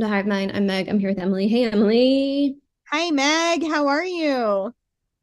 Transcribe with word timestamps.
welcome 0.00 0.12
to 0.12 0.16
Hive 0.16 0.26
Mind. 0.26 0.52
I'm 0.54 0.64
Meg. 0.64 0.88
I'm 0.88 0.98
here 0.98 1.10
with 1.10 1.18
Emily. 1.18 1.46
Hey, 1.46 1.70
Emily. 1.70 2.56
Hi, 2.90 3.10
Meg. 3.10 3.62
How 3.68 3.88
are 3.88 4.04
you? 4.04 4.72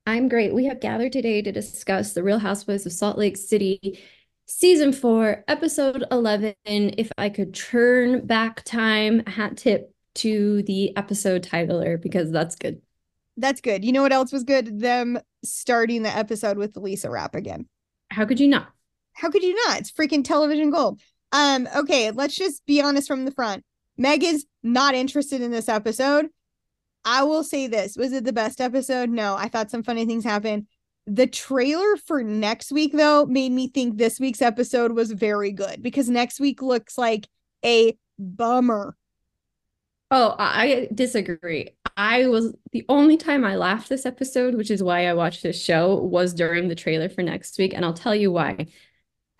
I'm 0.05 0.29
great. 0.29 0.53
We 0.53 0.65
have 0.65 0.81
gathered 0.81 1.13
today 1.13 1.41
to 1.41 1.51
discuss 1.51 2.13
The 2.13 2.21
Real 2.21 2.37
Housewives 2.37 2.85
of 2.85 2.91
Salt 2.91 3.17
Lake 3.17 3.37
City, 3.37 3.99
Season 4.45 4.93
4, 4.93 5.45
Episode 5.47 6.03
11. 6.11 6.53
If 6.65 7.11
I 7.17 7.29
could 7.29 7.55
turn 7.55 8.27
back 8.27 8.63
time, 8.65 9.25
hat 9.25 9.57
tip 9.57 9.91
to 10.15 10.61
the 10.63 10.95
episode 10.95 11.41
titler 11.41 11.99
because 11.99 12.29
that's 12.31 12.55
good. 12.55 12.79
That's 13.35 13.61
good. 13.61 13.83
You 13.83 13.93
know 13.93 14.03
what 14.03 14.13
else 14.13 14.31
was 14.31 14.43
good? 14.43 14.79
Them 14.79 15.17
starting 15.43 16.03
the 16.03 16.15
episode 16.15 16.59
with 16.59 16.77
Lisa 16.77 17.09
Rapp 17.09 17.33
again. 17.33 17.67
How 18.11 18.25
could 18.25 18.39
you 18.39 18.47
not? 18.47 18.67
How 19.13 19.31
could 19.31 19.41
you 19.41 19.55
not? 19.65 19.79
It's 19.79 19.91
freaking 19.91 20.23
television 20.23 20.69
gold. 20.69 21.01
Um, 21.31 21.67
okay, 21.75 22.11
let's 22.11 22.35
just 22.35 22.63
be 22.67 22.79
honest 22.79 23.07
from 23.07 23.25
the 23.25 23.31
front. 23.31 23.63
Meg 23.97 24.23
is 24.23 24.45
not 24.63 24.95
interested 24.95 25.41
in 25.41 25.51
this 25.51 25.69
episode. 25.69 26.27
I 27.03 27.23
will 27.23 27.43
say 27.43 27.67
this. 27.67 27.95
Was 27.95 28.13
it 28.13 28.25
the 28.25 28.33
best 28.33 28.59
episode? 28.59 29.09
No, 29.09 29.35
I 29.35 29.47
thought 29.47 29.71
some 29.71 29.83
funny 29.83 30.05
things 30.05 30.23
happened. 30.23 30.67
The 31.05 31.27
trailer 31.27 31.95
for 31.95 32.21
next 32.21 32.71
week, 32.71 32.91
though, 32.91 33.25
made 33.25 33.51
me 33.51 33.69
think 33.69 33.97
this 33.97 34.19
week's 34.19 34.41
episode 34.41 34.91
was 34.91 35.11
very 35.11 35.53
good 35.53 35.81
because 35.81 36.09
next 36.09 36.39
week 36.39 36.61
looks 36.61 36.97
like 36.97 37.27
a 37.63 37.97
bummer. 38.19 38.97
Oh, 40.11 40.35
I 40.37 40.89
disagree. 40.93 41.69
I 41.95 42.27
was 42.27 42.53
the 42.71 42.85
only 42.89 43.17
time 43.17 43.43
I 43.43 43.55
laughed 43.55 43.89
this 43.89 44.05
episode, 44.05 44.55
which 44.55 44.69
is 44.69 44.83
why 44.83 45.07
I 45.07 45.13
watched 45.13 45.43
this 45.43 45.61
show, 45.61 45.95
was 45.95 46.33
during 46.33 46.67
the 46.67 46.75
trailer 46.75 47.09
for 47.09 47.23
next 47.23 47.57
week. 47.57 47.73
And 47.73 47.83
I'll 47.83 47.93
tell 47.93 48.15
you 48.15 48.31
why 48.31 48.67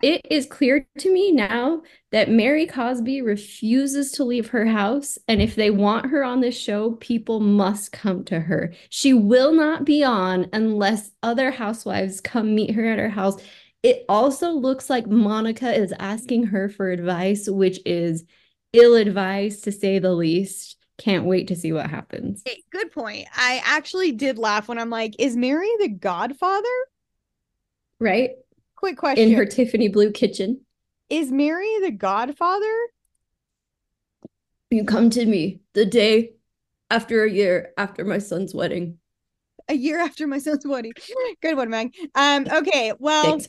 it 0.02 0.26
is 0.30 0.46
clear 0.46 0.86
to 0.98 1.12
me 1.12 1.32
now 1.32 1.82
that 2.12 2.30
Mary 2.30 2.66
Cosby 2.66 3.22
refuses 3.22 4.12
to 4.12 4.24
leave 4.24 4.48
her 4.48 4.64
house. 4.64 5.18
And 5.26 5.42
if 5.42 5.56
they 5.56 5.70
want 5.70 6.06
her 6.06 6.22
on 6.22 6.40
this 6.40 6.58
show, 6.58 6.92
people 6.92 7.40
must 7.40 7.90
come 7.90 8.24
to 8.24 8.38
her. 8.38 8.72
She 8.90 9.12
will 9.12 9.52
not 9.52 9.84
be 9.84 10.04
on 10.04 10.48
unless 10.52 11.10
other 11.22 11.50
housewives 11.50 12.20
come 12.20 12.54
meet 12.54 12.74
her 12.74 12.84
at 12.84 12.98
her 12.98 13.08
house. 13.08 13.42
It 13.82 14.04
also 14.08 14.50
looks 14.50 14.88
like 14.88 15.06
Monica 15.06 15.72
is 15.72 15.92
asking 15.98 16.44
her 16.44 16.68
for 16.68 16.90
advice, 16.90 17.48
which 17.48 17.80
is 17.84 18.24
ill 18.72 18.94
advised 18.94 19.64
to 19.64 19.72
say 19.72 19.98
the 19.98 20.12
least. 20.12 20.76
Can't 20.98 21.24
wait 21.24 21.48
to 21.48 21.56
see 21.56 21.72
what 21.72 21.88
happens. 21.88 22.42
Hey, 22.44 22.62
good 22.70 22.90
point. 22.90 23.28
I 23.34 23.62
actually 23.64 24.12
did 24.12 24.36
laugh 24.36 24.68
when 24.68 24.78
I'm 24.78 24.90
like, 24.90 25.14
is 25.18 25.36
Mary 25.36 25.70
the 25.78 25.88
godfather? 25.88 26.66
Right? 28.00 28.30
Quick 28.78 28.96
question. 28.96 29.28
In 29.28 29.34
her 29.36 29.44
Tiffany 29.44 29.88
blue 29.88 30.12
kitchen. 30.12 30.60
Is 31.10 31.32
Mary 31.32 31.80
the 31.82 31.90
godfather? 31.90 32.76
You 34.70 34.84
come 34.84 35.10
to 35.10 35.26
me 35.26 35.62
the 35.74 35.84
day 35.84 36.34
after 36.88 37.24
a 37.24 37.30
year 37.30 37.72
after 37.76 38.04
my 38.04 38.18
son's 38.18 38.54
wedding. 38.54 38.98
A 39.68 39.74
year 39.74 39.98
after 39.98 40.28
my 40.28 40.38
son's 40.38 40.64
wedding. 40.64 40.92
Good 41.42 41.56
one, 41.56 41.70
Meg. 41.70 41.92
Um, 42.14 42.46
okay, 42.48 42.92
well, 43.00 43.24
Thanks. 43.24 43.48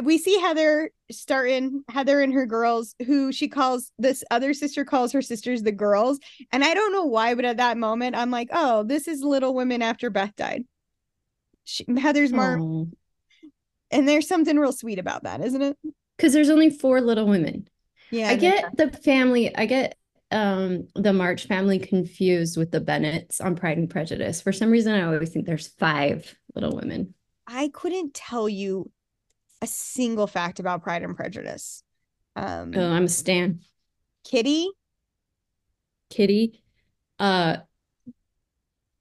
we 0.00 0.18
see 0.18 0.38
Heather 0.38 0.92
starting 1.10 1.82
Heather 1.88 2.20
and 2.20 2.32
her 2.32 2.46
girls, 2.46 2.94
who 3.06 3.32
she 3.32 3.48
calls 3.48 3.90
this 3.98 4.22
other 4.30 4.54
sister 4.54 4.84
calls 4.84 5.10
her 5.10 5.22
sisters 5.22 5.64
the 5.64 5.72
girls. 5.72 6.20
And 6.52 6.62
I 6.62 6.74
don't 6.74 6.92
know 6.92 7.06
why, 7.06 7.34
but 7.34 7.44
at 7.44 7.56
that 7.56 7.76
moment, 7.76 8.14
I'm 8.14 8.30
like, 8.30 8.50
oh, 8.52 8.84
this 8.84 9.08
is 9.08 9.20
Little 9.20 9.52
Women 9.52 9.82
after 9.82 10.10
Beth 10.10 10.36
died. 10.36 10.62
She, 11.64 11.84
Heather's 11.98 12.32
mom 12.32 12.92
and 13.90 14.08
there's 14.08 14.28
something 14.28 14.56
real 14.56 14.72
sweet 14.72 14.98
about 14.98 15.24
that, 15.24 15.40
isn't 15.40 15.62
it? 15.62 15.76
Because 16.16 16.32
there's 16.32 16.50
only 16.50 16.70
four 16.70 17.00
little 17.00 17.26
women. 17.26 17.68
Yeah. 18.10 18.28
I 18.28 18.36
get 18.36 18.76
the 18.76 18.90
family, 18.90 19.54
I 19.54 19.66
get 19.66 19.96
um 20.30 20.88
the 20.94 21.12
March 21.12 21.46
family 21.46 21.78
confused 21.78 22.56
with 22.56 22.70
the 22.70 22.80
Bennetts 22.80 23.40
on 23.40 23.56
Pride 23.56 23.78
and 23.78 23.90
Prejudice. 23.90 24.40
For 24.40 24.52
some 24.52 24.70
reason, 24.70 24.94
I 24.94 25.02
always 25.02 25.30
think 25.30 25.46
there's 25.46 25.68
five 25.68 26.34
little 26.54 26.74
women. 26.74 27.14
I 27.46 27.70
couldn't 27.72 28.14
tell 28.14 28.48
you 28.48 28.90
a 29.62 29.66
single 29.66 30.26
fact 30.26 30.60
about 30.60 30.82
Pride 30.82 31.02
and 31.02 31.16
Prejudice. 31.16 31.82
Um 32.36 32.72
oh, 32.74 32.90
I'm 32.90 33.04
a 33.04 33.08
stan. 33.08 33.60
Kitty. 34.24 34.70
Kitty. 36.10 36.62
Uh 37.18 37.58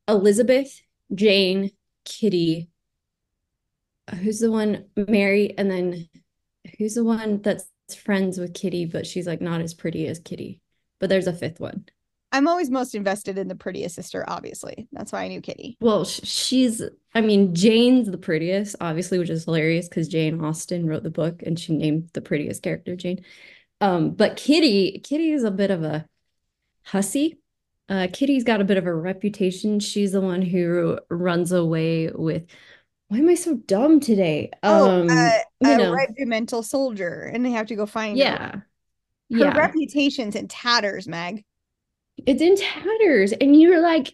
Elizabeth, 0.07 0.81
Jane, 1.13 1.71
Kitty, 2.03 2.69
who's 4.11 4.39
the 4.39 4.51
one 4.51 4.85
Mary 4.95 5.53
and 5.57 5.69
then 5.69 6.09
who's 6.77 6.95
the 6.95 7.03
one 7.03 7.41
that's 7.41 7.65
friends 7.97 8.37
with 8.37 8.53
Kitty 8.53 8.85
but 8.85 9.05
she's 9.05 9.27
like 9.27 9.41
not 9.41 9.61
as 9.61 9.73
pretty 9.73 10.07
as 10.07 10.19
Kitty. 10.19 10.59
But 10.99 11.09
there's 11.09 11.27
a 11.27 11.33
fifth 11.33 11.59
one. 11.59 11.85
I'm 12.31 12.47
always 12.47 12.71
most 12.71 12.95
invested 12.95 13.37
in 13.37 13.47
the 13.47 13.55
prettiest 13.55 13.95
sister 13.95 14.25
obviously. 14.27 14.87
That's 14.91 15.11
why 15.11 15.23
I 15.23 15.27
knew 15.27 15.41
Kitty. 15.41 15.77
Well, 15.79 16.03
she's 16.05 16.81
I 17.13 17.21
mean 17.21 17.53
Jane's 17.53 18.09
the 18.09 18.17
prettiest 18.17 18.75
obviously 18.81 19.19
which 19.19 19.29
is 19.29 19.45
hilarious 19.45 19.87
cuz 19.87 20.07
Jane 20.07 20.43
Austen 20.43 20.87
wrote 20.87 21.03
the 21.03 21.09
book 21.09 21.43
and 21.43 21.59
she 21.59 21.73
named 21.73 22.09
the 22.13 22.21
prettiest 22.21 22.63
character 22.63 22.95
Jane. 22.95 23.23
Um 23.81 24.11
but 24.11 24.37
Kitty 24.37 24.99
Kitty 24.99 25.31
is 25.31 25.43
a 25.43 25.51
bit 25.51 25.71
of 25.71 25.83
a 25.83 26.07
hussy. 26.83 27.37
Uh 27.87 28.07
Kitty's 28.11 28.43
got 28.43 28.61
a 28.61 28.65
bit 28.65 28.77
of 28.77 28.85
a 28.85 28.93
reputation. 28.93 29.79
She's 29.79 30.11
the 30.13 30.21
one 30.21 30.41
who 30.41 30.99
runs 31.09 31.51
away 31.51 32.09
with 32.09 32.45
why 33.13 33.19
am 33.19 33.29
I 33.29 33.35
so 33.35 33.53
dumb 33.53 33.99
today? 33.99 34.49
Oh, 34.63 34.89
um, 34.89 35.07
uh, 35.07 35.37
a 35.63 35.77
know. 35.77 35.93
regimental 35.93 36.63
soldier, 36.63 37.29
and 37.31 37.45
they 37.45 37.51
have 37.51 37.67
to 37.67 37.75
go 37.75 37.85
find 37.85 38.17
her. 38.17 38.23
yeah. 38.23 38.37
Her. 38.39 38.65
Her 39.31 39.37
yeah. 39.37 39.55
reputation's 39.55 40.35
in 40.35 40.47
tatters, 40.47 41.07
Meg. 41.07 41.45
It's 42.25 42.41
in 42.41 42.55
tatters. 42.55 43.31
And 43.33 43.59
you're 43.59 43.81
like, 43.81 44.13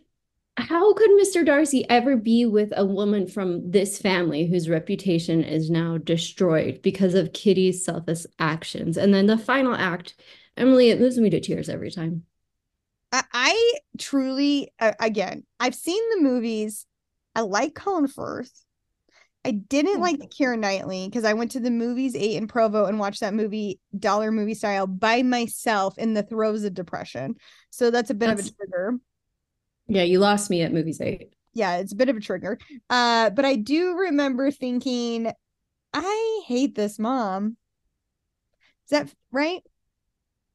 how 0.57 0.93
could 0.95 1.11
Mr. 1.11 1.45
Darcy 1.45 1.89
ever 1.89 2.17
be 2.17 2.45
with 2.45 2.73
a 2.75 2.83
woman 2.83 3.25
from 3.25 3.71
this 3.71 3.97
family 3.97 4.45
whose 4.47 4.67
reputation 4.67 5.45
is 5.45 5.69
now 5.69 5.97
destroyed 5.97 6.81
because 6.81 7.13
of 7.13 7.31
Kitty's 7.31 7.85
selfish 7.85 8.25
actions? 8.37 8.97
And 8.97 9.13
then 9.13 9.27
the 9.27 9.37
final 9.37 9.75
act, 9.75 10.21
Emily, 10.57 10.89
it 10.89 10.99
moves 10.99 11.17
me 11.17 11.29
to 11.29 11.39
tears 11.39 11.69
every 11.69 11.89
time. 11.91 12.23
I, 13.13 13.23
I 13.31 13.73
truly, 13.97 14.73
uh, 14.77 14.91
again, 14.99 15.45
I've 15.57 15.75
seen 15.75 16.01
the 16.09 16.21
movies. 16.21 16.85
I 17.33 17.41
like 17.41 17.75
Colin 17.75 18.09
Firth. 18.09 18.65
I 19.49 19.53
didn't 19.53 19.99
like 19.99 20.19
the 20.19 20.27
Keira 20.27 20.59
Knightley 20.59 21.07
because 21.07 21.25
I 21.25 21.33
went 21.33 21.49
to 21.51 21.59
the 21.59 21.71
movies 21.71 22.15
eight 22.15 22.35
in 22.35 22.47
Provo 22.47 22.85
and 22.85 22.99
watched 22.99 23.21
that 23.21 23.33
movie 23.33 23.79
dollar 23.97 24.31
movie 24.31 24.53
style 24.53 24.85
by 24.85 25.23
myself 25.23 25.97
in 25.97 26.13
the 26.13 26.21
throes 26.21 26.63
of 26.65 26.75
depression. 26.75 27.33
So 27.71 27.89
that's 27.89 28.11
a 28.11 28.13
bit 28.13 28.27
that's, 28.27 28.41
of 28.41 28.47
a 28.49 28.51
trigger. 28.57 28.99
Yeah, 29.87 30.03
you 30.03 30.19
lost 30.19 30.51
me 30.51 30.61
at 30.61 30.71
movies 30.71 31.01
eight. 31.01 31.33
Yeah, 31.53 31.77
it's 31.77 31.93
a 31.93 31.95
bit 31.95 32.09
of 32.09 32.17
a 32.17 32.19
trigger. 32.19 32.59
Uh, 32.91 33.31
but 33.31 33.43
I 33.43 33.55
do 33.55 33.95
remember 33.95 34.51
thinking, 34.51 35.33
I 35.95 36.41
hate 36.45 36.75
this 36.75 36.99
mom. 36.99 37.57
Is 38.85 38.91
that 38.91 39.11
right? 39.31 39.63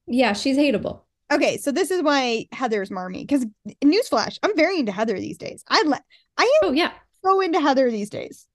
Yeah, 0.06 0.34
she's 0.34 0.56
hateable. 0.56 1.00
Okay, 1.32 1.56
so 1.56 1.72
this 1.72 1.90
is 1.90 2.00
why 2.00 2.46
Heather's 2.52 2.92
Marmee. 2.92 3.26
Because 3.26 3.44
newsflash, 3.84 4.38
I'm 4.44 4.54
very 4.56 4.78
into 4.78 4.92
Heather 4.92 5.18
these 5.18 5.38
days. 5.38 5.64
I 5.66 5.82
let 5.82 6.04
I 6.38 6.44
am. 6.62 6.68
Oh 6.68 6.72
yeah. 6.72 6.92
So 7.24 7.40
into 7.40 7.60
Heather 7.60 7.90
these 7.90 8.08
days. 8.08 8.46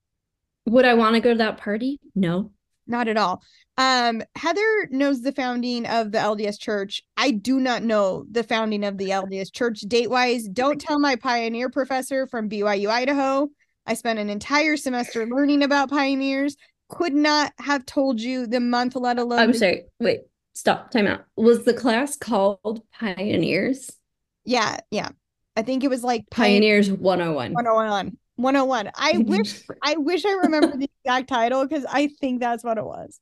Would 0.70 0.86
I 0.86 0.94
want 0.94 1.16
to 1.16 1.22
go 1.22 1.32
to 1.32 1.38
that 1.40 1.58
party? 1.58 2.00
No. 2.16 2.52
Not 2.86 3.08
at 3.08 3.18
all. 3.18 3.42
Um, 3.78 4.22
Heather 4.36 4.88
knows 4.92 5.22
the 5.22 5.32
founding 5.32 5.86
of 5.86 6.12
the 6.12 6.18
LDS 6.18 6.60
Church. 6.60 7.02
I 7.16 7.32
do 7.32 7.60
not 7.60 7.84
know 7.84 8.26
the 8.30 8.44
founding 8.44 8.84
of 8.84 8.98
the 8.98 9.10
LDS 9.10 9.54
Church 9.54 9.80
date 9.82 10.10
wise. 10.10 10.48
Don't 10.48 10.82
tell 10.82 11.00
my 11.00 11.16
pioneer 11.16 11.70
professor 11.70 12.28
from 12.28 12.50
BYU, 12.50 12.90
Idaho. 12.90 13.48
I 13.86 13.94
spent 13.94 14.20
an 14.20 14.30
entire 14.30 14.76
semester 14.76 15.26
learning 15.26 15.64
about 15.64 15.90
pioneers. 15.90 16.58
Could 16.90 17.14
not 17.14 17.54
have 17.60 17.86
told 17.86 18.20
you 18.20 18.48
the 18.48 18.60
month, 18.60 18.96
let 18.96 19.18
alone. 19.18 19.40
I'm 19.40 19.54
sorry. 19.54 19.86
Wait, 20.00 20.22
stop. 20.54 20.92
Time 20.92 21.08
out. 21.08 21.26
Was 21.38 21.64
the 21.64 21.74
class 21.74 22.18
called 22.18 22.82
Pioneers? 22.92 23.92
Yeah, 24.44 24.78
yeah. 24.92 25.10
I 25.56 25.62
think 25.62 25.84
it 25.84 25.90
was 25.90 26.04
like 26.04 26.26
Pioneers 26.30 26.92
101. 26.92 27.54
101. 27.54 28.18
101. 28.40 28.92
I 28.96 29.18
wish 29.26 29.62
I 29.84 29.98
wish 29.98 30.26
I 30.26 30.34
remember 30.34 30.78
the 30.78 30.90
exact 31.04 31.30
title 31.30 31.66
because 31.68 31.86
I 31.86 32.08
think 32.20 32.40
that's 32.40 32.64
what 32.64 32.78
it 32.78 32.86
was. 32.86 33.20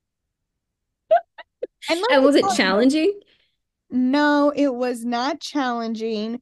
And, 1.90 2.02
and 2.12 2.24
was 2.24 2.36
it 2.36 2.46
challenging? 2.56 3.20
No, 3.90 4.52
it 4.56 4.74
was 4.74 5.06
not 5.06 5.40
challenging, 5.40 6.42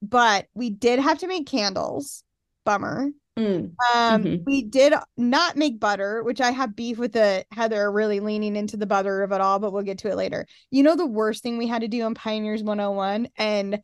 but 0.00 0.46
we 0.54 0.70
did 0.70 0.98
have 0.98 1.18
to 1.18 1.26
make 1.26 1.46
candles. 1.46 2.24
Bummer. 2.64 3.10
Mm. 3.38 3.74
Um, 3.94 4.24
mm-hmm. 4.24 4.44
we 4.46 4.62
did 4.62 4.94
not 5.18 5.56
make 5.56 5.78
butter, 5.78 6.22
which 6.22 6.40
I 6.40 6.50
have 6.52 6.74
beef 6.74 6.96
with 6.96 7.12
the 7.12 7.44
Heather 7.52 7.92
really 7.92 8.20
leaning 8.20 8.56
into 8.56 8.78
the 8.78 8.86
butter 8.86 9.22
of 9.22 9.30
it 9.32 9.42
all, 9.42 9.58
but 9.58 9.72
we'll 9.72 9.82
get 9.82 9.98
to 9.98 10.08
it 10.08 10.16
later. 10.16 10.46
You 10.70 10.82
know 10.82 10.96
the 10.96 11.06
worst 11.06 11.42
thing 11.42 11.58
we 11.58 11.66
had 11.66 11.82
to 11.82 11.88
do 11.88 12.02
on 12.02 12.14
Pioneers 12.14 12.62
101 12.62 13.28
and 13.36 13.82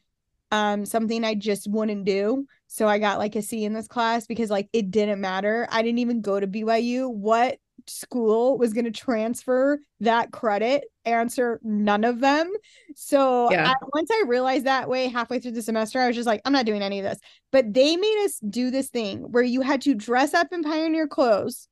um 0.53 0.87
something 0.87 1.25
I 1.25 1.35
just 1.35 1.69
wouldn't 1.69 2.05
do. 2.05 2.47
So 2.69 2.87
I 2.87 2.99
got 3.01 3.19
like 3.19 3.35
a 3.35 3.43
C 3.43 3.65
in 3.65 3.73
this 3.73 3.89
class 3.89 4.27
because 4.27 4.51
like 4.51 4.69
it 4.73 4.93
didn't 4.93 5.21
matter. 5.21 5.67
I 5.71 5.83
didn't 5.83 5.99
even 5.99 6.21
go 6.21 6.39
to 6.39 6.47
BYU. 6.47 7.13
What 7.13 7.59
school 7.87 8.59
was 8.59 8.73
going 8.73 8.85
to 8.85 8.91
transfer 8.91 9.81
that 10.01 10.31
credit 10.31 10.85
answer 11.05 11.59
none 11.65 12.05
of 12.05 12.21
them 12.21 12.53
so 12.95 13.51
Yeah. 13.51 13.71
I, 13.71 13.75
once 13.93 14.09
i 14.13 14.23
realized 14.29 14.67
that 14.67 14.89
way 14.89 15.09
halfway 15.09 15.41
through 15.41 15.53
the 15.53 15.63
semester 15.63 15.99
i 15.99 16.07
was 16.07 16.15
just 16.15 16.27
like 16.27 16.41
i'm 16.45 16.53
not 16.53 16.67
doing 16.67 16.83
any 16.83 17.01
of 17.01 17.05
this 17.05 17.19
but 17.51 17.73
they 17.75 17.97
made 17.97 18.25
us 18.25 18.39
do 18.39 18.71
this 18.71 18.89
thing 18.89 19.21
where 19.33 19.43
you 19.43 19.63
had 19.63 19.83
to 19.83 19.95
dress 19.95 20.33
up 20.33 20.53
in 20.53 20.63
pioneer 20.63 21.09
clothes 21.09 21.67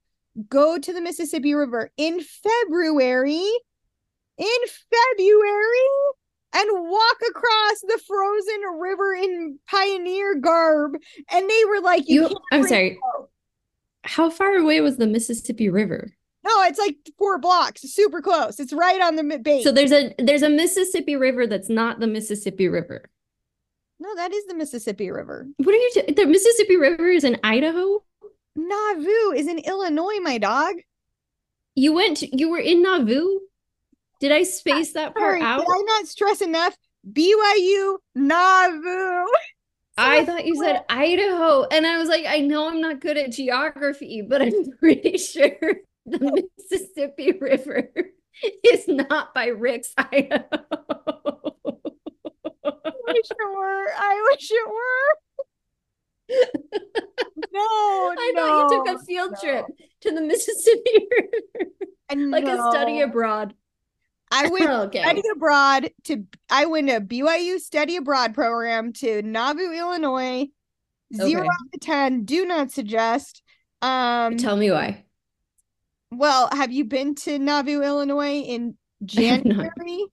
go 0.49 0.79
to 0.79 0.93
the 0.93 1.01
mississippi 1.01 1.55
river 1.55 1.91
in 1.97 2.21
february 2.21 3.49
in 4.39 4.59
february 5.17 5.89
and 6.53 6.69
walk 6.73 7.17
across 7.29 7.81
the 7.83 8.01
frozen 8.07 8.61
river 8.79 9.15
in 9.15 9.59
pioneer 9.69 10.35
garb 10.37 10.97
and 11.31 11.49
they 11.51 11.65
were 11.69 11.81
like 11.81 12.09
you, 12.09 12.29
You, 12.29 12.37
I'm 12.53 12.67
sorry. 12.67 12.99
How 14.05 14.31
far 14.31 14.55
away 14.57 14.81
was 14.81 14.97
the 14.97 15.07
Mississippi 15.07 15.69
River? 15.69 16.13
No, 16.43 16.63
it's 16.63 16.79
like 16.79 16.97
four 17.19 17.39
blocks, 17.39 17.83
super 17.83 18.23
close. 18.23 18.59
It's 18.59 18.73
right 18.73 19.01
on 19.01 19.17
the 19.17 19.39
base. 19.39 19.63
So 19.63 19.73
there's 19.73 19.93
a 19.93 20.15
there's 20.19 20.43
a 20.43 20.49
Mississippi 20.49 21.17
River 21.17 21.47
that's 21.47 21.69
not 21.69 22.01
the 22.01 22.07
Mississippi 22.07 22.69
River. 22.69 23.11
no, 23.99 24.15
that 24.17 24.33
is 24.33 24.47
the 24.47 24.55
Mississippi 24.55 25.11
River. 25.11 25.47
What 25.59 25.75
are 25.75 25.79
you? 25.79 25.91
T- 25.95 26.13
the 26.15 26.27
Mississippi 26.27 26.77
River 26.77 27.09
is 27.11 27.25
in 27.25 27.39
Idaho. 27.45 28.03
Nauvoo 28.57 29.33
is 29.37 29.47
in 29.49 29.59
Illinois, 29.59 30.19
my 30.23 30.39
dog. 30.39 30.77
You 31.75 31.93
went. 31.93 32.17
To, 32.19 32.37
you 32.37 32.49
were 32.51 32.59
in 32.59 32.83
Nauvoo. 32.83 33.41
Did 34.21 34.33
I 34.33 34.43
space 34.43 34.93
that 34.93 35.15
part 35.15 35.41
Sorry, 35.41 35.43
out? 35.43 35.61
did 35.61 35.67
I 35.69 35.83
not 35.87 36.07
stress 36.07 36.43
enough? 36.43 36.77
BYU 37.11 37.97
Nauvoo. 38.15 39.27
I 39.97 40.25
thought 40.25 40.47
you 40.47 40.57
said 40.57 40.85
Idaho, 40.89 41.65
and 41.65 41.87
I 41.87 41.99
was 41.99 42.09
like, 42.09 42.25
I 42.27 42.41
know 42.41 42.69
I'm 42.69 42.81
not 42.81 43.01
good 43.01 43.19
at 43.19 43.33
geography, 43.33 44.23
but 44.23 44.41
I'm 44.43 44.73
pretty 44.79 45.19
sure 45.19 45.57
the 46.07 46.19
oh. 46.23 46.49
Mississippi 46.59 47.33
River 47.39 47.91
is 48.65 48.89
not 48.89 49.35
by 49.35 49.47
Rick's, 49.47 49.93
Idaho. 49.97 50.45
I 52.65 52.93
wish 53.09 53.31
it 53.31 53.37
were. 53.55 53.87
I 53.97 54.31
wish 54.33 54.51
it 54.51 54.69
were. 54.69 55.17
No, 57.53 57.61
I 57.61 58.33
no, 58.37 58.47
thought 58.47 58.71
you 58.71 58.85
took 58.85 59.01
a 59.01 59.05
field 59.05 59.33
no. 59.33 59.41
trip 59.41 59.67
to 60.03 60.13
the 60.13 60.21
Mississippi 60.21 61.09
River, 61.11 61.73
And 62.09 62.31
like 62.31 62.45
a 62.45 62.57
study 62.71 63.01
abroad. 63.01 63.55
I 64.31 64.49
went 64.49 64.71
Okay. 64.71 65.03
study 65.03 65.23
abroad 65.35 65.91
to 66.05 66.25
I 66.49 66.67
went 66.67 66.89
to 66.89 67.01
BYU 67.01 67.59
study 67.59 67.97
abroad 67.97 68.35
program 68.35 68.93
to 68.95 69.23
Nauvoo, 69.23 69.73
Illinois. 69.73 70.47
Zero 71.15 71.41
Okay. 71.41 71.49
out 71.49 71.75
of 71.75 71.81
ten. 71.81 72.25
Do 72.25 72.45
not 72.47 72.71
suggest. 72.71 73.43
Um 73.83 74.37
Tell 74.37 74.57
me 74.57 74.71
why. 74.71 75.05
well, 76.11 76.49
have 76.53 76.73
you 76.73 76.85
been 76.85 77.15
to 77.17 77.39
Nauvoo, 77.39 77.83
Illinois 77.83 78.41
in 78.41 78.77
I 79.17 79.23
have 79.23 79.45
not. 79.45 79.67
January? 79.79 80.05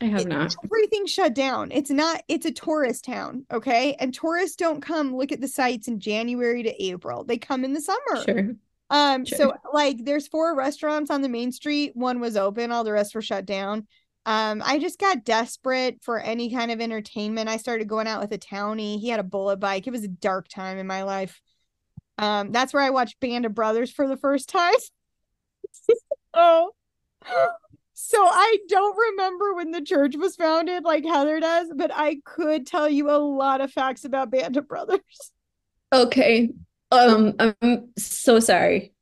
I 0.00 0.04
have 0.06 0.26
not. 0.26 0.54
Everything 0.64 1.06
shut 1.06 1.34
down. 1.34 1.70
It's 1.70 1.90
not, 1.90 2.22
it's 2.28 2.44
a 2.46 2.50
tourist 2.50 3.04
town, 3.04 3.46
okay? 3.52 3.94
And 4.00 4.12
tourists 4.12 4.56
don't 4.56 4.80
come 4.80 5.14
look 5.14 5.30
at 5.30 5.40
the 5.40 5.46
sites 5.48 5.86
in 5.86 6.00
January 6.00 6.64
to 6.64 6.82
April. 6.84 7.22
They 7.24 7.38
come 7.38 7.64
in 7.64 7.72
the 7.72 7.80
summer. 7.80 8.24
Sure. 8.24 8.50
Um, 8.92 9.24
so 9.24 9.54
like 9.72 10.04
there's 10.04 10.28
four 10.28 10.54
restaurants 10.54 11.10
on 11.10 11.22
the 11.22 11.28
main 11.28 11.50
street. 11.50 11.92
One 11.94 12.20
was 12.20 12.36
open, 12.36 12.70
all 12.70 12.84
the 12.84 12.92
rest 12.92 13.14
were 13.14 13.22
shut 13.22 13.46
down. 13.46 13.86
Um, 14.26 14.62
I 14.64 14.78
just 14.78 15.00
got 15.00 15.24
desperate 15.24 15.98
for 16.02 16.20
any 16.20 16.52
kind 16.52 16.70
of 16.70 16.80
entertainment. 16.80 17.48
I 17.48 17.56
started 17.56 17.88
going 17.88 18.06
out 18.06 18.20
with 18.20 18.32
a 18.32 18.38
townie. 18.38 19.00
He 19.00 19.08
had 19.08 19.18
a 19.18 19.24
bullet 19.24 19.58
bike. 19.58 19.86
It 19.86 19.92
was 19.92 20.04
a 20.04 20.08
dark 20.08 20.46
time 20.46 20.76
in 20.76 20.86
my 20.86 21.02
life. 21.04 21.40
Um, 22.18 22.52
that's 22.52 22.74
where 22.74 22.82
I 22.82 22.90
watched 22.90 23.18
Band 23.18 23.46
of 23.46 23.54
Brothers 23.54 23.90
for 23.90 24.06
the 24.06 24.18
first 24.18 24.50
time. 24.50 24.74
oh. 26.34 26.70
So 27.94 28.18
I 28.22 28.58
don't 28.68 28.96
remember 28.96 29.54
when 29.54 29.70
the 29.70 29.80
church 29.80 30.16
was 30.16 30.36
founded 30.36 30.84
like 30.84 31.04
Heather 31.04 31.40
does, 31.40 31.68
but 31.74 31.90
I 31.94 32.18
could 32.24 32.66
tell 32.66 32.88
you 32.88 33.10
a 33.10 33.16
lot 33.16 33.62
of 33.62 33.72
facts 33.72 34.04
about 34.04 34.30
Band 34.30 34.56
of 34.58 34.68
Brothers. 34.68 35.32
Okay. 35.92 36.50
Um, 36.92 37.34
I'm 37.40 37.92
so 37.98 38.38
sorry. 38.38 38.92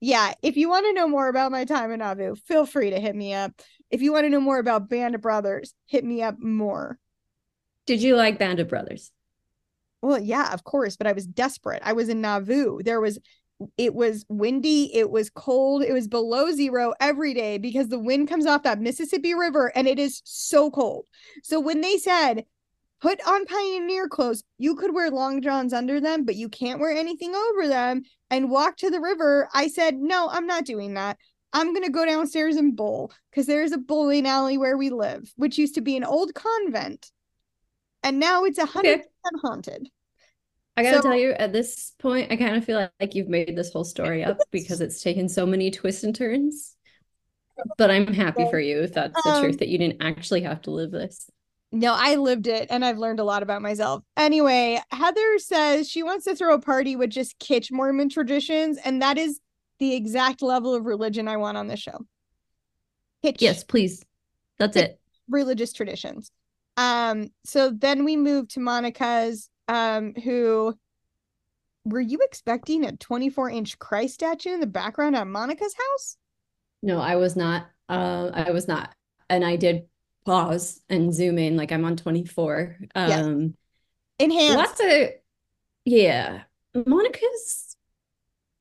yeah, 0.00 0.34
if 0.42 0.56
you 0.56 0.68
want 0.68 0.86
to 0.86 0.92
know 0.92 1.08
more 1.08 1.28
about 1.28 1.52
my 1.52 1.64
time 1.64 1.92
in 1.92 2.00
Nauvoo, 2.00 2.34
feel 2.34 2.66
free 2.66 2.90
to 2.90 3.00
hit 3.00 3.14
me 3.14 3.32
up. 3.32 3.52
If 3.90 4.02
you 4.02 4.12
want 4.12 4.24
to 4.24 4.30
know 4.30 4.40
more 4.40 4.58
about 4.58 4.88
Band 4.90 5.14
of 5.14 5.20
Brothers, 5.20 5.74
hit 5.86 6.04
me 6.04 6.22
up 6.22 6.38
more. 6.40 6.98
Did 7.86 8.02
you 8.02 8.16
like 8.16 8.38
Band 8.38 8.58
of 8.60 8.68
Brothers? 8.68 9.12
Well, 10.00 10.18
yeah, 10.18 10.52
of 10.52 10.64
course, 10.64 10.96
but 10.96 11.06
I 11.06 11.12
was 11.12 11.26
desperate. 11.26 11.82
I 11.84 11.92
was 11.92 12.08
in 12.08 12.20
Nauvoo. 12.20 12.82
There 12.82 13.00
was 13.00 13.18
it 13.76 13.94
was 13.94 14.24
windy, 14.28 14.92
it 14.92 15.08
was 15.08 15.30
cold, 15.30 15.84
it 15.84 15.92
was 15.92 16.08
below 16.08 16.50
zero 16.50 16.94
every 17.00 17.32
day 17.32 17.58
because 17.58 17.88
the 17.88 17.98
wind 17.98 18.28
comes 18.28 18.44
off 18.44 18.64
that 18.64 18.80
Mississippi 18.80 19.34
River 19.34 19.70
and 19.76 19.86
it 19.86 20.00
is 20.00 20.20
so 20.24 20.68
cold. 20.68 21.06
So 21.44 21.60
when 21.60 21.80
they 21.80 21.96
said 21.98 22.44
put 23.02 23.20
on 23.26 23.44
pioneer 23.46 24.08
clothes, 24.08 24.44
you 24.58 24.76
could 24.76 24.94
wear 24.94 25.10
long 25.10 25.42
johns 25.42 25.72
under 25.72 26.00
them, 26.00 26.24
but 26.24 26.36
you 26.36 26.48
can't 26.48 26.80
wear 26.80 26.92
anything 26.96 27.34
over 27.34 27.68
them 27.68 28.02
and 28.30 28.48
walk 28.50 28.76
to 28.78 28.90
the 28.90 29.00
river. 29.00 29.48
I 29.52 29.66
said, 29.68 29.96
"No, 29.96 30.28
I'm 30.30 30.46
not 30.46 30.64
doing 30.64 30.94
that. 30.94 31.18
I'm 31.52 31.74
going 31.74 31.84
to 31.84 31.90
go 31.90 32.06
downstairs 32.06 32.56
and 32.56 32.74
bowl 32.74 33.12
because 33.30 33.46
there's 33.46 33.72
a 33.72 33.78
bowling 33.78 34.26
alley 34.26 34.56
where 34.56 34.78
we 34.78 34.88
live, 34.88 35.30
which 35.36 35.58
used 35.58 35.74
to 35.74 35.82
be 35.82 35.96
an 35.98 36.04
old 36.04 36.32
convent. 36.32 37.10
And 38.02 38.18
now 38.18 38.44
it's 38.44 38.58
a 38.58 38.66
100% 38.66 39.02
haunted. 39.42 39.88
I 40.76 40.82
gotta 40.82 40.96
So- 40.98 41.02
tell 41.02 41.16
you, 41.16 41.32
at 41.32 41.52
this 41.52 41.92
point, 41.98 42.32
I 42.32 42.36
kind 42.36 42.56
of 42.56 42.64
feel 42.64 42.78
like, 42.78 42.92
like 43.00 43.14
you've 43.14 43.28
made 43.28 43.54
this 43.54 43.70
whole 43.72 43.84
story 43.84 44.24
up 44.24 44.38
because 44.50 44.80
it's 44.80 45.02
taken 45.02 45.28
so 45.28 45.44
many 45.44 45.70
twists 45.70 46.04
and 46.04 46.14
turns. 46.14 46.74
But 47.76 47.90
I'm 47.90 48.06
happy 48.06 48.48
for 48.48 48.58
you 48.58 48.80
if 48.80 48.94
that's 48.94 49.22
the 49.22 49.30
Um, 49.30 49.42
truth 49.42 49.58
that 49.58 49.68
you 49.68 49.76
didn't 49.76 50.02
actually 50.02 50.40
have 50.42 50.62
to 50.62 50.70
live 50.70 50.90
this. 50.90 51.28
No, 51.74 51.94
I 51.96 52.16
lived 52.16 52.46
it 52.46 52.66
and 52.70 52.84
I've 52.84 52.98
learned 52.98 53.18
a 53.18 53.24
lot 53.24 53.42
about 53.42 53.62
myself. 53.62 54.02
Anyway, 54.16 54.78
Heather 54.90 55.38
says 55.38 55.88
she 55.88 56.02
wants 56.02 56.26
to 56.26 56.36
throw 56.36 56.54
a 56.54 56.60
party 56.60 56.96
with 56.96 57.08
just 57.08 57.38
kitsch 57.38 57.72
Mormon 57.72 58.10
traditions, 58.10 58.78
and 58.84 59.00
that 59.00 59.16
is 59.16 59.40
the 59.78 59.94
exact 59.94 60.42
level 60.42 60.74
of 60.74 60.84
religion 60.84 61.28
I 61.28 61.38
want 61.38 61.56
on 61.56 61.68
this 61.68 61.80
show. 61.80 62.04
Kitsch 63.24 63.40
Yes, 63.40 63.64
please. 63.64 64.04
That's 64.58 64.76
it. 64.76 65.00
religious 65.28 65.72
traditions. 65.72 66.30
Um, 66.76 67.30
so 67.44 67.70
then 67.70 68.04
we 68.04 68.16
move 68.16 68.48
to 68.48 68.60
Monica's, 68.60 69.48
um, 69.66 70.14
who 70.14 70.74
were 71.84 72.00
you 72.00 72.18
expecting 72.22 72.84
a 72.84 72.92
24 72.96 73.50
inch 73.50 73.78
Christ 73.78 74.14
statue 74.14 74.52
in 74.52 74.60
the 74.60 74.66
background 74.66 75.16
at 75.16 75.26
Monica's 75.26 75.74
house? 75.74 76.16
No, 76.82 77.00
I 77.00 77.16
was 77.16 77.34
not. 77.34 77.66
Uh, 77.88 78.30
I 78.32 78.50
was 78.50 78.68
not. 78.68 78.94
And 79.28 79.44
I 79.44 79.56
did 79.56 79.84
pause 80.24 80.80
and 80.88 81.12
zoom 81.12 81.38
in 81.38 81.56
like 81.56 81.72
I'm 81.72 81.84
on 81.84 81.96
24. 81.96 82.76
Yes. 82.94 83.24
Um, 83.24 83.54
Enhanced. 84.18 84.56
lots 84.56 84.80
of, 84.80 85.10
yeah. 85.84 86.42
Monica's 86.86 87.76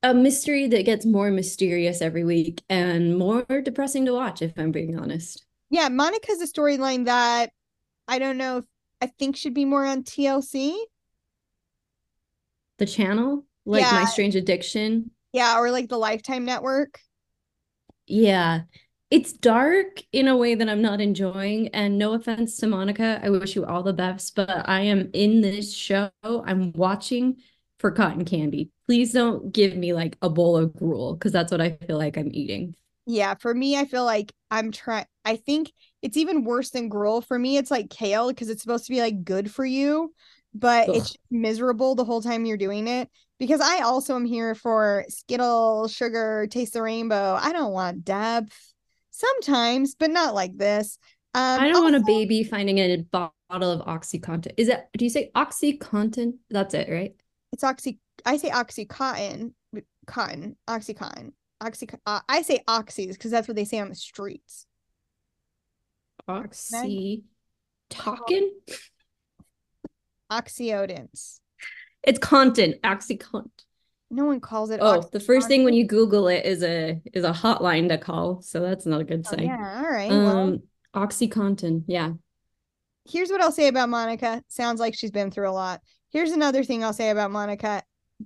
a 0.04 0.14
mystery 0.14 0.68
that 0.68 0.86
gets 0.86 1.06
more 1.06 1.30
mysterious 1.30 2.02
every 2.02 2.24
week 2.24 2.64
and 2.70 3.18
more 3.18 3.46
depressing 3.64 4.06
to 4.06 4.14
watch, 4.14 4.42
if 4.42 4.54
I'm 4.58 4.72
being 4.72 5.00
honest. 5.00 5.46
Yeah, 5.70 5.90
Monica's 5.90 6.42
a 6.42 6.48
storyline 6.48 7.06
that 7.06 7.52
I 8.08 8.20
don't 8.20 8.38
know 8.38 8.58
if 8.58 8.66
I 9.00 9.08
think 9.08 9.38
should 9.38 9.54
be 9.54 9.66
more 9.66 9.86
on 9.86 10.04
TLC. 10.04 10.76
The 12.78 12.86
channel, 12.86 13.46
like 13.66 13.84
My 13.84 14.06
Strange 14.06 14.36
Addiction. 14.36 15.12
Yeah, 15.34 15.60
or 15.60 15.72
like 15.72 15.88
the 15.88 15.98
Lifetime 15.98 16.46
Network. 16.46 17.00
Yeah. 18.08 18.62
It's 19.12 19.34
dark 19.34 20.02
in 20.14 20.30
a 20.30 20.38
way 20.38 20.56
that 20.56 20.70
I'm 20.70 20.82
not 20.82 21.02
enjoying. 21.02 21.68
And 21.70 21.98
no 21.98 22.14
offense 22.14 22.56
to 22.58 22.68
Monica, 22.68 23.20
I 23.22 23.30
wish 23.30 23.58
you 23.58 23.66
all 23.66 23.84
the 23.84 23.92
best, 23.92 24.36
but 24.38 24.70
I 24.70 24.82
am 24.82 25.10
in 25.12 25.42
this 25.42 25.74
show. 25.74 26.10
I'm 26.24 26.72
watching 26.72 27.36
for 27.78 27.92
cotton 27.92 28.24
candy. 28.24 28.72
Please 28.86 29.12
don't 29.12 29.52
give 29.52 29.76
me 29.76 29.94
like 29.94 30.18
a 30.22 30.30
bowl 30.30 30.56
of 30.56 30.74
gruel 30.74 31.14
because 31.14 31.34
that's 31.34 31.52
what 31.52 31.60
I 31.60 31.72
feel 31.72 31.98
like 31.98 32.18
I'm 32.18 32.30
eating. 32.32 32.74
Yeah, 33.06 33.36
for 33.36 33.54
me, 33.54 33.78
I 33.78 33.84
feel 33.84 34.06
like 34.06 34.32
I'm 34.50 34.72
trying. 34.72 35.06
I 35.26 35.36
think 35.36 35.74
it's 36.02 36.16
even 36.16 36.46
worse 36.46 36.70
than 36.70 36.88
gruel. 36.88 37.20
For 37.22 37.38
me, 37.38 37.58
it's 37.58 37.72
like 37.72 37.90
kale 37.90 38.30
because 38.30 38.48
it's 38.48 38.62
supposed 38.62 38.86
to 38.86 38.94
be 38.94 39.02
like 39.02 39.26
good 39.26 39.52
for 39.52 39.66
you, 39.66 40.14
but 40.54 40.88
Ugh. 40.88 40.96
it's 40.96 41.18
miserable 41.30 41.96
the 41.96 42.06
whole 42.06 42.22
time 42.22 42.46
you're 42.46 42.56
doing 42.56 42.88
it. 42.88 43.10
Because 43.40 43.60
I 43.60 43.80
also 43.80 44.16
am 44.16 44.24
here 44.24 44.56
for 44.56 45.04
Skittle, 45.10 45.90
sugar, 45.90 46.48
taste 46.50 46.74
the 46.74 46.82
rainbow. 46.82 47.38
I 47.42 47.52
don't 47.52 47.74
want 47.74 48.06
depth 48.06 48.71
sometimes, 49.22 49.96
but 49.96 50.12
not 50.12 50.34
like 50.34 50.58
this. 50.58 50.98
Um, 51.34 51.62
I 51.62 51.70
don't 51.70 51.84
want 51.84 51.96
a 51.96 52.02
baby 52.02 52.44
finding 52.44 52.80
a 52.80 52.98
bottle 52.98 53.72
of 53.72 53.86
Oxycontin. 53.86 54.52
Is 54.58 54.68
it, 54.68 54.86
do 54.98 55.06
you 55.06 55.10
say 55.10 55.32
Oxycontin? 55.36 56.34
That's 56.50 56.74
it, 56.74 56.90
right? 56.90 57.16
It's 57.54 57.64
oxy. 57.64 58.00
I 58.26 58.38
say 58.38 58.50
oxycontin, 58.50 59.54
cotton, 60.06 60.56
oxycontin, 60.68 61.32
oxy. 61.60 61.90
Uh, 62.06 62.20
I 62.28 62.42
say 62.42 62.60
oxys 62.68 63.14
because 63.14 63.32
that's 63.32 63.48
what 63.48 63.56
they 63.56 63.66
say 63.66 63.80
on 63.80 63.90
the 63.90 63.96
streets. 63.96 64.66
Oxy, 66.28 67.24
talking. 67.90 68.52
Oxyodins. 70.32 71.40
It's 72.04 72.20
content, 72.20 72.82
Oxycontin. 72.84 73.50
No 74.12 74.26
one 74.26 74.42
calls 74.42 74.70
it. 74.72 74.80
Oh, 74.84 75.02
the 75.12 75.22
first 75.22 75.48
thing 75.48 75.64
when 75.64 75.74
you 75.74 75.86
Google 75.88 76.28
it 76.28 76.46
is 76.46 76.64
a 76.64 77.02
is 77.14 77.24
a 77.24 77.32
hotline 77.32 77.88
to 77.90 77.98
call, 77.98 78.42
so 78.42 78.60
that's 78.60 78.86
not 78.86 79.00
a 79.02 79.06
good 79.06 79.26
Oh, 79.26 79.32
sign. 79.32 79.46
yeah, 79.46 79.84
all 79.86 79.90
right. 79.92 80.12
Um, 80.12 80.26
well, 80.26 80.58
OxyContin, 80.94 81.86
yeah. 81.88 82.12
here's 83.10 83.30
what 83.30 83.42
I'll 83.42 83.54
say 83.54 83.68
about 83.68 83.88
Monica. 83.90 84.44
Sounds 84.50 84.80
like 84.82 84.96
she's 84.96 85.12
been 85.12 85.32
through 85.32 85.50
a 85.50 85.52
lot. 85.52 85.82
Here's 86.12 86.32
another 86.32 86.64
thing 86.66 86.84
I'll 86.84 86.92
say 86.94 87.10
about 87.10 87.32
Monica. 87.32 87.84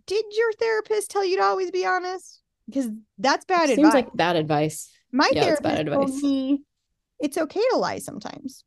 Did 0.07 0.25
your 0.35 0.51
therapist 0.53 1.11
tell 1.11 1.23
you 1.23 1.37
to 1.37 1.43
always 1.43 1.69
be 1.69 1.85
honest? 1.85 2.41
Because 2.67 2.89
that's 3.19 3.45
bad 3.45 3.67
Seems 3.67 3.77
advice. 3.77 3.93
Seems 3.93 4.05
like 4.05 4.15
bad 4.15 4.35
advice. 4.37 4.91
My 5.11 5.29
yeah, 5.31 5.41
therapist 5.43 5.63
bad 5.63 5.85
told 5.85 6.15
me 6.15 6.63
it's 7.19 7.37
okay 7.37 7.61
to 7.71 7.77
lie 7.77 7.99
sometimes. 7.99 8.63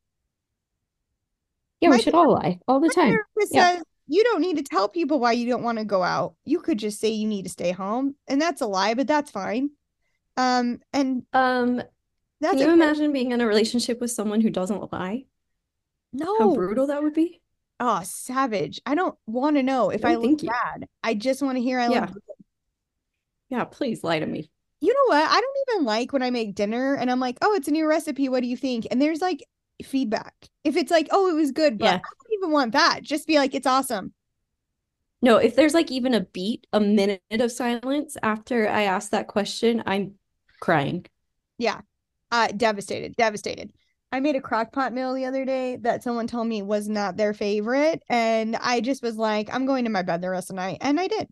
Yeah, 1.81 1.91
My 1.91 1.97
we 1.97 2.03
should 2.03 2.15
all 2.15 2.33
lie 2.33 2.61
all 2.69 2.81
the 2.81 2.87
My 2.89 2.95
time. 2.95 3.09
therapist 3.11 3.55
Yeah. 3.55 3.75
says 3.75 3.83
you 4.09 4.25
don't 4.25 4.41
need 4.41 4.57
to 4.57 4.63
tell 4.63 4.89
people 4.89 5.21
why 5.21 5.33
you 5.33 5.47
don't 5.49 5.63
want 5.63 5.79
to 5.79 5.85
go 5.85 6.03
out. 6.03 6.35
You 6.45 6.61
could 6.61 6.79
just 6.79 6.99
say 7.01 7.09
you 7.11 7.29
need 7.29 7.45
to 7.45 7.51
stay 7.51 7.73
home, 7.73 8.17
and 8.27 8.41
that's 8.41 8.61
a 8.61 8.67
lie, 8.67 8.95
but 8.95 9.07
that's 9.07 9.31
fine. 9.31 9.71
Um, 10.37 10.81
and 10.93 11.25
Um, 11.33 11.83
that's 12.41 12.59
can 12.59 12.69
you 12.69 12.73
imagine 12.73 13.13
being 13.13 13.33
in 13.33 13.41
a 13.41 13.47
relationship 13.47 14.01
with 14.01 14.11
someone 14.11 14.41
who 14.41 14.51
doesn't 14.51 14.93
lie? 14.93 15.25
No, 16.13 16.39
How 16.39 16.55
brutal 16.55 16.87
that 16.87 17.03
would 17.03 17.15
be? 17.15 17.41
oh, 17.81 18.03
savage. 18.05 18.81
I 18.87 18.95
don't 18.95 19.17
want 19.27 19.57
to 19.57 19.63
know 19.63 19.91
if 19.91 20.03
No, 20.03 20.09
I 20.09 20.15
look 20.17 20.43
you. 20.43 20.49
bad. 20.49 20.87
I 21.03 21.15
just 21.15 21.43
want 21.43 21.57
to 21.57 21.63
hear 21.63 21.79
I 21.79 21.89
Yeah. 21.89 22.01
look 22.01 22.15
good. 22.15 22.23
Yeah, 23.51 23.65
please 23.65 24.05
lie 24.05 24.19
to 24.19 24.27
me. 24.27 24.51
You 24.81 24.95
know 24.95 25.15
what? 25.17 25.29
I 25.29 25.41
don't 25.41 25.57
even 25.69 25.85
like 25.85 26.13
when 26.13 26.23
I 26.23 26.31
make 26.31 26.55
dinner 26.55 26.95
and 26.95 27.11
I'm 27.11 27.21
like, 27.21 27.39
oh, 27.43 27.55
it's 27.55 27.69
a 27.69 27.73
new 27.73 27.87
recipe. 27.87 28.29
What 28.29 28.41
do 28.43 28.47
you 28.47 28.57
think? 28.57 28.87
And 28.91 29.03
there's 29.03 29.21
like 29.21 29.45
feedback. 29.85 30.35
If 30.65 30.77
it's 30.77 30.91
like, 30.91 31.09
oh, 31.11 31.29
it 31.31 31.35
was 31.35 31.53
good, 31.53 31.79
but 31.79 31.85
Yeah. 31.85 31.95
I 31.97 31.99
don't 31.99 32.33
even 32.41 32.53
want 32.53 32.73
that. 32.73 33.01
Just 33.03 33.27
be 33.27 33.37
like, 33.39 33.55
it's 33.55 33.67
awesome. 33.67 34.13
No, 35.21 35.37
if 35.37 35.57
there's 35.57 35.75
like 35.75 35.91
even 35.91 36.15
a 36.15 36.21
beat, 36.21 36.67
a 36.73 36.81
minute 36.81 37.21
of 37.31 37.51
silence 37.51 38.17
after 38.23 38.69
I 38.69 38.83
ask 38.83 39.11
that 39.11 39.27
question, 39.27 39.83
I'm 39.87 40.15
crying. 40.61 41.07
Yeah. 41.59 41.81
Uh 42.31 42.49
devastated, 42.49 43.17
devastated. 43.17 43.73
I 44.13 44.21
made 44.21 44.37
a 44.37 44.41
crock 44.41 44.73
pot 44.73 44.93
meal 44.93 45.13
the 45.15 45.27
other 45.27 45.45
day 45.45 45.77
that 45.77 46.03
someone 46.03 46.27
told 46.27 46.47
me 46.47 46.63
was 46.63 46.89
not 46.89 47.17
their 47.17 47.35
favorite. 47.35 48.03
And 48.09 48.57
I 48.57 48.81
just 48.81 49.03
was 49.03 49.17
like, 49.17 49.53
I'm 49.53 49.67
going 49.67 49.85
to 49.85 49.91
my 49.91 50.03
bed 50.03 50.23
the 50.23 50.31
rest 50.31 50.51
of 50.51 50.57
the 50.57 50.63
night. 50.63 50.79
And 50.81 50.99
I 50.99 51.09
did. 51.09 51.29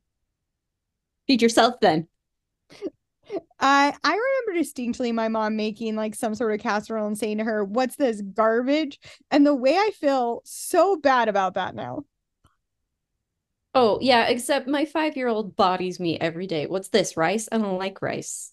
Feed 1.27 1.43
yourself 1.43 1.79
then. 1.81 2.09
I 3.59 3.95
I 4.05 4.11
remember 4.11 4.59
distinctly 4.59 5.13
my 5.13 5.29
mom 5.29 5.57
making 5.57 5.97
like 5.97 6.15
some 6.15 6.35
sort 6.35 6.55
of 6.55 6.61
casserole 6.61 7.07
and 7.07 7.19
saying 7.19 7.39
to 7.39 7.45
her, 7.45 7.65
What's 7.65 7.97
this 7.97 8.21
garbage? 8.21 8.99
And 9.31 9.47
the 9.47 9.55
way 9.55 9.77
I 9.77 9.91
feel 9.99 10.43
so 10.45 10.97
bad 10.97 11.29
about 11.29 11.55
that 11.55 11.75
now. 11.75 12.05
Oh, 13.75 13.99
yeah, 14.01 14.27
except 14.29 14.69
my 14.69 14.87
five-year-old 14.87 15.55
bodies 15.55 16.01
me 16.01 16.19
every 16.19 16.47
day. 16.47 16.67
What's 16.67 16.89
this, 16.89 17.17
rice? 17.17 17.47
I 17.53 17.59
don't 17.59 17.79
like 17.79 18.01
rice. 18.01 18.53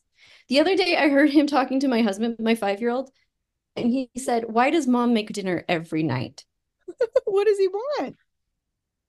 The 0.49 0.59
other 0.59 0.75
day 0.75 0.97
I 0.97 1.07
heard 1.07 1.29
him 1.29 1.47
talking 1.47 1.79
to 1.79 1.87
my 1.87 2.01
husband, 2.01 2.35
my 2.39 2.55
five-year-old, 2.55 3.09
and 3.75 3.89
he 3.89 4.09
said, 4.17 4.45
Why 4.47 4.69
does 4.69 4.87
mom 4.87 5.13
make 5.13 5.31
dinner 5.31 5.63
every 5.69 6.03
night? 6.03 6.43
what 7.25 7.47
does 7.47 7.57
he 7.57 7.67
want? 7.67 8.17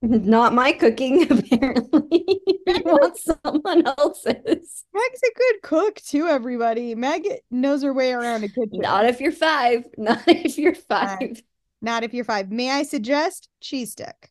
Not 0.07 0.53
my 0.53 0.73
cooking, 0.73 1.23
apparently. 1.31 2.41
he 2.47 2.83
wants 2.85 3.25
someone 3.25 3.87
else's. 3.87 4.85
Meg's 4.93 5.23
a 5.23 5.39
good 5.39 5.63
cook 5.63 5.97
too, 5.97 6.27
everybody. 6.27 6.95
Meg 6.95 7.27
knows 7.51 7.83
her 7.83 7.95
way 7.95 8.13
around 8.13 8.45
a 8.45 8.49
kitchen. 8.49 8.81
Not 8.81 9.07
if 9.07 9.19
you're 9.21 9.33
five. 9.33 9.87
Not 9.97 10.23
if 10.27 10.59
you're 10.59 10.75
five. 10.75 11.43
Not 11.81 12.05
if 12.05 12.13
you're 12.13 12.25
five. 12.25 12.51
May 12.51 12.71
I 12.71 12.83
suggest 12.83 13.49
cheese 13.63 13.93
stick? 13.93 14.31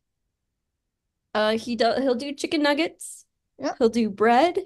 Uh, 1.34 1.58
he 1.58 1.75
does. 1.75 2.03
He'll 2.03 2.13
do 2.13 2.34
chicken 2.34 2.62
nuggets. 2.62 3.25
Yep. 3.58 3.75
He'll 3.80 3.89
do 3.89 4.12
bread. 4.12 4.60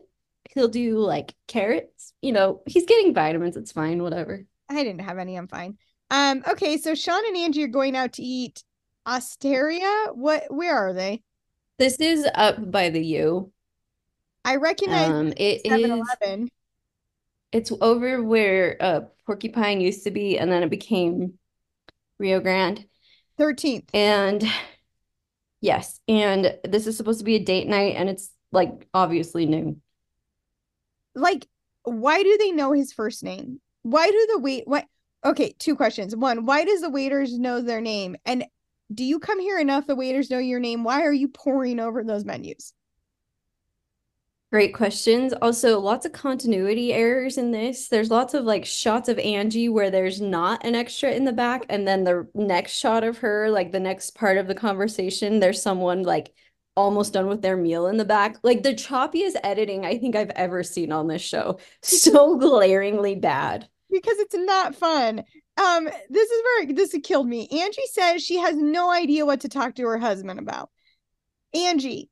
He'll 0.50 0.68
do 0.68 0.98
like 0.98 1.34
carrots. 1.48 2.14
You 2.22 2.34
know, 2.34 2.64
he's 2.66 2.86
getting 2.86 3.14
vitamins. 3.14 3.56
It's 3.56 3.72
fine. 3.72 4.04
Whatever. 4.04 4.46
I 4.70 4.84
didn't 4.84 5.06
have 5.06 5.20
any. 5.20 5.38
I'm 5.38 5.48
fine. 5.48 5.78
Um. 6.12 6.44
Okay. 6.50 6.78
So 6.78 6.96
Sean 6.96 7.26
and 7.26 7.38
Angie 7.38 7.64
are 7.64 7.68
going 7.68 7.96
out 7.96 8.14
to 8.14 8.24
eat 8.24 8.62
Osteria. 9.08 10.08
What? 10.14 10.44
Where 10.50 10.76
are 10.76 10.94
they? 10.94 11.24
This 11.78 11.96
is 11.98 12.28
up 12.36 12.72
by 12.72 12.90
the 12.90 13.04
U. 13.04 13.52
I 14.44 14.56
recognize 14.56 15.10
Um, 15.10 15.34
it 15.38 15.62
is. 15.66 15.72
7-Eleven. 15.72 16.50
It's 17.52 17.72
over 17.82 18.22
where 18.22 18.78
uh 18.80 19.02
Porcupine 19.26 19.82
used 19.82 20.04
to 20.04 20.12
be, 20.12 20.38
and 20.38 20.52
then 20.52 20.64
it 20.64 20.70
became 20.70 21.38
Rio 22.18 22.40
Grande. 22.40 22.86
13th. 23.40 23.90
And 23.94 24.44
yes, 25.62 26.00
and 26.08 26.58
this 26.64 26.88
is 26.88 26.98
supposed 26.98 27.20
to 27.20 27.26
be 27.26 27.36
a 27.36 27.44
date 27.44 27.68
night, 27.68 27.96
and 27.96 28.10
it's 28.10 28.30
like 28.52 28.88
obviously 28.94 29.46
noon. 29.46 29.82
Like, 31.14 31.48
why 31.84 32.24
do 32.24 32.38
they 32.38 32.52
know 32.52 32.72
his 32.72 32.94
first 32.94 33.24
name? 33.24 33.60
Why 33.84 34.08
do 34.08 34.28
the 34.34 34.40
wait? 34.40 34.68
What? 34.68 34.86
Okay. 35.24 35.56
Two 35.60 35.76
questions. 35.76 36.16
One. 36.16 36.46
Why 36.46 36.64
does 36.66 36.82
the 36.82 36.90
waiters 36.90 37.38
know 37.38 37.62
their 37.62 37.82
name? 37.82 38.16
And 38.26 38.46
do 38.94 39.04
you 39.04 39.20
come 39.20 39.40
here 39.40 39.60
enough? 39.60 39.88
The 39.88 39.96
waiters 39.96 40.30
know 40.30 40.40
your 40.40 40.60
name. 40.60 40.84
Why 40.84 41.02
are 41.04 41.14
you 41.14 41.28
pouring 41.28 41.80
over 41.80 42.04
those 42.04 42.26
menus? 42.26 42.74
Great 44.50 44.74
questions. 44.74 45.34
Also, 45.42 45.78
lots 45.80 46.06
of 46.06 46.14
continuity 46.14 46.94
errors 46.94 47.38
in 47.38 47.52
this. 47.52 47.90
There's 47.90 48.10
lots 48.10 48.34
of 48.34 48.46
like 48.46 48.66
shots 48.66 49.10
of 49.10 49.20
Angie 49.20 49.68
where 49.68 49.92
there's 49.92 50.22
not 50.22 50.66
an 50.66 50.74
extra 50.74 51.12
in 51.12 51.26
the 51.26 51.34
back, 51.34 51.66
and 51.68 51.86
then 51.86 52.06
the 52.06 52.30
next 52.34 52.72
shot 52.72 53.04
of 53.04 53.18
her, 53.18 53.50
like 53.50 53.74
the 53.74 53.80
next 53.82 54.16
part 54.16 54.38
of 54.38 54.48
the 54.48 54.56
conversation, 54.56 55.42
there's 55.42 55.62
someone 55.62 56.04
like 56.04 56.34
almost 56.78 57.12
done 57.12 57.28
with 57.28 57.42
their 57.42 57.58
meal 57.58 57.88
in 57.88 57.98
the 57.98 58.06
back. 58.06 58.38
Like 58.42 58.64
the 58.64 58.74
choppiest 58.74 59.36
editing 59.44 59.86
I 59.86 59.98
think 59.98 60.16
I've 60.16 60.30
ever 60.30 60.64
seen 60.64 60.94
on 60.94 61.08
this 61.08 61.22
show. 61.22 61.60
So 61.82 62.38
glaringly 62.38 63.16
bad. 63.16 63.68
because 63.92 64.18
it's 64.20 64.36
not 64.36 64.76
fun. 64.76 65.26
Um, 65.58 65.86
this 66.10 66.30
is 66.30 66.44
where 66.44 66.74
this 66.74 66.96
killed 67.04 67.28
me. 67.28 67.48
Angie 67.48 67.82
says 67.92 68.24
she 68.24 68.38
has 68.38 68.56
no 68.56 68.92
idea 68.92 69.26
what 69.26 69.42
to 69.42 69.50
talk 69.50 69.76
to 69.76 69.88
her 69.88 69.98
husband 69.98 70.40
about. 70.40 70.70
Angie, 71.54 72.10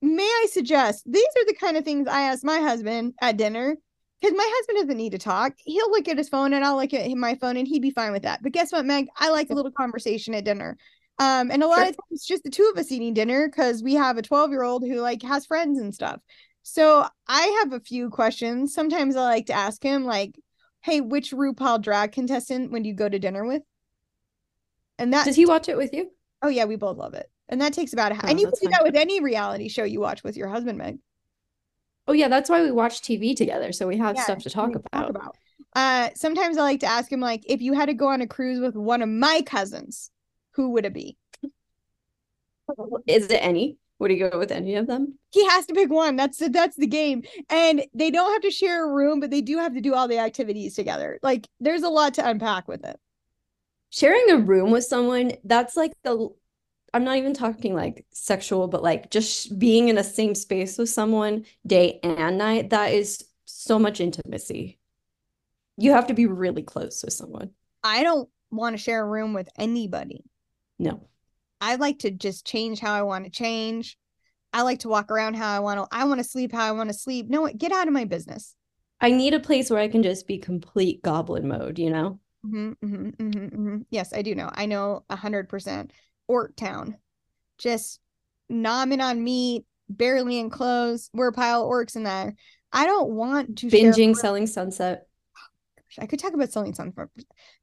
may 0.00 0.22
I 0.22 0.46
suggest 0.50 1.02
these 1.06 1.26
are 1.36 1.46
the 1.46 1.56
kind 1.60 1.76
of 1.76 1.84
things 1.84 2.08
I 2.08 2.22
ask 2.22 2.42
my 2.44 2.58
husband 2.58 3.14
at 3.20 3.36
dinner 3.36 3.76
because 4.20 4.36
my 4.36 4.50
husband 4.56 4.78
doesn't 4.78 4.96
need 4.96 5.12
to 5.12 5.18
talk. 5.18 5.52
He'll 5.58 5.90
look 5.90 6.08
at 6.08 6.16
his 6.18 6.28
phone 6.28 6.54
and 6.54 6.64
I'll 6.64 6.76
look 6.76 6.94
at 6.94 7.10
my 7.10 7.34
phone 7.34 7.56
and 7.56 7.68
he'd 7.68 7.82
be 7.82 7.90
fine 7.90 8.12
with 8.12 8.22
that. 8.22 8.42
But 8.42 8.52
guess 8.52 8.72
what, 8.72 8.86
Meg? 8.86 9.08
I 9.16 9.28
like 9.30 9.50
a 9.50 9.54
little 9.54 9.72
conversation 9.72 10.34
at 10.34 10.44
dinner. 10.44 10.78
Um, 11.18 11.50
and 11.50 11.62
a 11.62 11.66
lot 11.66 11.76
Sure. 11.76 11.88
of 11.88 11.96
times 11.96 12.06
it's 12.10 12.26
just 12.26 12.44
the 12.44 12.50
two 12.50 12.70
of 12.72 12.78
us 12.78 12.92
eating 12.92 13.14
dinner 13.14 13.48
because 13.48 13.82
we 13.82 13.94
have 13.94 14.16
a 14.16 14.22
12 14.22 14.50
year 14.50 14.62
old 14.62 14.86
who 14.86 15.00
like 15.00 15.22
has 15.22 15.46
friends 15.46 15.78
and 15.78 15.94
stuff. 15.94 16.20
So 16.62 17.06
I 17.28 17.42
have 17.62 17.72
a 17.72 17.80
few 17.80 18.10
questions. 18.10 18.74
Sometimes 18.74 19.16
I 19.16 19.22
like 19.22 19.46
to 19.46 19.52
ask 19.52 19.82
him, 19.82 20.04
like, 20.04 20.36
hey, 20.86 21.00
which 21.00 21.32
RuPaul 21.32 21.82
drag 21.82 22.12
contestant 22.12 22.70
would 22.70 22.86
you 22.86 22.94
go 22.94 23.08
to 23.08 23.18
dinner 23.18 23.44
with? 23.44 23.62
And 24.98 25.12
that, 25.12 25.26
Does 25.26 25.36
he 25.36 25.44
watch 25.44 25.68
it 25.68 25.76
with 25.76 25.92
you? 25.92 26.10
oh 26.42 26.48
yeah, 26.48 26.64
we 26.64 26.76
both 26.76 26.96
love 26.96 27.14
it. 27.14 27.28
And 27.48 27.60
that 27.60 27.72
takes 27.72 27.92
about 27.92 28.12
a 28.12 28.14
half. 28.14 28.24
Oh, 28.24 28.28
and 28.28 28.40
you 28.40 28.46
can 28.46 28.54
do 28.54 28.60
fine. 28.64 28.72
that 28.72 28.84
with 28.84 28.96
any 28.96 29.20
reality 29.20 29.68
show 29.68 29.84
you 29.84 30.00
watch 30.00 30.22
with 30.24 30.36
your 30.36 30.48
husband, 30.48 30.78
Meg. 30.78 30.98
Oh 32.08 32.12
yeah, 32.12 32.28
that's 32.28 32.48
why 32.48 32.62
we 32.62 32.70
watch 32.70 33.02
TV 33.02 33.34
together, 33.34 33.72
so 33.72 33.88
we 33.88 33.96
have 33.98 34.16
Yeah, 34.16 34.24
stuff 34.24 34.42
to 34.44 34.50
talk 34.50 34.68
we 34.70 34.74
about. 34.74 35.36
Uh, 35.74 36.10
sometimes 36.14 36.56
I 36.56 36.62
like 36.62 36.80
to 36.80 36.86
ask 36.86 37.10
him, 37.12 37.20
like, 37.20 37.42
if 37.46 37.60
you 37.60 37.74
had 37.74 37.86
to 37.86 37.94
go 37.94 38.08
on 38.08 38.20
a 38.20 38.26
cruise 38.26 38.60
with 38.60 38.76
one 38.76 39.02
of 39.02 39.08
my 39.08 39.42
cousins, 39.44 40.10
who 40.52 40.70
would 40.70 40.86
it 40.86 40.94
be? 40.94 41.18
Is 43.06 43.26
it 43.26 43.38
any? 43.42 43.76
Would 43.98 44.10
he 44.10 44.18
go 44.18 44.38
with 44.38 44.52
any 44.52 44.74
of 44.74 44.86
them? 44.86 45.18
He 45.30 45.46
has 45.48 45.66
to 45.66 45.74
pick 45.74 45.90
one. 45.90 46.16
That's 46.16 46.38
the, 46.38 46.48
that's 46.50 46.76
the 46.76 46.86
game. 46.86 47.24
And 47.48 47.84
they 47.94 48.10
don't 48.10 48.32
have 48.32 48.42
to 48.42 48.50
share 48.50 48.84
a 48.84 48.92
room, 48.92 49.20
but 49.20 49.30
they 49.30 49.40
do 49.40 49.58
have 49.58 49.74
to 49.74 49.80
do 49.80 49.94
all 49.94 50.06
the 50.06 50.18
activities 50.18 50.74
together. 50.74 51.18
Like, 51.22 51.46
there's 51.60 51.82
a 51.82 51.88
lot 51.88 52.14
to 52.14 52.28
unpack 52.28 52.68
with 52.68 52.84
it. 52.84 52.98
Sharing 53.90 54.30
a 54.30 54.36
room 54.36 54.70
with 54.70 54.84
someone, 54.84 55.32
that's 55.44 55.76
like 55.76 55.92
the 56.02 56.28
I'm 56.96 57.04
not 57.04 57.18
even 57.18 57.34
talking 57.34 57.74
like 57.74 58.06
sexual, 58.10 58.68
but 58.68 58.82
like 58.82 59.10
just 59.10 59.58
being 59.58 59.88
in 59.88 59.96
the 59.96 60.04
same 60.04 60.34
space 60.34 60.78
with 60.78 60.88
someone 60.88 61.44
day 61.66 62.00
and 62.02 62.38
night, 62.38 62.70
that 62.70 62.92
is 62.92 63.22
so 63.44 63.78
much 63.78 64.00
intimacy. 64.00 64.78
You 65.76 65.92
have 65.92 66.06
to 66.06 66.14
be 66.14 66.24
really 66.24 66.62
close 66.62 67.02
with 67.04 67.12
someone. 67.12 67.50
I 67.84 68.02
don't 68.02 68.30
want 68.50 68.76
to 68.76 68.82
share 68.82 69.02
a 69.02 69.06
room 69.06 69.34
with 69.34 69.48
anybody. 69.58 70.24
No. 70.78 71.06
I 71.60 71.76
like 71.76 72.00
to 72.00 72.10
just 72.10 72.46
change 72.46 72.80
how 72.80 72.92
I 72.92 73.02
want 73.02 73.24
to 73.24 73.30
change. 73.30 73.96
I 74.52 74.62
like 74.62 74.80
to 74.80 74.88
walk 74.88 75.10
around 75.10 75.34
how 75.34 75.54
I 75.54 75.60
want 75.60 75.80
to. 75.80 75.96
I 75.96 76.04
want 76.04 76.18
to 76.20 76.24
sleep 76.24 76.52
how 76.52 76.64
I 76.66 76.72
want 76.72 76.88
to 76.88 76.94
sleep. 76.94 77.28
No, 77.28 77.46
get 77.48 77.72
out 77.72 77.88
of 77.88 77.94
my 77.94 78.04
business. 78.04 78.54
I 79.00 79.10
need 79.10 79.34
a 79.34 79.40
place 79.40 79.70
where 79.70 79.80
I 79.80 79.88
can 79.88 80.02
just 80.02 80.26
be 80.26 80.38
complete 80.38 81.02
goblin 81.02 81.48
mode, 81.48 81.78
you 81.78 81.90
know? 81.90 82.20
hmm 82.42 82.72
hmm 82.80 83.08
hmm 83.10 83.46
hmm 83.46 83.76
Yes, 83.90 84.12
I 84.12 84.22
do 84.22 84.34
know. 84.34 84.50
I 84.52 84.66
know 84.66 85.04
a 85.10 85.16
hundred 85.16 85.48
percent. 85.48 85.92
Orc 86.28 86.56
Town, 86.56 86.96
just 87.58 88.00
nomming 88.50 89.02
on 89.02 89.22
meat, 89.22 89.64
barely 89.88 90.38
in 90.38 90.50
clothes. 90.50 91.10
We're 91.12 91.28
a 91.28 91.32
pile 91.32 91.62
of 91.62 91.68
orcs 91.70 91.94
in 91.96 92.02
there. 92.02 92.34
I 92.72 92.86
don't 92.86 93.10
want 93.10 93.58
to 93.58 93.70
share- 93.70 93.92
Binging, 93.92 94.16
selling 94.16 94.46
sunset. 94.46 95.06
I 95.98 96.06
could 96.06 96.18
talk 96.18 96.32
about 96.34 96.52
selling 96.52 96.74
sunset. 96.74 97.08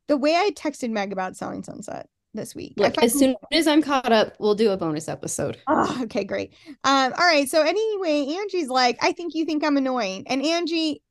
The 0.07 0.17
way 0.17 0.35
I 0.35 0.51
texted 0.55 0.91
Meg 0.91 1.12
about 1.12 1.35
selling 1.35 1.63
sunset, 1.63 2.07
this 2.33 2.55
week. 2.55 2.73
Look, 2.77 2.97
as 3.01 3.13
soon 3.13 3.35
as 3.51 3.67
I'm 3.67 3.81
caught 3.81 4.11
up, 4.11 4.35
we'll 4.39 4.55
do 4.55 4.71
a 4.71 4.77
bonus 4.77 5.07
episode. 5.07 5.57
Oh, 5.67 5.99
okay, 6.03 6.23
great. 6.23 6.53
Um, 6.83 7.13
all 7.13 7.25
right. 7.25 7.49
So 7.49 7.61
anyway, 7.61 8.35
Angie's 8.37 8.69
like, 8.69 8.97
I 9.01 9.11
think 9.11 9.35
you 9.35 9.45
think 9.45 9.63
I'm 9.63 9.77
annoying. 9.77 10.25
And 10.27 10.43
Angie, 10.43 11.01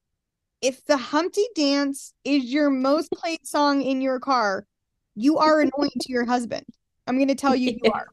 if 0.60 0.84
the 0.84 0.96
Humpty 0.96 1.46
Dance 1.54 2.12
is 2.24 2.44
your 2.44 2.70
most 2.70 3.10
played 3.12 3.46
song 3.46 3.82
in 3.82 4.00
your 4.00 4.20
car, 4.20 4.66
you 5.14 5.38
are 5.38 5.60
annoying 5.60 5.90
to 6.00 6.12
your 6.12 6.24
husband. 6.24 6.64
I'm 7.06 7.18
gonna 7.18 7.34
tell 7.34 7.54
you 7.54 7.78
you 7.82 7.90
are. 7.94 8.06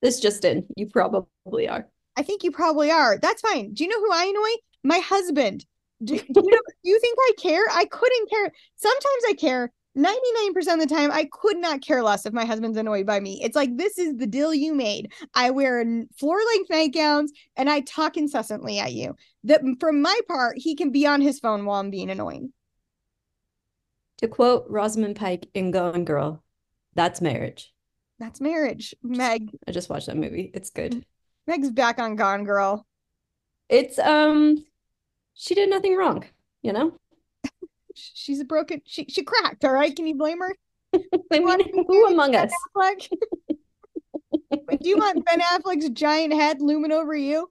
This 0.00 0.20
just 0.20 0.44
in. 0.44 0.66
You 0.76 0.86
probably 0.86 1.68
are. 1.68 1.88
I 2.16 2.22
think 2.22 2.44
you 2.44 2.52
probably 2.52 2.90
are. 2.90 3.18
That's 3.18 3.40
fine. 3.40 3.74
Do 3.74 3.84
you 3.84 3.90
know 3.90 3.98
who 3.98 4.12
I 4.12 4.24
annoy? 4.24 4.60
My 4.84 4.98
husband. 4.98 5.64
Do, 6.02 6.16
do 6.16 6.22
you, 6.22 6.50
know, 6.50 6.58
do 6.84 6.90
you 6.90 7.00
think 7.00 7.16
I 7.18 7.32
care? 7.38 7.64
I 7.70 7.86
couldn't 7.86 8.30
care. 8.30 8.52
Sometimes 8.76 9.22
I 9.28 9.34
care. 9.34 9.72
99% 9.96 10.56
of 10.56 10.80
the 10.80 10.86
time, 10.86 11.12
I 11.12 11.28
could 11.30 11.56
not 11.56 11.80
care 11.80 12.02
less 12.02 12.26
if 12.26 12.32
my 12.32 12.44
husband's 12.44 12.78
annoyed 12.78 13.06
by 13.06 13.20
me. 13.20 13.40
It's 13.42 13.54
like, 13.54 13.76
this 13.76 13.96
is 13.98 14.16
the 14.16 14.26
deal 14.26 14.52
you 14.52 14.74
made. 14.74 15.12
I 15.34 15.50
wear 15.50 15.84
floor 16.18 16.38
length 16.52 16.70
nightgowns 16.70 17.32
and 17.56 17.70
I 17.70 17.80
talk 17.80 18.16
incessantly 18.16 18.78
at 18.80 18.92
you. 18.92 19.14
That 19.44 19.62
from 19.78 20.02
my 20.02 20.18
part, 20.26 20.58
he 20.58 20.74
can 20.74 20.90
be 20.90 21.06
on 21.06 21.20
his 21.20 21.38
phone 21.38 21.64
while 21.64 21.78
I'm 21.78 21.90
being 21.90 22.10
annoying. 22.10 22.52
To 24.18 24.28
quote 24.28 24.66
Rosamund 24.68 25.16
Pike 25.16 25.48
in 25.54 25.70
Gone 25.70 26.04
Girl, 26.04 26.42
that's 26.94 27.20
marriage. 27.20 27.72
That's 28.18 28.40
marriage. 28.40 28.94
Meg. 29.02 29.50
I 29.66 29.72
just 29.72 29.90
watched 29.90 30.06
that 30.06 30.16
movie. 30.16 30.50
It's 30.54 30.70
good. 30.70 31.04
Meg's 31.46 31.70
back 31.70 31.98
on 31.98 32.16
Gone 32.16 32.44
Girl. 32.44 32.86
It's 33.68 33.98
um 33.98 34.64
she 35.34 35.54
did 35.54 35.68
nothing 35.68 35.96
wrong, 35.96 36.24
you 36.62 36.72
know? 36.72 36.94
She's 37.94 38.40
a 38.40 38.44
broken 38.44 38.82
she 38.84 39.06
she 39.08 39.22
cracked 39.22 39.64
all 39.64 39.72
right? 39.72 39.94
Can 39.94 40.06
you 40.06 40.16
blame 40.16 40.40
her? 40.40 40.54
I 41.32 41.38
mean 41.38 41.84
who 41.86 42.06
among 42.06 42.34
us? 42.34 42.52
Do 44.50 44.88
you 44.88 44.96
want 44.96 45.24
ben 45.24 45.40
affleck's 45.40 45.88
giant 45.90 46.32
head 46.32 46.60
looming 46.60 46.92
over 46.92 47.14
you? 47.14 47.50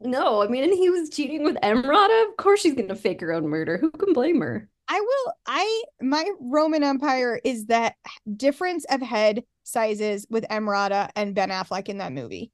No 0.00 0.42
i 0.42 0.48
mean 0.48 0.64
and 0.64 0.72
he 0.72 0.90
was 0.90 1.10
cheating 1.10 1.44
with 1.44 1.56
emrata? 1.56 2.28
Of 2.28 2.36
course 2.36 2.60
she's 2.60 2.74
gonna 2.74 2.96
fake 2.96 3.20
her 3.20 3.32
own 3.32 3.48
murder. 3.48 3.78
Who 3.78 3.90
can 3.90 4.12
blame 4.12 4.40
her? 4.40 4.68
I 4.88 5.00
will 5.00 5.32
i 5.46 5.84
my 6.00 6.30
roman 6.40 6.82
empire 6.82 7.40
is 7.44 7.66
that 7.66 7.94
difference 8.36 8.84
of 8.90 9.00
head 9.00 9.44
sizes 9.62 10.26
with 10.28 10.44
emrata 10.48 11.10
and 11.16 11.34
ben 11.34 11.50
affleck 11.50 11.88
in 11.88 11.98
that 11.98 12.12
movie. 12.12 12.50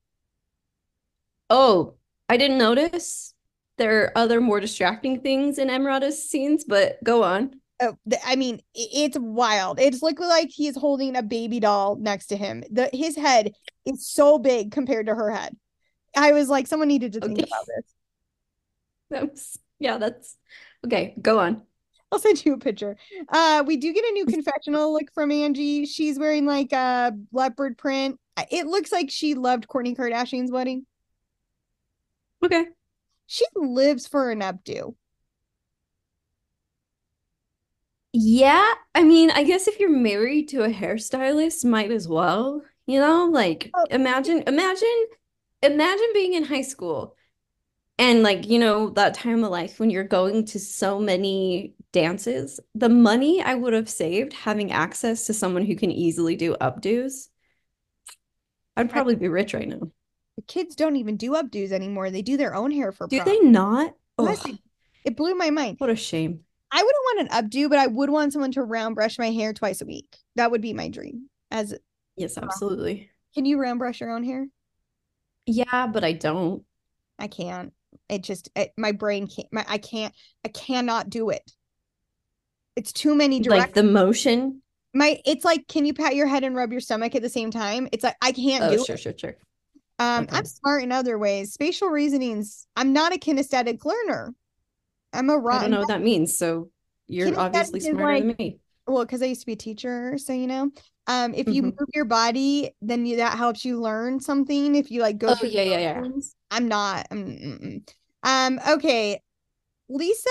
Oh 1.48 1.94
i 2.28 2.36
didn't 2.36 2.58
notice 2.58 3.34
there 3.80 4.02
are 4.02 4.12
other 4.14 4.42
more 4.42 4.60
distracting 4.60 5.20
things 5.20 5.58
in 5.58 5.68
Emrata's 5.68 6.28
scenes, 6.28 6.64
but 6.64 7.02
go 7.02 7.24
on. 7.24 7.54
Oh, 7.80 7.96
I 8.26 8.36
mean, 8.36 8.60
it's 8.74 9.16
wild. 9.18 9.80
It's 9.80 10.02
like 10.02 10.20
like 10.20 10.50
he's 10.50 10.76
holding 10.76 11.16
a 11.16 11.22
baby 11.22 11.60
doll 11.60 11.96
next 11.96 12.26
to 12.26 12.36
him. 12.36 12.62
The 12.70 12.90
his 12.92 13.16
head 13.16 13.52
is 13.86 14.06
so 14.06 14.38
big 14.38 14.70
compared 14.70 15.06
to 15.06 15.14
her 15.14 15.30
head. 15.30 15.56
I 16.14 16.32
was 16.32 16.50
like, 16.50 16.66
someone 16.66 16.88
needed 16.88 17.14
to 17.14 17.20
think 17.20 17.38
about 17.38 17.66
this. 17.74 17.94
That's 19.10 19.58
yeah, 19.78 19.96
that's 19.96 20.36
okay. 20.84 21.14
Go 21.20 21.40
on. 21.40 21.62
I'll 22.12 22.18
send 22.18 22.44
you 22.44 22.52
a 22.52 22.58
picture. 22.58 22.96
Uh, 23.28 23.64
we 23.66 23.76
do 23.78 23.92
get 23.94 24.04
a 24.04 24.12
new 24.12 24.26
confessional 24.26 24.92
look 24.92 25.10
from 25.14 25.32
Angie. 25.32 25.86
She's 25.86 26.18
wearing 26.18 26.44
like 26.44 26.72
a 26.72 27.12
leopard 27.32 27.78
print. 27.78 28.20
It 28.52 28.66
looks 28.66 28.92
like 28.92 29.10
she 29.10 29.34
loved 29.34 29.66
Kourtney 29.66 29.96
Kardashian's 29.96 30.52
wedding. 30.52 30.86
Okay 32.44 32.66
she 33.30 33.44
lives 33.54 34.08
for 34.08 34.32
an 34.32 34.40
updo. 34.40 34.96
Yeah, 38.12 38.74
I 38.92 39.04
mean, 39.04 39.30
I 39.30 39.44
guess 39.44 39.68
if 39.68 39.78
you're 39.78 39.88
married 39.88 40.48
to 40.48 40.64
a 40.64 40.68
hairstylist, 40.68 41.64
might 41.64 41.92
as 41.92 42.08
well. 42.08 42.62
You 42.86 42.98
know, 42.98 43.26
like 43.26 43.70
oh. 43.72 43.84
imagine, 43.88 44.42
imagine, 44.48 45.04
imagine 45.62 46.08
being 46.12 46.34
in 46.34 46.42
high 46.42 46.62
school 46.62 47.14
and 48.00 48.24
like, 48.24 48.48
you 48.48 48.58
know, 48.58 48.90
that 48.90 49.14
time 49.14 49.44
of 49.44 49.50
life 49.52 49.78
when 49.78 49.90
you're 49.90 50.02
going 50.02 50.44
to 50.46 50.58
so 50.58 50.98
many 50.98 51.74
dances. 51.92 52.58
The 52.74 52.88
money 52.88 53.40
I 53.40 53.54
would 53.54 53.74
have 53.74 53.88
saved 53.88 54.32
having 54.32 54.72
access 54.72 55.26
to 55.26 55.34
someone 55.34 55.64
who 55.64 55.76
can 55.76 55.92
easily 55.92 56.34
do 56.34 56.56
updos, 56.60 57.28
I'd 58.76 58.90
probably 58.90 59.14
be 59.14 59.28
rich 59.28 59.54
right 59.54 59.68
now 59.68 59.92
kids 60.46 60.74
don't 60.74 60.96
even 60.96 61.16
do 61.16 61.32
updos 61.32 61.72
anymore. 61.72 62.10
They 62.10 62.22
do 62.22 62.36
their 62.36 62.54
own 62.54 62.70
hair 62.70 62.92
for 62.92 63.06
Do 63.06 63.20
prom. 63.20 63.28
they 63.28 63.40
not? 63.40 63.94
It 65.04 65.16
blew 65.16 65.34
my 65.34 65.50
mind. 65.50 65.76
What 65.78 65.90
a 65.90 65.96
shame. 65.96 66.40
I 66.72 66.82
wouldn't 66.82 67.04
want 67.04 67.20
an 67.20 67.50
updo, 67.50 67.68
but 67.68 67.78
I 67.78 67.86
would 67.86 68.10
want 68.10 68.32
someone 68.32 68.52
to 68.52 68.62
round 68.62 68.94
brush 68.94 69.18
my 69.18 69.30
hair 69.30 69.52
twice 69.52 69.80
a 69.80 69.86
week. 69.86 70.16
That 70.36 70.50
would 70.50 70.60
be 70.60 70.72
my 70.72 70.88
dream. 70.88 71.28
As 71.50 71.74
Yes, 72.16 72.38
absolutely. 72.38 73.10
Can 73.34 73.44
you 73.44 73.58
round 73.58 73.78
brush 73.78 74.00
your 74.00 74.10
own 74.10 74.24
hair? 74.24 74.46
Yeah, 75.46 75.86
but 75.86 76.04
I 76.04 76.12
don't. 76.12 76.62
I 77.18 77.28
can't. 77.28 77.72
It 78.08 78.22
just 78.22 78.50
it, 78.54 78.72
my 78.76 78.92
brain 78.92 79.26
can't. 79.26 79.48
My, 79.52 79.64
I 79.68 79.78
can't. 79.78 80.14
I 80.44 80.48
cannot 80.48 81.10
do 81.10 81.30
it. 81.30 81.50
It's 82.76 82.92
too 82.92 83.14
many 83.14 83.40
direct. 83.40 83.60
Like 83.60 83.74
the 83.74 83.82
motion. 83.82 84.62
My 84.92 85.20
it's 85.24 85.44
like, 85.44 85.66
can 85.66 85.86
you 85.86 85.94
pat 85.94 86.14
your 86.14 86.26
head 86.26 86.44
and 86.44 86.54
rub 86.54 86.72
your 86.72 86.80
stomach 86.80 87.14
at 87.14 87.22
the 87.22 87.28
same 87.28 87.50
time? 87.50 87.88
It's 87.92 88.04
like 88.04 88.16
I 88.20 88.32
can't 88.32 88.64
oh, 88.64 88.70
do 88.70 88.84
sure, 88.84 88.94
it. 88.94 89.00
Sure, 89.00 89.12
sure, 89.12 89.14
sure. 89.18 89.36
Um, 90.00 90.24
okay. 90.24 90.38
I'm 90.38 90.44
smart 90.46 90.82
in 90.82 90.92
other 90.92 91.18
ways. 91.18 91.52
Spatial 91.52 91.88
reasonings. 91.88 92.66
I'm 92.74 92.94
not 92.94 93.14
a 93.14 93.18
kinesthetic 93.18 93.84
learner. 93.84 94.34
I'm 95.12 95.28
a 95.28 95.36
rotten. 95.36 95.58
I 95.58 95.62
don't 95.64 95.70
know 95.72 95.78
what 95.80 95.88
that 95.88 96.02
means. 96.02 96.38
So 96.38 96.70
you're 97.06 97.38
obviously 97.38 97.80
smarter 97.80 98.04
like, 98.04 98.22
than 98.22 98.34
me. 98.38 98.58
Well, 98.86 99.04
because 99.04 99.20
I 99.22 99.26
used 99.26 99.42
to 99.42 99.46
be 99.46 99.52
a 99.52 99.56
teacher, 99.56 100.16
so 100.16 100.32
you 100.32 100.46
know. 100.46 100.70
Um, 101.06 101.34
if 101.34 101.48
you 101.48 101.62
mm-hmm. 101.62 101.76
move 101.78 101.88
your 101.94 102.06
body, 102.06 102.70
then 102.80 103.04
you, 103.04 103.16
that 103.16 103.36
helps 103.36 103.64
you 103.64 103.78
learn 103.78 104.20
something. 104.20 104.74
If 104.74 104.90
you 104.90 105.02
like 105.02 105.18
go, 105.18 105.34
oh 105.38 105.44
yeah, 105.44 105.62
yeah, 105.62 105.78
yeah. 105.78 106.02
I'm 106.50 106.66
not. 106.66 107.06
Um, 107.10 107.82
um, 108.22 108.60
okay. 108.70 109.20
Lisa 109.90 110.30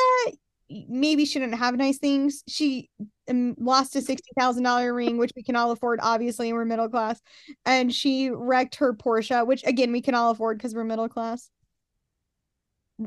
maybe 0.70 1.26
shouldn't 1.26 1.56
have 1.56 1.76
nice 1.76 1.98
things. 1.98 2.44
She 2.48 2.90
um, 3.30 3.56
lost 3.60 3.96
a 3.96 4.02
sixty 4.02 4.32
thousand 4.38 4.64
dollar 4.64 4.94
ring, 4.94 5.18
which 5.18 5.32
we 5.36 5.44
can 5.44 5.56
all 5.56 5.72
afford, 5.72 6.00
obviously, 6.02 6.50
and 6.50 6.58
we're 6.58 6.66
middle 6.66 6.90
class. 6.90 7.22
And 7.66 7.94
she 7.94 8.30
wrecked 8.30 8.76
her 8.76 8.94
Porsche, 8.94 9.46
which 9.46 9.64
again 9.66 9.92
we 9.92 10.02
can 10.02 10.16
all 10.16 10.32
afford 10.32 10.58
because 10.58 10.74
we're 10.74 10.84
middle 10.84 11.10
class. 11.10 11.50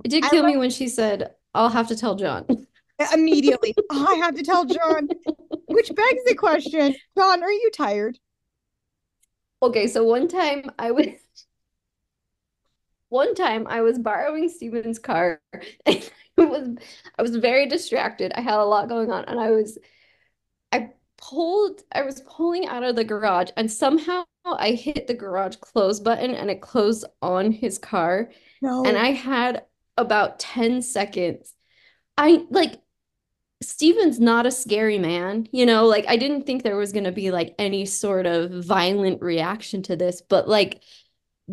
It 0.05 0.09
did 0.09 0.25
kill 0.25 0.45
me 0.45 0.57
when 0.57 0.71
she 0.71 0.89
said, 0.89 1.35
"I'll 1.55 1.69
have 1.69 1.89
to 1.89 1.97
tell 1.97 2.15
John." 2.15 2.47
Immediately, 3.13 3.75
oh, 3.91 4.07
I 4.09 4.15
have 4.17 4.37
to 4.37 4.43
tell 4.43 4.65
John. 4.65 5.09
Which 5.67 5.91
begs 5.95 6.25
the 6.27 6.35
question, 6.35 6.95
John, 7.17 7.43
are 7.43 7.51
you 7.51 7.71
tired? 7.75 8.19
Okay, 9.63 9.87
so 9.87 10.05
one 10.05 10.29
time 10.29 10.71
I 10.79 10.91
was 10.91 11.07
one 13.09 13.35
time 13.35 13.67
I 13.69 13.83
was 13.83 13.99
borrowing 13.99 14.49
Steven's 14.49 14.99
car 14.99 15.41
and 15.87 16.11
was 16.37 16.77
I 17.19 17.23
was 17.23 17.37
very 17.37 17.67
distracted. 17.67 18.33
I 18.35 18.41
had 18.41 18.59
a 18.59 18.65
lot 18.65 18.89
going 18.89 19.11
on 19.11 19.25
and 19.27 19.39
I 19.39 19.51
was 19.51 19.79
I 20.71 20.91
pulled 21.19 21.83
I 21.93 22.03
was 22.03 22.23
pulling 22.23 22.67
out 22.67 22.83
of 22.83 22.97
the 22.97 23.05
garage 23.05 23.51
and 23.57 23.71
somehow 23.71 24.25
I 24.45 24.73
hit 24.73 25.07
the 25.07 25.15
garage 25.15 25.57
close 25.57 26.01
button 26.01 26.35
and 26.35 26.51
it 26.51 26.61
closed 26.61 27.05
on 27.21 27.53
his 27.53 27.79
car. 27.79 28.31
No. 28.61 28.85
And 28.85 28.97
I 28.97 29.11
had 29.13 29.65
about 29.97 30.39
10 30.39 30.83
seconds. 30.83 31.55
I 32.17 32.45
like 32.51 32.81
Steven's 33.63 34.19
not 34.19 34.47
a 34.47 34.51
scary 34.51 34.99
man, 34.99 35.49
you 35.53 35.67
know, 35.67 35.87
like 35.87 36.05
I 36.09 36.17
didn't 36.17 36.45
think 36.47 36.63
there 36.63 36.77
was 36.77 36.93
going 36.93 37.05
to 37.05 37.13
be 37.13 37.31
like 37.31 37.55
any 37.59 37.87
sort 37.87 38.27
of 38.27 38.65
violent 38.65 39.23
reaction 39.23 39.83
to 39.85 39.97
this, 39.97 40.21
but 40.21 40.49
like 40.49 40.83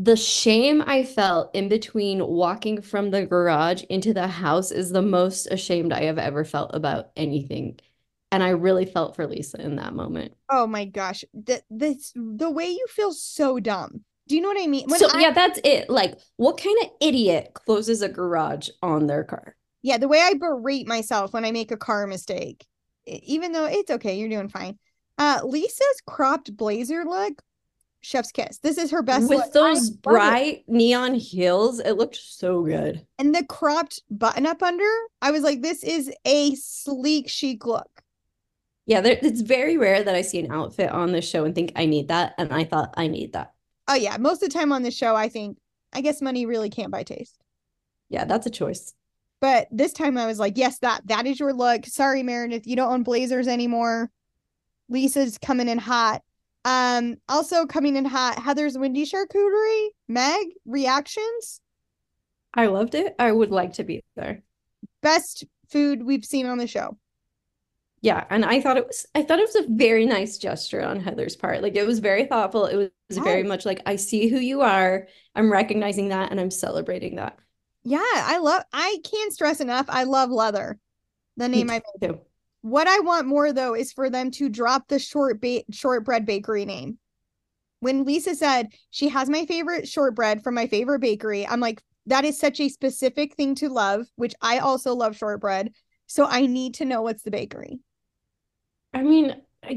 the 0.01 0.15
shame 0.15 0.81
I 0.85 1.03
felt 1.03 1.53
in 1.53 1.67
between 1.67 2.25
walking 2.25 2.81
from 2.81 3.11
the 3.11 3.25
garage 3.25 3.83
into 3.89 4.13
the 4.13 4.27
house 4.27 4.71
is 4.71 4.91
the 4.91 5.01
most 5.01 5.47
ashamed 5.47 5.91
I 5.91 6.03
have 6.03 6.17
ever 6.17 6.45
felt 6.45 6.71
about 6.73 7.09
anything. 7.17 7.79
And 8.31 8.41
I 8.41 8.49
really 8.49 8.85
felt 8.85 9.15
for 9.15 9.27
Lisa 9.27 9.59
in 9.59 9.75
that 9.75 9.93
moment. 9.93 10.35
Oh 10.49 10.67
my 10.67 10.85
gosh. 10.85 11.25
The 11.33 11.61
this 11.69 12.13
the 12.15 12.49
way 12.49 12.69
you 12.69 12.85
feel 12.87 13.11
so 13.11 13.59
dumb. 13.59 14.05
Do 14.27 14.35
you 14.35 14.41
know 14.41 14.47
what 14.47 14.61
I 14.61 14.67
mean? 14.67 14.87
When 14.87 14.99
so 14.99 15.09
I, 15.11 15.19
yeah, 15.19 15.31
that's 15.31 15.59
it. 15.63 15.89
Like, 15.89 16.17
what 16.37 16.61
kind 16.61 16.77
of 16.83 16.89
idiot 17.01 17.51
closes 17.55 18.01
a 18.01 18.07
garage 18.07 18.69
on 18.81 19.07
their 19.07 19.23
car? 19.23 19.55
Yeah, 19.81 19.97
the 19.97 20.07
way 20.07 20.21
I 20.21 20.35
berate 20.35 20.87
myself 20.87 21.33
when 21.33 21.45
I 21.45 21.51
make 21.51 21.71
a 21.71 21.77
car 21.77 22.05
mistake, 22.05 22.65
even 23.05 23.51
though 23.51 23.65
it's 23.65 23.89
okay, 23.89 24.17
you're 24.17 24.29
doing 24.29 24.49
fine. 24.49 24.77
Uh, 25.17 25.39
Lisa's 25.43 26.01
cropped 26.05 26.55
blazer 26.55 27.03
look 27.05 27.41
chef's 28.01 28.31
kiss. 28.31 28.59
This 28.59 28.77
is 28.77 28.91
her 28.91 29.01
best 29.01 29.29
with 29.29 29.39
look. 29.39 29.53
those 29.53 29.89
bright 29.89 30.63
neon 30.67 31.13
heels. 31.13 31.79
It 31.79 31.93
looked 31.93 32.15
so 32.15 32.63
good. 32.63 33.05
And 33.17 33.33
the 33.35 33.45
cropped 33.45 34.01
button 34.09 34.45
up 34.45 34.63
under, 34.63 34.89
I 35.21 35.31
was 35.31 35.43
like, 35.43 35.61
this 35.61 35.83
is 35.83 36.11
a 36.25 36.55
sleek, 36.55 37.29
chic 37.29 37.65
look. 37.65 37.89
Yeah, 38.85 39.01
there, 39.01 39.19
it's 39.21 39.41
very 39.41 39.77
rare 39.77 40.03
that 40.03 40.15
I 40.15 40.21
see 40.21 40.39
an 40.39 40.51
outfit 40.51 40.89
on 40.89 41.11
this 41.11 41.29
show 41.29 41.45
and 41.45 41.53
think 41.53 41.73
I 41.75 41.85
need 41.85 42.07
that, 42.07 42.33
and 42.39 42.51
I 42.51 42.63
thought 42.63 42.95
I 42.97 43.07
need 43.07 43.33
that. 43.33 43.53
Oh 43.87 43.93
yeah, 43.93 44.17
most 44.17 44.41
of 44.41 44.49
the 44.49 44.57
time 44.57 44.71
on 44.71 44.81
the 44.81 44.91
show, 44.91 45.15
I 45.15 45.29
think 45.29 45.57
I 45.93 46.01
guess 46.01 46.21
money 46.21 46.45
really 46.45 46.69
can't 46.69 46.91
buy 46.91 47.03
taste. 47.03 47.39
Yeah, 48.09 48.25
that's 48.25 48.47
a 48.47 48.51
choice. 48.51 48.93
But 49.41 49.67
this 49.71 49.93
time 49.93 50.17
I 50.17 50.25
was 50.25 50.39
like, 50.39 50.57
yes, 50.57 50.79
that 50.79 51.05
that 51.05 51.27
is 51.27 51.39
your 51.39 51.53
look. 51.53 51.85
Sorry, 51.85 52.23
Meredith, 52.23 52.65
you 52.65 52.75
don't 52.75 52.91
own 52.91 53.03
blazers 53.03 53.47
anymore. 53.47 54.09
Lisa's 54.89 55.37
coming 55.37 55.69
in 55.69 55.77
hot. 55.77 56.23
Um, 56.65 57.17
also 57.27 57.65
coming 57.65 57.95
in 57.95 58.05
hot, 58.05 58.39
Heather's 58.39 58.77
windy 58.77 59.05
charcuterie. 59.05 59.89
Meg, 60.07 60.47
reactions? 60.65 61.61
I 62.53 62.67
loved 62.67 62.95
it. 62.95 63.15
I 63.19 63.31
would 63.31 63.51
like 63.51 63.73
to 63.73 63.83
be 63.83 64.03
there. 64.15 64.43
Best 65.01 65.45
food 65.69 66.03
we've 66.03 66.25
seen 66.25 66.45
on 66.45 66.57
the 66.57 66.67
show. 66.67 66.97
Yeah, 68.01 68.25
and 68.29 68.45
I 68.45 68.61
thought 68.61 68.77
it 68.77 68.87
was 68.87 69.05
I 69.13 69.23
thought 69.23 69.39
it 69.39 69.49
was 69.53 69.65
a 69.65 69.67
very 69.69 70.05
nice 70.05 70.37
gesture 70.37 70.81
on 70.81 71.01
Heather's 71.01 71.35
part. 71.35 71.61
Like 71.61 71.75
it 71.75 71.85
was 71.85 71.99
very 71.99 72.25
thoughtful. 72.25 72.65
It 72.65 72.75
was 72.77 72.89
yes. 73.09 73.23
very 73.23 73.43
much 73.43 73.65
like 73.65 73.81
I 73.85 73.97
see 73.97 74.29
who 74.29 74.37
you 74.39 74.61
are. 74.61 75.07
I'm 75.35 75.51
recognizing 75.51 76.09
that 76.09 76.31
and 76.31 76.39
I'm 76.39 76.51
celebrating 76.51 77.17
that. 77.17 77.37
Yeah, 77.83 77.99
I 78.03 78.37
love 78.39 78.63
I 78.71 78.99
can't 79.03 79.33
stress 79.33 79.59
enough. 79.59 79.85
I 79.89 80.03
love 80.03 80.29
leather. 80.29 80.79
The 81.35 81.49
name 81.49 81.69
I 81.69 81.81
made. 82.01 82.09
Too. 82.09 82.19
What 82.61 82.87
I 82.87 82.99
want 82.99 83.27
more 83.27 83.53
though 83.53 83.75
is 83.75 83.93
for 83.93 84.09
them 84.09 84.31
to 84.31 84.49
drop 84.49 84.87
the 84.87 84.99
short 84.99 85.41
ba- 85.41 85.63
shortbread 85.71 86.25
bakery 86.25 86.65
name. 86.65 86.97
When 87.79 88.03
Lisa 88.03 88.35
said 88.35 88.73
she 88.91 89.09
has 89.09 89.29
my 89.29 89.45
favorite 89.45 89.87
shortbread 89.87 90.43
from 90.43 90.55
my 90.55 90.67
favorite 90.67 90.99
bakery, 90.99 91.47
I'm 91.47 91.61
like, 91.61 91.81
that 92.07 92.25
is 92.25 92.39
such 92.39 92.59
a 92.59 92.69
specific 92.69 93.35
thing 93.35 93.55
to 93.55 93.69
love, 93.69 94.07
which 94.15 94.33
I 94.41 94.59
also 94.59 94.93
love 94.93 95.15
shortbread. 95.15 95.71
So 96.07 96.25
I 96.25 96.45
need 96.45 96.73
to 96.75 96.85
know 96.85 97.01
what's 97.01 97.23
the 97.23 97.31
bakery. 97.31 97.79
I 98.93 99.03
mean, 99.03 99.35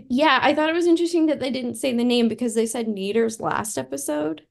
yeah, 0.08 0.38
I 0.42 0.54
thought 0.54 0.70
it 0.70 0.74
was 0.74 0.86
interesting 0.86 1.26
that 1.26 1.40
they 1.40 1.50
didn't 1.50 1.74
say 1.74 1.94
the 1.94 2.04
name 2.04 2.28
because 2.28 2.54
they 2.54 2.66
said 2.66 2.88
Neater's 2.88 3.40
last 3.40 3.76
episode. 3.76 4.42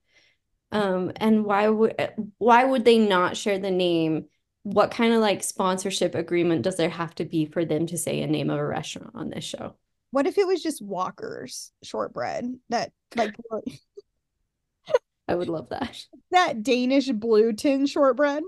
Um, 0.72 1.12
and 1.18 1.44
why 1.44 1.68
would 1.68 2.14
why 2.38 2.64
would 2.64 2.86
they 2.86 2.98
not 2.98 3.36
share 3.36 3.60
the 3.60 3.72
name? 3.72 4.26
What 4.64 4.92
kind 4.92 5.14
of 5.14 5.22
like 5.22 5.44
sponsorship 5.44 6.14
agreement 6.14 6.62
does 6.62 6.78
there 6.78 6.90
have 6.90 7.16
to 7.16 7.26
be 7.26 7.46
for 7.46 7.66
them 7.66 7.88
to 7.88 7.98
say 7.98 8.22
a 8.22 8.28
name 8.28 8.50
of 8.50 8.60
a 8.60 8.66
restaurant 8.66 9.12
on 9.16 9.30
this 9.30 9.44
show? 9.44 9.76
What 10.12 10.28
if 10.28 10.38
it 10.38 10.46
was 10.46 10.62
just 10.62 10.82
Walker's 10.82 11.72
shortbread? 11.84 12.54
That 12.70 12.92
like 13.16 13.36
I 15.28 15.36
would 15.36 15.50
love 15.50 15.70
that. 15.70 15.98
That 16.32 16.62
Danish 16.64 17.10
blue 17.10 17.54
tin 17.54 17.86
shortbread. 17.86 18.44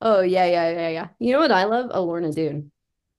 Oh 0.00 0.20
yeah, 0.20 0.44
yeah, 0.44 0.70
yeah, 0.70 0.88
yeah. 0.88 1.08
You 1.18 1.32
know 1.32 1.40
what 1.40 1.52
I 1.52 1.64
love? 1.64 1.90
A 1.90 2.00
Lorna 2.00 2.32
Doone. 2.32 2.70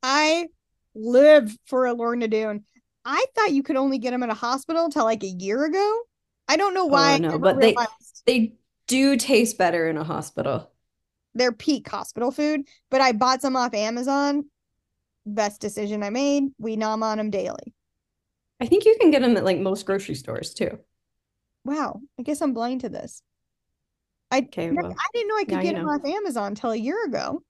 I 0.03 0.47
live 0.93 1.55
for 1.65 1.87
a 1.87 1.93
Lorna 1.93 2.27
Doone. 2.27 2.63
I 3.03 3.25
thought 3.35 3.53
you 3.53 3.63
could 3.63 3.77
only 3.77 3.97
get 3.97 4.11
them 4.11 4.23
at 4.23 4.29
a 4.29 4.35
hospital 4.35 4.85
until 4.85 5.05
like 5.05 5.23
a 5.23 5.27
year 5.27 5.65
ago. 5.65 6.01
I 6.47 6.57
don't 6.57 6.73
know 6.73 6.83
oh, 6.83 6.87
why. 6.87 7.15
Oh, 7.15 7.17
no, 7.17 7.39
but 7.39 7.57
realized. 7.57 8.21
they 8.25 8.39
they 8.39 8.53
do 8.87 9.17
taste 9.17 9.57
better 9.57 9.89
in 9.89 9.97
a 9.97 10.03
hospital. 10.03 10.71
They're 11.33 11.51
peak 11.51 11.87
hospital 11.89 12.31
food, 12.31 12.61
but 12.89 13.01
I 13.01 13.11
bought 13.11 13.41
some 13.41 13.55
off 13.55 13.73
Amazon. 13.73 14.45
Best 15.25 15.61
decision 15.61 16.03
I 16.03 16.09
made. 16.09 16.45
We 16.57 16.75
nom 16.75 17.03
on 17.03 17.17
them 17.17 17.29
daily. 17.29 17.73
I 18.59 18.65
think 18.65 18.85
you 18.85 18.97
can 18.99 19.11
get 19.11 19.21
them 19.21 19.37
at 19.37 19.45
like 19.45 19.59
most 19.59 19.85
grocery 19.85 20.15
stores 20.15 20.53
too. 20.53 20.79
Wow, 21.63 22.01
I 22.19 22.23
guess 22.23 22.41
I'm 22.41 22.53
blind 22.53 22.81
to 22.81 22.89
this. 22.89 23.21
I 24.31 24.39
okay, 24.39 24.71
well, 24.71 24.87
I 24.97 25.05
didn't 25.13 25.27
know 25.27 25.37
I 25.37 25.43
could 25.43 25.61
get 25.61 25.75
them 25.75 25.85
know. 25.85 25.91
off 25.91 26.05
Amazon 26.05 26.47
until 26.47 26.71
a 26.71 26.75
year 26.75 27.05
ago. 27.05 27.43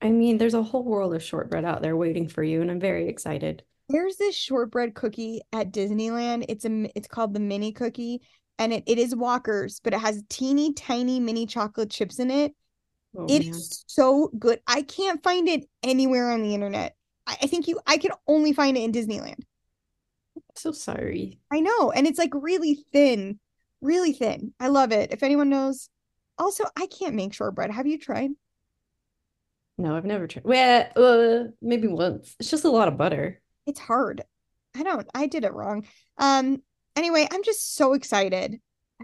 I 0.00 0.10
mean, 0.10 0.36
there's 0.36 0.54
a 0.54 0.62
whole 0.62 0.84
world 0.84 1.14
of 1.14 1.22
shortbread 1.22 1.64
out 1.64 1.80
there 1.80 1.96
waiting 1.96 2.28
for 2.28 2.42
you, 2.42 2.60
and 2.60 2.70
I'm 2.70 2.80
very 2.80 3.08
excited. 3.08 3.62
There's 3.88 4.16
this 4.16 4.34
shortbread 4.34 4.94
cookie 4.94 5.42
at 5.52 5.72
Disneyland. 5.72 6.46
It's 6.48 6.64
a 6.64 6.90
it's 6.96 7.08
called 7.08 7.34
the 7.34 7.40
mini 7.40 7.72
cookie, 7.72 8.22
and 8.58 8.72
it, 8.72 8.84
it 8.86 8.98
is 8.98 9.14
Walker's, 9.14 9.80
but 9.80 9.94
it 9.94 10.00
has 10.00 10.22
teeny 10.28 10.72
tiny 10.72 11.20
mini 11.20 11.46
chocolate 11.46 11.90
chips 11.90 12.18
in 12.18 12.30
it. 12.30 12.54
Oh, 13.16 13.26
it 13.28 13.44
man. 13.44 13.50
is 13.50 13.84
so 13.86 14.30
good. 14.38 14.60
I 14.66 14.82
can't 14.82 15.22
find 15.22 15.48
it 15.48 15.66
anywhere 15.82 16.30
on 16.30 16.42
the 16.42 16.54
internet. 16.54 16.96
I, 17.26 17.36
I 17.42 17.46
think 17.46 17.68
you 17.68 17.80
I 17.86 17.98
can 17.98 18.12
only 18.26 18.52
find 18.52 18.76
it 18.76 18.82
in 18.82 18.92
Disneyland. 18.92 19.42
so 20.56 20.72
sorry. 20.72 21.38
I 21.50 21.60
know, 21.60 21.90
and 21.90 22.06
it's 22.06 22.18
like 22.18 22.32
really 22.34 22.84
thin, 22.92 23.38
really 23.80 24.12
thin. 24.12 24.54
I 24.60 24.68
love 24.68 24.92
it. 24.92 25.12
If 25.12 25.22
anyone 25.22 25.50
knows, 25.50 25.88
also 26.38 26.64
I 26.76 26.86
can't 26.86 27.14
make 27.14 27.34
shortbread. 27.34 27.70
Have 27.70 27.86
you 27.86 27.98
tried? 27.98 28.30
No, 29.78 29.96
I've 29.96 30.04
never 30.04 30.26
tried. 30.26 30.44
Well, 30.44 30.88
uh, 30.96 31.50
maybe 31.60 31.88
once. 31.88 32.36
It's 32.38 32.50
just 32.50 32.64
a 32.64 32.70
lot 32.70 32.88
of 32.88 32.96
butter. 32.98 33.40
It's 33.66 33.80
hard. 33.80 34.22
I 34.74 34.82
don't. 34.82 35.08
I 35.14 35.26
did 35.26 35.44
it 35.44 35.52
wrong. 35.52 35.86
Um. 36.18 36.62
Anyway, 36.96 37.26
I'm 37.30 37.42
just 37.42 37.74
so 37.74 37.94
excited. 37.94 38.60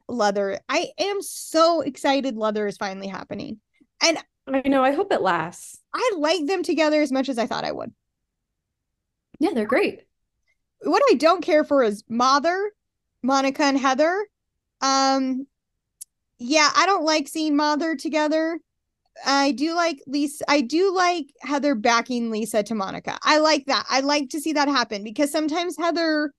Leather. 0.09 0.61
I 0.68 0.90
am 0.98 1.22
so 1.22 1.81
excited. 1.81 2.37
Leather 2.37 2.66
is 2.66 2.77
finally 2.77 3.09
happening, 3.09 3.59
and 4.03 4.18
I 4.46 4.68
know. 4.68 4.85
I 4.85 4.92
hope 4.92 5.12
it 5.12 5.20
lasts. 5.20 5.81
I 5.92 6.12
like 6.16 6.46
them 6.46 6.62
together 6.62 7.03
as 7.03 7.12
much 7.12 7.29
as 7.29 7.38
I 7.38 7.46
thought 7.46 7.64
I 7.64 7.72
would. 7.72 7.92
Yeah, 9.40 9.51
they're 9.55 9.66
great. 9.66 10.03
What 10.83 11.03
I 11.11 11.14
don't 11.14 11.42
care 11.42 11.64
for 11.64 11.83
is 11.83 12.05
Mother, 12.09 12.70
Monica 13.22 13.64
and 13.64 13.79
Heather. 13.79 14.27
Um, 14.81 15.46
yeah, 16.38 16.70
I 16.77 16.87
don't 16.87 17.05
like 17.05 17.29
seeing 17.29 17.57
Mother 17.57 17.96
together. 17.96 18.59
I 19.27 19.51
do 19.53 19.74
like 19.74 20.01
Lisa. 20.07 20.44
I 20.48 20.61
do 20.61 20.94
like 20.94 21.27
Heather 21.40 21.74
backing 21.74 22.31
Lisa 22.31 22.62
to 22.62 22.74
Monica. 22.74 23.18
I 23.22 23.38
like 23.38 23.66
that. 23.66 23.87
I 23.90 24.01
like 24.01 24.31
to 24.31 24.40
see 24.40 24.53
that 24.53 24.68
happen 24.68 25.03
because 25.03 25.33
sometimes 25.33 25.77
Heather 25.77 26.33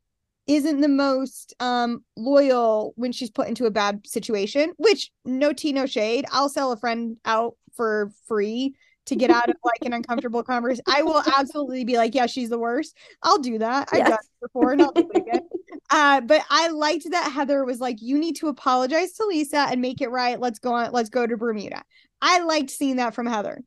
isn't 0.50 0.82
the 0.82 0.90
most 0.90 1.54
um 1.60 2.04
loyal 2.18 2.94
when 2.96 3.12
she's 3.12 3.30
put 3.30 3.48
into 3.48 3.66
a 3.66 3.72
bad 3.72 4.06
situation, 4.06 4.74
which 4.78 5.12
no 5.24 5.54
tea, 5.54 5.72
no 5.72 5.86
shade. 5.86 6.26
I'll 6.32 6.50
sell 6.50 6.72
a 6.72 6.78
friend 6.78 7.18
out 7.24 7.56
for 7.76 8.12
free 8.28 8.74
to 9.06 9.16
get 9.16 9.30
out 9.30 9.50
of 9.50 9.56
like 9.64 9.86
an 9.86 9.94
uncomfortable 9.94 10.44
conversation. 10.44 10.84
I 10.88 11.04
will 11.04 11.24
absolutely 11.38 11.86
be 11.86 11.98
like, 11.98 12.16
yeah, 12.16 12.26
she's 12.26 12.50
the 12.50 12.58
worst. 12.58 12.98
I'll 13.22 13.38
do 13.38 13.60
that. 13.60 13.90
I've 13.92 14.06
done 14.06 14.14
it 14.14 14.42
before 14.42 14.72
and 14.72 14.82
I'll 14.82 14.92
do 14.92 15.10
it 15.14 15.22
again. 15.22 15.48
Uh, 15.92 16.22
but 16.22 16.44
I 16.50 16.68
liked 16.70 17.10
that 17.12 17.32
Heather 17.32 17.64
was 17.66 17.80
like, 17.80 18.02
you 18.02 18.20
need 18.20 18.36
to 18.38 18.48
apologize 18.48 19.14
to 19.14 19.26
Lisa 19.26 19.68
and 19.70 19.82
make 19.82 20.02
it 20.02 20.10
right. 20.10 20.40
Let's 20.40 20.60
go 20.60 20.74
on, 20.74 20.92
let's 20.92 21.10
go 21.10 21.26
to 21.26 21.38
Bermuda. 21.38 21.82
I 22.22 22.42
liked 22.42 22.70
seeing 22.70 22.98
that 22.98 23.16
from 23.16 23.26
Heather. 23.26 23.64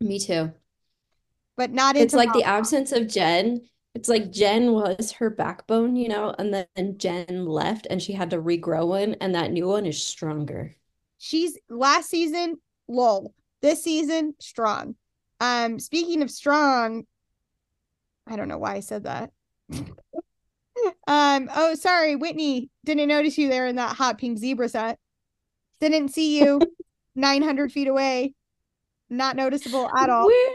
Me 0.00 0.18
too. 0.18 0.52
But 1.56 1.70
not 1.70 1.96
It's 1.96 2.14
like 2.14 2.32
the 2.32 2.44
absence 2.44 2.92
of 2.92 3.06
Jen. 3.06 3.62
It's 3.94 4.08
like 4.08 4.32
Jen 4.32 4.72
was 4.72 5.12
her 5.12 5.28
backbone, 5.28 5.96
you 5.96 6.08
know, 6.08 6.34
and 6.38 6.52
then 6.52 6.98
Jen 6.98 7.46
left 7.46 7.86
and 7.90 8.02
she 8.02 8.12
had 8.12 8.30
to 8.30 8.40
regrow 8.40 8.86
one, 8.88 9.14
and 9.20 9.34
that 9.34 9.52
new 9.52 9.68
one 9.68 9.84
is 9.84 10.02
stronger. 10.02 10.74
She's 11.18 11.58
last 11.68 12.08
season, 12.08 12.58
lol. 12.88 13.34
This 13.60 13.84
season, 13.84 14.34
strong. 14.40 14.96
Um, 15.40 15.78
speaking 15.78 16.22
of 16.22 16.30
strong, 16.30 17.04
I 18.26 18.36
don't 18.36 18.48
know 18.48 18.58
why 18.58 18.74
I 18.74 18.80
said 18.80 19.04
that. 19.04 19.30
um, 21.06 21.50
oh, 21.54 21.74
sorry, 21.74 22.16
Whitney. 22.16 22.70
Didn't 22.84 23.08
notice 23.08 23.38
you 23.38 23.48
there 23.48 23.66
in 23.66 23.76
that 23.76 23.96
hot 23.96 24.18
pink 24.18 24.38
zebra 24.38 24.68
set. 24.68 24.98
Didn't 25.80 26.08
see 26.08 26.40
you. 26.40 26.60
900 27.14 27.72
feet 27.72 27.88
away. 27.88 28.34
Not 29.10 29.36
noticeable 29.36 29.90
at 29.96 30.08
all. 30.08 30.26
Where, 30.26 30.54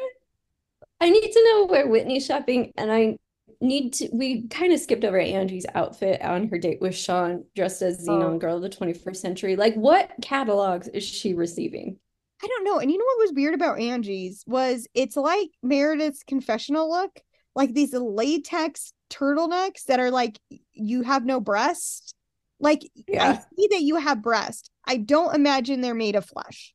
I 0.99 1.09
need 1.09 1.31
to 1.31 1.43
know 1.43 1.65
where 1.67 1.87
Whitney's 1.87 2.25
shopping, 2.25 2.73
and 2.75 2.91
I 2.91 3.17
need 3.61 3.93
to. 3.93 4.09
We 4.13 4.47
kind 4.47 4.73
of 4.73 4.79
skipped 4.79 5.03
over 5.03 5.19
Angie's 5.19 5.65
outfit 5.75 6.21
on 6.21 6.47
her 6.49 6.57
date 6.57 6.81
with 6.81 6.95
Sean, 6.95 7.43
dressed 7.55 7.81
as 7.81 8.05
oh. 8.07 8.11
Zenon 8.11 8.35
oh. 8.35 8.37
Girl 8.37 8.55
of 8.57 8.61
the 8.61 8.69
21st 8.69 9.17
Century. 9.17 9.55
Like, 9.55 9.75
what 9.75 10.11
catalogs 10.21 10.87
is 10.87 11.03
she 11.03 11.33
receiving? 11.33 11.97
I 12.43 12.47
don't 12.47 12.63
know. 12.63 12.79
And 12.79 12.91
you 12.91 12.97
know 12.97 13.05
what 13.05 13.27
was 13.27 13.33
weird 13.33 13.55
about 13.55 13.79
Angie's 13.79 14.43
was 14.45 14.87
it's 14.93 15.17
like 15.17 15.49
Meredith's 15.63 16.23
confessional 16.23 16.89
look, 16.89 17.19
like 17.55 17.73
these 17.73 17.93
latex 17.93 18.93
turtlenecks 19.09 19.85
that 19.85 19.99
are 19.99 20.11
like 20.11 20.39
you 20.73 21.01
have 21.01 21.25
no 21.25 21.39
breast. 21.39 22.13
Like 22.59 22.81
yeah. 23.07 23.31
I 23.31 23.33
see 23.55 23.67
that 23.71 23.81
you 23.81 23.95
have 23.95 24.21
breast. 24.21 24.69
I 24.85 24.97
don't 24.97 25.35
imagine 25.35 25.81
they're 25.81 25.95
made 25.95 26.15
of 26.15 26.25
flesh. 26.25 26.73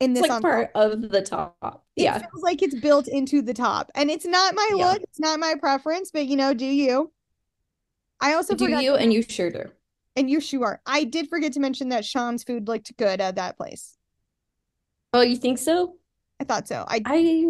In 0.00 0.12
this 0.12 0.28
like 0.28 0.42
part 0.42 0.70
of 0.74 1.08
the 1.08 1.22
top. 1.22 1.84
It 1.96 2.02
yeah. 2.02 2.18
feels 2.18 2.42
like 2.42 2.62
it's 2.62 2.74
built 2.74 3.08
into 3.08 3.40
the 3.40 3.54
top. 3.54 3.90
And 3.94 4.10
it's 4.10 4.26
not 4.26 4.54
my 4.54 4.70
yeah. 4.74 4.92
look, 4.92 5.02
it's 5.02 5.18
not 5.18 5.40
my 5.40 5.54
preference, 5.58 6.10
but 6.10 6.26
you 6.26 6.36
know, 6.36 6.52
do 6.52 6.66
you? 6.66 7.12
I 8.20 8.34
also 8.34 8.54
do 8.54 8.68
you 8.68 8.94
and 8.94 9.12
you 9.12 9.22
sure 9.22 9.50
do. 9.50 9.70
And 10.14 10.28
you 10.28 10.40
sure. 10.40 10.64
Are. 10.64 10.80
I 10.86 11.04
did 11.04 11.28
forget 11.28 11.52
to 11.54 11.60
mention 11.60 11.90
that 11.90 12.04
Sean's 12.04 12.44
food 12.44 12.68
looked 12.68 12.94
good 12.96 13.20
at 13.20 13.36
that 13.36 13.56
place. 13.56 13.96
Oh, 15.12 15.22
you 15.22 15.36
think 15.36 15.58
so? 15.58 15.96
I 16.40 16.44
thought 16.44 16.68
so. 16.68 16.84
I 16.86 17.00
I 17.06 17.44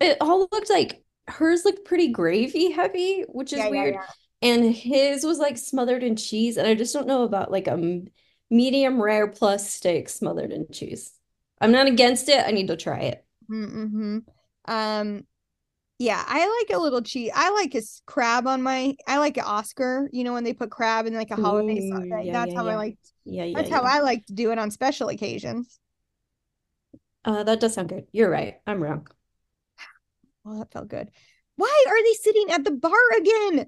it 0.00 0.16
all 0.20 0.48
looked 0.50 0.70
like 0.70 1.04
hers 1.28 1.64
looked 1.64 1.84
pretty 1.84 2.08
gravy 2.08 2.70
heavy, 2.70 3.24
which 3.28 3.52
is 3.52 3.58
yeah, 3.58 3.68
weird. 3.68 3.94
Yeah, 3.94 4.06
and 4.42 4.74
his 4.74 5.24
was 5.24 5.38
like 5.38 5.56
smothered 5.56 6.02
in 6.02 6.16
cheese 6.16 6.56
and 6.56 6.66
i 6.66 6.74
just 6.74 6.92
don't 6.92 7.06
know 7.06 7.22
about 7.22 7.50
like 7.50 7.66
a 7.66 8.02
medium 8.50 9.02
rare 9.02 9.28
plus 9.28 9.68
steak 9.70 10.08
smothered 10.08 10.52
in 10.52 10.66
cheese 10.72 11.12
i'm 11.60 11.72
not 11.72 11.86
against 11.86 12.28
it 12.28 12.44
i 12.46 12.50
need 12.50 12.68
to 12.68 12.76
try 12.76 13.00
it 13.00 13.24
mm-hmm. 13.50 14.18
um 14.66 15.24
yeah 15.98 16.22
i 16.26 16.58
like 16.60 16.76
a 16.76 16.80
little 16.80 17.02
cheese 17.02 17.30
i 17.34 17.50
like 17.50 17.74
a 17.74 17.82
crab 18.06 18.46
on 18.46 18.62
my 18.62 18.94
i 19.06 19.18
like 19.18 19.36
an 19.36 19.44
oscar 19.46 20.08
you 20.12 20.24
know 20.24 20.32
when 20.32 20.44
they 20.44 20.52
put 20.52 20.70
crab 20.70 21.06
in 21.06 21.14
like 21.14 21.30
a 21.30 21.36
hollandaise 21.36 21.84
Ooh, 21.84 21.96
sauce. 21.96 22.24
Yeah, 22.24 22.32
that's 22.32 22.52
yeah, 22.52 22.58
how 22.58 22.66
yeah. 22.66 22.72
i 22.72 22.76
like 22.76 22.98
yeah, 23.24 23.44
yeah 23.44 23.56
that's 23.56 23.70
how 23.70 23.82
i 23.82 24.00
like 24.00 24.24
to 24.26 24.32
do 24.32 24.52
it 24.52 24.58
on 24.58 24.70
special 24.70 25.08
occasions 25.08 25.78
uh 27.24 27.42
that 27.44 27.60
does 27.60 27.74
sound 27.74 27.88
good 27.88 28.06
you're 28.12 28.30
right 28.30 28.60
i'm 28.66 28.82
wrong 28.82 29.06
Well, 30.46 30.60
that 30.60 30.72
felt 30.72 30.86
good. 30.86 31.10
Why 31.56 31.84
are 31.88 32.02
they 32.04 32.12
sitting 32.12 32.50
at 32.52 32.62
the 32.62 32.70
bar 32.70 32.92
again? 33.18 33.66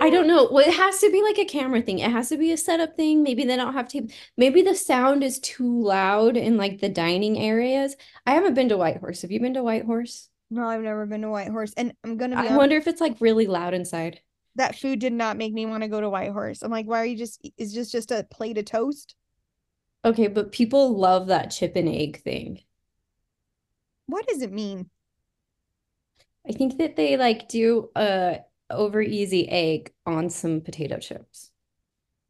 I 0.00 0.10
don't 0.10 0.26
know. 0.26 0.48
Well, 0.50 0.66
it 0.66 0.74
has 0.74 1.00
to 1.00 1.10
be 1.10 1.22
like 1.22 1.38
a 1.38 1.44
camera 1.44 1.80
thing. 1.80 2.00
It 2.00 2.10
has 2.10 2.28
to 2.28 2.36
be 2.36 2.52
a 2.52 2.56
setup 2.56 2.96
thing. 2.96 3.22
Maybe 3.22 3.44
they 3.44 3.56
don't 3.56 3.72
have 3.72 3.88
tape. 3.88 4.10
Maybe 4.36 4.62
the 4.62 4.74
sound 4.74 5.24
is 5.24 5.38
too 5.38 5.82
loud 5.82 6.36
in 6.36 6.56
like 6.56 6.80
the 6.80 6.88
dining 6.88 7.38
areas. 7.38 7.96
I 8.26 8.32
haven't 8.32 8.54
been 8.54 8.68
to 8.68 8.76
Whitehorse. 8.76 9.22
Have 9.22 9.30
you 9.30 9.40
been 9.40 9.54
to 9.54 9.62
Whitehorse? 9.62 10.28
No, 10.50 10.66
I've 10.66 10.82
never 10.82 11.06
been 11.06 11.22
to 11.22 11.30
Whitehorse. 11.30 11.72
And 11.76 11.94
I'm 12.04 12.16
gonna 12.18 12.36
I 12.36 12.56
wonder 12.56 12.76
if 12.76 12.86
it's 12.86 13.00
like 13.00 13.20
really 13.20 13.46
loud 13.46 13.74
inside. 13.74 14.20
That 14.56 14.76
food 14.76 14.98
did 14.98 15.12
not 15.12 15.36
make 15.36 15.52
me 15.52 15.66
want 15.66 15.82
to 15.82 15.88
go 15.88 16.00
to 16.00 16.10
Whitehorse. 16.10 16.62
I'm 16.62 16.70
like, 16.70 16.86
why 16.86 17.00
are 17.00 17.06
you 17.06 17.16
just 17.16 17.46
is 17.56 17.72
just 17.72 17.90
just 17.90 18.10
a 18.10 18.26
plate 18.30 18.58
of 18.58 18.66
toast? 18.66 19.14
Okay, 20.04 20.28
but 20.28 20.52
people 20.52 20.96
love 20.96 21.28
that 21.28 21.50
chip 21.50 21.74
and 21.74 21.88
egg 21.88 22.22
thing. 22.22 22.60
What 24.06 24.26
does 24.26 24.42
it 24.42 24.52
mean? 24.52 24.88
I 26.48 26.52
think 26.52 26.78
that 26.78 26.96
they 26.96 27.16
like 27.16 27.48
do 27.48 27.90
a 27.96 28.40
over 28.70 29.00
easy 29.00 29.48
egg 29.48 29.92
on 30.04 30.30
some 30.30 30.60
potato 30.60 30.98
chips. 30.98 31.50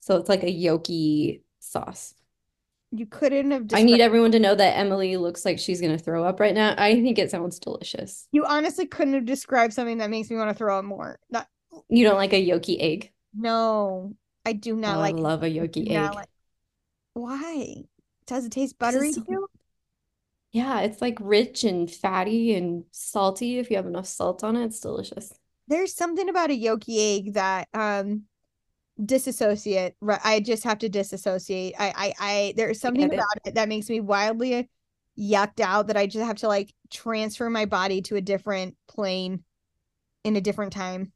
So 0.01 0.16
it's 0.16 0.29
like 0.29 0.42
a 0.42 0.46
yolky 0.46 1.42
sauce. 1.59 2.14
You 2.92 3.07
couldn't 3.07 3.51
have. 3.51 3.66
I 3.72 3.83
need 3.83 4.01
everyone 4.01 4.33
to 4.33 4.38
know 4.38 4.55
that 4.55 4.79
Emily 4.79 5.16
looks 5.16 5.44
like 5.44 5.59
she's 5.59 5.81
gonna 5.81 5.99
throw 5.99 6.25
up 6.25 6.38
right 6.38 6.55
now. 6.55 6.75
I 6.79 6.94
think 7.03 7.18
it 7.18 7.31
sounds 7.31 7.59
delicious. 7.59 8.29
You 8.31 8.44
honestly 8.44 8.87
couldn't 8.87 9.14
have 9.14 9.25
described 9.25 9.72
something 9.72 9.99
that 9.99 10.11
makes 10.11 10.31
me 10.31 10.37
want 10.37 10.51
to 10.51 10.55
throw 10.55 10.79
up 10.79 10.85
more. 10.85 11.18
Not. 11.31 11.49
You 11.88 12.05
don't 12.05 12.16
like 12.16 12.33
a 12.33 12.46
yolky 12.46 12.77
egg? 12.79 13.12
No, 13.35 14.14
I 14.44 14.53
do 14.53 14.77
not 14.77 14.96
oh, 14.96 15.01
like. 15.01 15.16
I 15.16 15.18
love 15.18 15.42
a 15.42 15.51
yolky 15.51 15.90
egg. 15.90 16.14
Like... 16.14 16.29
Why? 17.14 17.85
Does 18.27 18.46
it 18.46 18.53
taste 18.53 18.79
buttery 18.79 19.12
to 19.12 19.25
you? 19.29 19.49
Yeah, 20.53 20.81
it's 20.83 21.03
like 21.03 21.18
rich 21.20 21.64
and 21.64 21.90
fatty 21.90 22.55
and 22.55 22.85
salty. 22.92 23.59
If 23.59 23.70
you 23.70 23.77
have 23.77 23.87
enough 23.87 24.07
salt 24.07 24.44
on 24.44 24.57
it, 24.57 24.66
it's 24.66 24.81
delicious 24.81 25.33
there's 25.68 25.94
something 25.94 26.29
about 26.29 26.50
a 26.50 26.59
yolky 26.59 27.16
egg 27.16 27.35
that 27.35 27.68
um 27.74 28.22
disassociate 29.05 29.94
i 30.24 30.40
just 30.40 30.64
have 30.64 30.79
to 30.79 30.88
disassociate. 30.88 31.74
I 31.79 31.92
i, 31.96 32.14
I 32.18 32.55
there's 32.57 32.81
something 32.81 33.12
about 33.12 33.26
it. 33.44 33.55
that 33.55 33.68
makes 33.68 33.90
me 33.90 34.00
wildly 34.00 34.70
yucked 35.18 35.61
out 35.61 35.88
that 35.88 35.96
i 35.96 36.07
just 36.07 36.24
have 36.24 36.37
to 36.37 36.48
like 36.48 36.72
transfer 36.90 37.50
my 37.50 37.66
body 37.66 38.00
to 38.02 38.16
a 38.16 38.20
different 38.20 38.74
plane 38.88 39.42
in 40.24 40.35
a 40.37 40.40
different 40.40 40.72
time. 40.72 41.12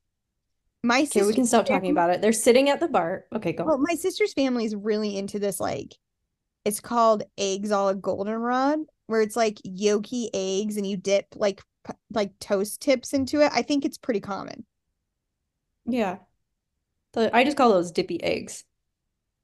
My 0.82 1.02
okay, 1.02 1.24
we 1.24 1.34
can 1.34 1.44
stop 1.44 1.66
talking 1.66 1.90
about 1.90 2.10
it. 2.10 2.22
They're 2.22 2.32
sitting 2.32 2.70
at 2.70 2.80
the 2.80 2.88
bar. 2.88 3.24
Okay 3.34 3.52
go 3.52 3.64
well 3.64 3.78
my 3.78 3.94
sister's 3.94 4.32
family 4.32 4.64
is 4.64 4.74
really 4.74 5.16
into 5.16 5.38
this 5.38 5.60
like 5.60 5.96
it's 6.64 6.80
called 6.80 7.22
eggs 7.38 7.70
a 7.70 7.78
la 7.78 7.92
goldenrod 7.94 8.80
where 9.06 9.22
it's 9.22 9.36
like 9.36 9.58
yolky 9.66 10.28
eggs 10.34 10.76
and 10.76 10.86
you 10.86 10.96
dip 10.96 11.26
like 11.34 11.62
like 12.12 12.38
toast 12.38 12.80
tips 12.80 13.12
into 13.12 13.40
it. 13.40 13.50
I 13.54 13.62
think 13.62 13.84
it's 13.84 13.98
pretty 13.98 14.20
common. 14.20 14.64
Yeah. 15.86 16.18
I 17.16 17.44
just 17.44 17.56
call 17.56 17.70
those 17.70 17.90
dippy 17.90 18.22
eggs. 18.22 18.64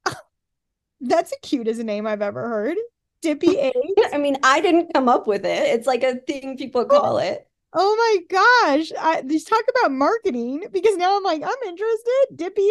That's 1.01 1.31
as 1.31 1.37
cute 1.41 1.67
as 1.67 1.79
a 1.79 1.83
name 1.83 2.07
I've 2.07 2.21
ever 2.21 2.47
heard. 2.47 2.77
Dippy 3.21 3.59
eggs. 3.59 4.13
I 4.13 4.17
mean, 4.17 4.37
I 4.43 4.61
didn't 4.61 4.93
come 4.93 5.09
up 5.09 5.27
with 5.27 5.45
it. 5.45 5.63
It's 5.67 5.87
like 5.87 6.03
a 6.03 6.15
thing 6.15 6.57
people 6.57 6.85
call 6.85 7.17
it. 7.17 7.47
Oh 7.73 7.95
my 7.95 8.17
gosh. 8.29 8.91
I 8.99 9.21
just 9.23 9.47
talk 9.47 9.63
about 9.69 9.91
marketing 9.91 10.65
because 10.71 10.95
now 10.95 11.17
I'm 11.17 11.23
like, 11.23 11.41
I'm 11.43 11.67
interested. 11.67 12.25
Dippy 12.35 12.69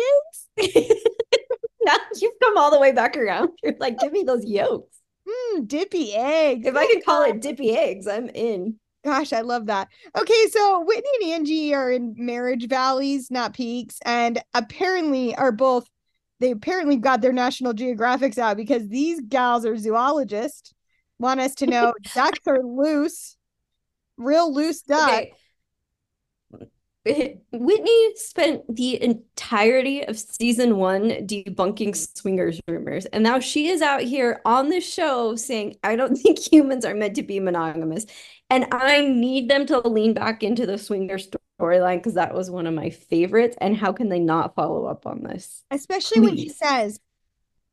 eggs. 0.59 0.71
now 1.85 1.97
you've 2.21 2.39
come 2.43 2.57
all 2.57 2.71
the 2.71 2.81
way 2.81 2.93
back 2.93 3.17
around. 3.17 3.51
You're 3.63 3.75
like, 3.79 3.99
give 3.99 4.13
me 4.13 4.23
those 4.23 4.47
yolks. 4.47 4.97
Mm, 5.29 5.69
dippy 5.69 6.15
eggs. 6.15 6.67
If 6.67 6.77
I 6.77 6.87
could 6.87 7.05
call 7.05 7.23
it 7.25 7.43
dippy 7.43 7.77
eggs, 7.77 8.07
I'm 8.07 8.29
in. 8.31 8.79
Gosh, 9.07 9.33
I 9.33 9.43
love 9.43 9.67
that. 9.67 9.87
Okay, 10.19 10.47
so 10.51 10.81
Whitney 10.81 11.11
and 11.21 11.33
Angie 11.35 11.73
are 11.73 11.93
in 11.93 12.17
marriage 12.19 12.67
valleys, 12.67 13.31
not 13.31 13.55
peaks, 13.55 14.01
and 14.05 14.43
apparently 14.53 15.33
are 15.37 15.53
both. 15.53 15.89
They 16.41 16.51
apparently 16.51 16.97
got 16.97 17.21
their 17.21 17.33
National 17.33 17.73
Geographics 17.73 18.37
out 18.37 18.57
because 18.57 18.89
these 18.89 19.21
gals 19.21 19.65
are 19.65 19.77
zoologists. 19.77 20.75
Want 21.21 21.39
us 21.39 21.55
to 21.57 21.67
know 21.69 21.95
ducks 22.17 22.41
are 22.49 22.65
loose, 22.65 23.37
real 24.17 24.53
loose 24.53 24.83
duck. 24.83 25.09
Okay. 25.09 25.33
Whitney 27.53 28.17
spent 28.17 28.63
the 28.75 29.01
entirety 29.01 30.03
of 30.05 30.19
season 30.19 30.79
one 30.79 31.11
debunking 31.29 31.95
swingers 32.17 32.61
rumors. 32.67 33.07
And 33.07 33.23
now 33.23 33.39
she 33.39 33.69
is 33.69 33.81
out 33.81 34.01
here 34.01 34.41
on 34.45 34.71
the 34.71 34.81
show 34.81 35.37
saying, 35.37 35.77
I 35.85 35.95
don't 35.95 36.17
think 36.23 36.41
humans 36.41 36.85
are 36.85 36.95
meant 36.95 37.15
to 37.15 37.23
be 37.23 37.39
monogamous. 37.39 38.07
And 38.49 38.67
I 38.73 39.03
need 39.03 39.51
them 39.51 39.67
to 39.67 39.81
lean 39.81 40.15
back 40.15 40.43
into 40.43 40.67
the 40.67 40.79
swinger 40.79 41.19
storyline 41.19 41.99
because 41.99 42.15
that 42.15 42.35
was 42.35 42.51
one 42.51 42.67
of 42.67 42.75
my 42.75 42.91
favorites. 42.91 43.57
And 43.61 43.77
how 43.77 43.93
can 43.93 44.09
they 44.09 44.21
not 44.21 44.55
follow 44.55 44.87
up 44.87 45.07
on 45.07 45.23
this? 45.23 45.65
Especially 45.71 46.21
Please. 46.21 46.27
when 46.27 46.37
she 46.37 46.49
says, 46.51 47.01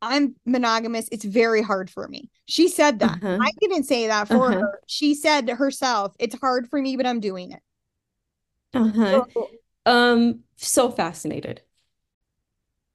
I'm 0.01 0.36
monogamous. 0.45 1.07
It's 1.12 1.23
very 1.23 1.62
hard 1.62 1.89
for 1.89 2.07
me. 2.07 2.29
She 2.45 2.67
said 2.67 2.99
that. 2.99 3.23
Uh-huh. 3.23 3.38
I 3.39 3.51
didn't 3.62 3.83
say 3.83 4.07
that 4.07 4.27
for 4.27 4.47
uh-huh. 4.47 4.59
her. 4.59 4.79
She 4.88 5.15
said 5.15 5.49
herself, 5.49 6.15
it's 6.19 6.38
hard 6.39 6.69
for 6.69 6.81
me, 6.81 6.97
but 6.97 7.05
I'm 7.05 7.19
doing 7.19 7.51
it. 7.51 7.62
Uh-huh. 8.73 9.25
So, 9.33 9.49
um, 9.86 10.39
so 10.55 10.89
fascinated. 10.89 11.62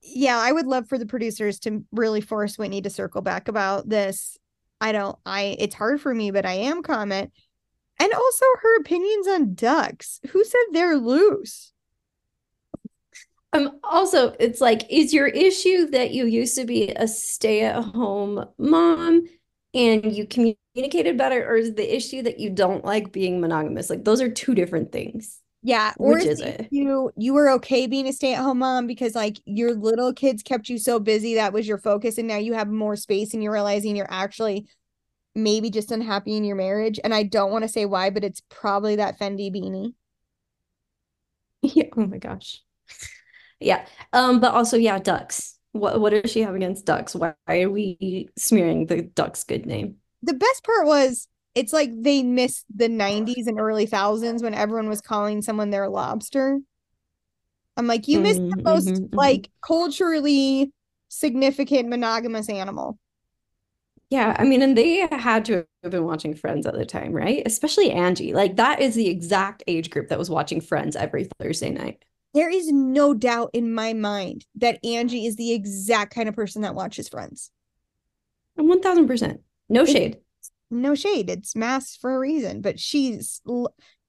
Yeah, 0.02 0.38
I 0.38 0.52
would 0.52 0.66
love 0.66 0.88
for 0.88 0.98
the 0.98 1.06
producers 1.06 1.58
to 1.60 1.84
really 1.92 2.20
force 2.20 2.58
Whitney 2.58 2.82
to 2.82 2.90
circle 2.90 3.22
back 3.22 3.48
about 3.48 3.88
this. 3.88 4.36
I 4.80 4.92
don't 4.92 5.18
I 5.26 5.56
it's 5.58 5.74
hard 5.74 6.00
for 6.00 6.14
me, 6.14 6.30
but 6.30 6.46
I 6.46 6.52
am 6.54 6.82
comment 6.82 7.32
and 7.98 8.12
also 8.12 8.44
her 8.62 8.76
opinions 8.80 9.26
on 9.26 9.54
ducks. 9.54 10.20
Who 10.30 10.44
said 10.44 10.61
they're 10.72 10.96
loose? 10.96 11.72
Um, 13.52 13.78
also, 13.82 14.34
it's 14.38 14.61
like, 14.61 14.84
is 14.90 15.14
your 15.14 15.26
issue 15.26 15.87
that 15.90 16.11
you 16.11 16.26
used 16.26 16.54
to 16.56 16.64
be 16.64 16.90
a 16.90 17.08
stay 17.08 17.62
at 17.62 17.82
home 17.82 18.44
mom 18.58 19.24
and 19.72 20.14
you 20.14 20.26
communicated 20.26 21.16
better, 21.16 21.48
or 21.48 21.56
is 21.56 21.74
the 21.74 21.96
issue 21.96 22.22
that 22.22 22.38
you 22.38 22.50
don't 22.50 22.84
like 22.84 23.11
being 23.11 23.40
monogamous? 23.40 23.88
Like, 23.88 24.04
those 24.04 24.20
are 24.20 24.30
two 24.30 24.54
different 24.54 24.92
things. 24.92 25.40
Yeah. 25.62 25.92
Or 25.98 26.14
Which 26.14 26.24
is 26.24 26.40
it? 26.40 26.68
You 26.70 27.11
you 27.16 27.34
were 27.34 27.50
okay 27.52 27.87
being 27.87 28.06
a 28.06 28.12
stay 28.12 28.34
at 28.34 28.42
home 28.42 28.58
mom 28.58 28.87
because 28.87 29.14
like 29.14 29.40
your 29.44 29.74
little 29.74 30.12
kids 30.12 30.42
kept 30.42 30.68
you 30.68 30.78
so 30.78 31.00
busy 31.00 31.34
that 31.34 31.52
was 31.52 31.66
your 31.66 31.78
focus, 31.78 32.18
and 32.18 32.28
now 32.28 32.37
you 32.37 32.52
have 32.52 32.68
more 32.68 32.96
space 32.96 33.34
and 33.34 33.42
you're 33.42 33.52
realizing 33.52 33.96
you're 33.96 34.06
actually 34.08 34.68
maybe 35.38 35.70
just 35.70 35.92
unhappy 35.92 36.37
in 36.37 36.44
your 36.44 36.57
marriage. 36.57 37.01
And 37.03 37.14
I 37.14 37.22
don't 37.22 37.53
want 37.53 37.62
to 37.62 37.68
say 37.68 37.87
why, 37.87 38.11
but 38.11 38.24
it's 38.24 38.42
probably 38.48 38.96
that 38.96 39.18
Fendi 39.18 39.53
beanie. 39.55 39.94
Yeah. 41.61 41.87
Oh 41.96 42.07
my 42.07 42.18
gosh. 42.18 42.62
yeah. 43.59 43.85
Um, 44.12 44.38
but 44.38 44.55
also, 44.55 44.77
yeah, 44.77 45.01
ducks. 45.01 45.59
What 45.72 46.01
what 46.01 46.11
does 46.11 46.31
she 46.31 46.42
have 46.42 46.55
against 46.55 46.87
ducks? 46.87 47.16
Why 47.16 47.35
are 47.48 47.68
we 47.68 48.29
smearing 48.38 48.87
the 48.87 49.03
ducks 49.03 49.42
good 49.42 49.66
name? 49.66 49.96
The 50.22 50.35
best 50.35 50.62
part 50.62 50.87
was 50.87 51.27
it's 51.57 51.72
like 51.72 51.90
they 52.01 52.22
missed 52.22 52.64
the 52.72 52.88
90s 52.88 53.48
and 53.48 53.59
early 53.59 53.87
thousands 53.87 54.40
when 54.40 54.55
everyone 54.55 54.88
was 54.88 55.01
calling 55.01 55.42
someone 55.42 55.70
their 55.70 55.88
lobster. 55.88 56.61
I'm 57.77 57.88
like, 57.88 58.07
you 58.07 58.20
missed 58.20 58.40
mm-hmm, 58.40 58.57
the 58.57 58.62
most 58.62 58.87
mm-hmm, 58.87 59.16
like 59.16 59.42
mm-hmm. 59.42 59.66
culturally 59.66 60.72
significant 61.09 61.88
monogamous 61.88 62.48
animal. 62.48 63.01
Yeah, 64.11 64.35
I 64.38 64.44
mean, 64.44 64.62
and 64.62 64.77
they 64.77 65.07
had 65.11 65.44
to 65.47 65.66
have 65.83 65.92
been 65.92 66.05
watching 66.05 66.35
Friends 66.35 66.66
at 66.66 66.75
the 66.75 66.87
time, 66.87 67.12
right? 67.12 67.42
Especially 67.44 67.90
Angie. 67.90 68.33
Like 68.33 68.57
that 68.57 68.81
is 68.81 68.94
the 68.94 69.09
exact 69.09 69.62
age 69.66 69.90
group 69.90 70.09
that 70.09 70.18
was 70.18 70.31
watching 70.31 70.61
Friends 70.62 70.97
every 70.97 71.29
Thursday 71.38 71.71
night. 71.71 72.03
There 72.33 72.51
is 72.51 72.73
no 72.73 73.14
doubt 73.14 73.51
in 73.53 73.73
my 73.73 73.92
mind 73.92 74.47
that 74.57 74.83
Angie 74.85 75.27
is 75.27 75.37
the 75.37 75.53
exact 75.53 76.14
kind 76.14 76.29
of 76.29 76.35
person 76.35 76.62
that 76.62 76.75
watches 76.75 77.09
Friends. 77.09 77.51
Thousand 78.57 79.07
percent. 79.07 79.40
No 79.68 79.85
shade. 79.85 80.18
It's, 80.40 80.51
no 80.71 80.94
shade. 80.94 81.31
It's 81.31 81.55
mass 81.55 81.97
for 81.97 82.14
a 82.14 82.18
reason. 82.18 82.62
But 82.62 82.81
she's 82.81 83.42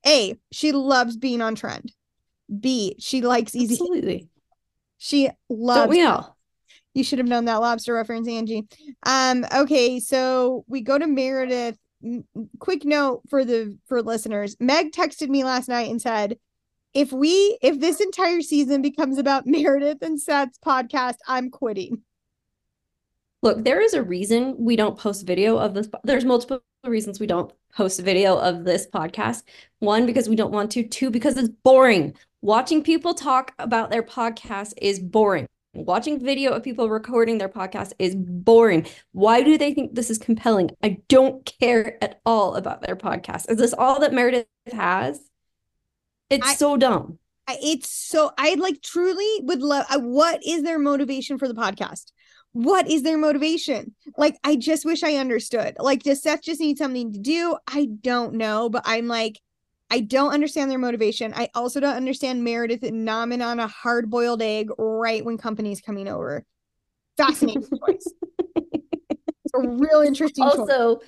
a 0.05 0.35
she 0.51 0.71
loves 0.71 1.17
being 1.17 1.41
on 1.41 1.55
trend. 1.55 1.91
B 2.59 2.95
she 2.99 3.21
likes 3.21 3.53
easy. 3.53 3.73
Absolutely. 3.73 4.29
She 4.97 5.29
loves. 5.49 5.81
Don't 5.81 5.89
we 5.89 6.03
all? 6.03 6.37
You 6.93 7.03
should 7.03 7.19
have 7.19 7.27
known 7.27 7.45
that 7.45 7.57
lobster 7.57 7.93
reference, 7.93 8.27
Angie. 8.27 8.67
Um, 9.05 9.45
okay, 9.55 9.99
so 9.99 10.65
we 10.67 10.81
go 10.81 10.97
to 10.97 11.07
Meredith. 11.07 11.77
Quick 12.59 12.85
note 12.85 13.21
for 13.29 13.45
the 13.45 13.77
for 13.87 14.01
listeners. 14.01 14.55
Meg 14.59 14.91
texted 14.91 15.29
me 15.29 15.43
last 15.43 15.67
night 15.67 15.89
and 15.89 16.01
said, 16.01 16.37
if 16.93 17.11
we 17.11 17.57
if 17.61 17.79
this 17.79 17.99
entire 17.99 18.41
season 18.41 18.81
becomes 18.81 19.17
about 19.17 19.43
Meredith 19.45 20.01
and 20.01 20.19
Seth's 20.19 20.59
podcast, 20.65 21.17
I'm 21.27 21.49
quitting. 21.49 22.01
Look, 23.41 23.63
there 23.63 23.81
is 23.81 23.93
a 23.93 24.03
reason 24.03 24.55
we 24.57 24.75
don't 24.75 24.97
post 24.97 25.25
video 25.25 25.57
of 25.57 25.73
this. 25.73 25.87
There's 26.03 26.25
multiple 26.25 26.61
reasons 26.85 27.19
we 27.19 27.27
don't 27.27 27.53
post 27.73 28.01
video 28.01 28.37
of 28.37 28.65
this 28.65 28.87
podcast. 28.87 29.43
One, 29.79 30.05
because 30.05 30.27
we 30.27 30.35
don't 30.35 30.51
want 30.51 30.71
to. 30.71 30.83
Two, 30.83 31.09
because 31.09 31.37
it's 31.37 31.49
boring. 31.49 32.15
Watching 32.41 32.83
people 32.83 33.13
talk 33.13 33.53
about 33.59 33.91
their 33.91 34.03
podcast 34.03 34.73
is 34.81 34.99
boring. 34.99 35.47
Watching 35.73 36.19
video 36.19 36.53
of 36.53 36.63
people 36.63 36.89
recording 36.89 37.37
their 37.37 37.47
podcast 37.47 37.93
is 37.99 38.15
boring. 38.15 38.87
Why 39.11 39.43
do 39.43 39.55
they 39.55 39.73
think 39.73 39.93
this 39.93 40.09
is 40.09 40.17
compelling? 40.17 40.71
I 40.81 40.97
don't 41.09 41.45
care 41.59 42.03
at 42.03 42.19
all 42.25 42.55
about 42.55 42.81
their 42.81 42.95
podcast. 42.95 43.51
Is 43.51 43.57
this 43.57 43.73
all 43.73 43.99
that 43.99 44.11
Meredith 44.11 44.47
has? 44.71 45.21
It's 46.31 46.47
I, 46.47 46.55
so 46.55 46.75
dumb. 46.75 47.19
I, 47.47 47.57
it's 47.61 47.87
so 47.87 48.31
I 48.35 48.55
like 48.55 48.81
truly 48.81 49.29
would 49.43 49.61
love. 49.61 49.85
Uh, 49.91 49.99
what 49.99 50.41
is 50.43 50.63
their 50.63 50.79
motivation 50.79 51.37
for 51.37 51.47
the 51.47 51.53
podcast? 51.53 52.05
What 52.51 52.89
is 52.89 53.03
their 53.03 53.19
motivation? 53.19 53.93
Like, 54.17 54.37
I 54.43 54.55
just 54.55 54.85
wish 54.85 55.03
I 55.03 55.15
understood. 55.15 55.75
Like, 55.77 56.01
does 56.01 56.23
Seth 56.23 56.41
just 56.41 56.59
need 56.59 56.79
something 56.79 57.13
to 57.13 57.19
do? 57.19 57.57
I 57.67 57.89
don't 58.01 58.33
know, 58.33 58.69
but 58.69 58.81
I'm 58.85 59.07
like, 59.07 59.39
I 59.89 60.01
don't 60.01 60.33
understand 60.33 60.69
their 60.69 60.77
motivation. 60.77 61.33
I 61.35 61.49
also 61.55 61.79
don't 61.79 61.95
understand 61.95 62.43
Meredith 62.43 62.81
nomming 62.81 63.45
on 63.45 63.59
a 63.59 63.67
hard 63.67 64.09
boiled 64.09 64.41
egg 64.41 64.69
right 64.77 65.23
when 65.25 65.37
company's 65.37 65.81
coming 65.81 66.07
over. 66.07 66.45
Fascinating 67.17 67.63
choice. 67.87 68.13
It's 68.55 69.53
a 69.55 69.67
real 69.67 70.01
interesting 70.01 70.43
also, 70.43 70.97
choice. 70.97 71.07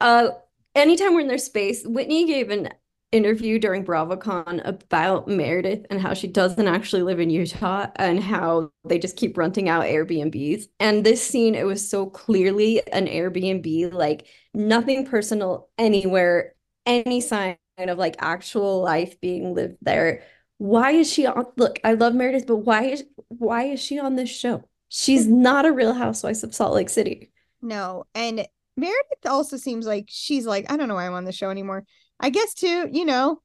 uh, 0.00 0.28
anytime 0.74 1.14
we're 1.14 1.20
in 1.20 1.28
their 1.28 1.38
space, 1.38 1.84
Whitney 1.84 2.26
gave 2.26 2.50
an 2.50 2.70
interview 3.12 3.58
during 3.58 3.84
BravoCon 3.84 4.66
about 4.66 5.28
Meredith 5.28 5.84
and 5.90 6.00
how 6.00 6.14
she 6.14 6.26
doesn't 6.26 6.66
actually 6.66 7.02
live 7.02 7.20
in 7.20 7.28
Utah 7.28 7.88
and 7.96 8.18
how 8.20 8.70
they 8.84 8.98
just 8.98 9.16
keep 9.18 9.36
renting 9.36 9.68
out 9.68 9.84
Airbnbs. 9.84 10.64
And 10.80 11.04
this 11.04 11.22
scene, 11.22 11.54
it 11.54 11.66
was 11.66 11.86
so 11.86 12.06
clearly 12.06 12.80
an 12.90 13.06
Airbnb, 13.06 13.92
like 13.92 14.26
nothing 14.54 15.04
personal 15.06 15.68
anywhere, 15.76 16.54
any 16.86 17.20
sign 17.20 17.58
of 17.90 17.98
like 17.98 18.16
actual 18.18 18.80
life 18.82 19.20
being 19.20 19.54
lived 19.54 19.78
there. 19.82 20.22
Why 20.58 20.92
is 20.92 21.12
she 21.12 21.26
on? 21.26 21.46
Look, 21.56 21.80
I 21.84 21.94
love 21.94 22.14
Meredith, 22.14 22.46
but 22.46 22.58
why 22.58 22.84
is 22.84 23.04
why 23.28 23.64
is 23.64 23.80
she 23.80 23.98
on 23.98 24.16
this 24.16 24.30
show? 24.30 24.64
She's 24.88 25.26
not 25.26 25.66
a 25.66 25.72
real 25.72 25.94
housewife 25.94 26.42
of 26.42 26.54
Salt 26.54 26.74
Lake 26.74 26.90
City. 26.90 27.32
No, 27.60 28.04
and 28.14 28.46
Meredith 28.76 29.26
also 29.26 29.56
seems 29.56 29.86
like 29.86 30.06
she's 30.08 30.46
like, 30.46 30.70
I 30.70 30.76
don't 30.76 30.88
know 30.88 30.94
why 30.94 31.06
I'm 31.06 31.14
on 31.14 31.24
the 31.24 31.32
show 31.32 31.50
anymore. 31.50 31.84
I 32.20 32.30
guess 32.30 32.54
to, 32.54 32.88
you 32.90 33.04
know, 33.04 33.40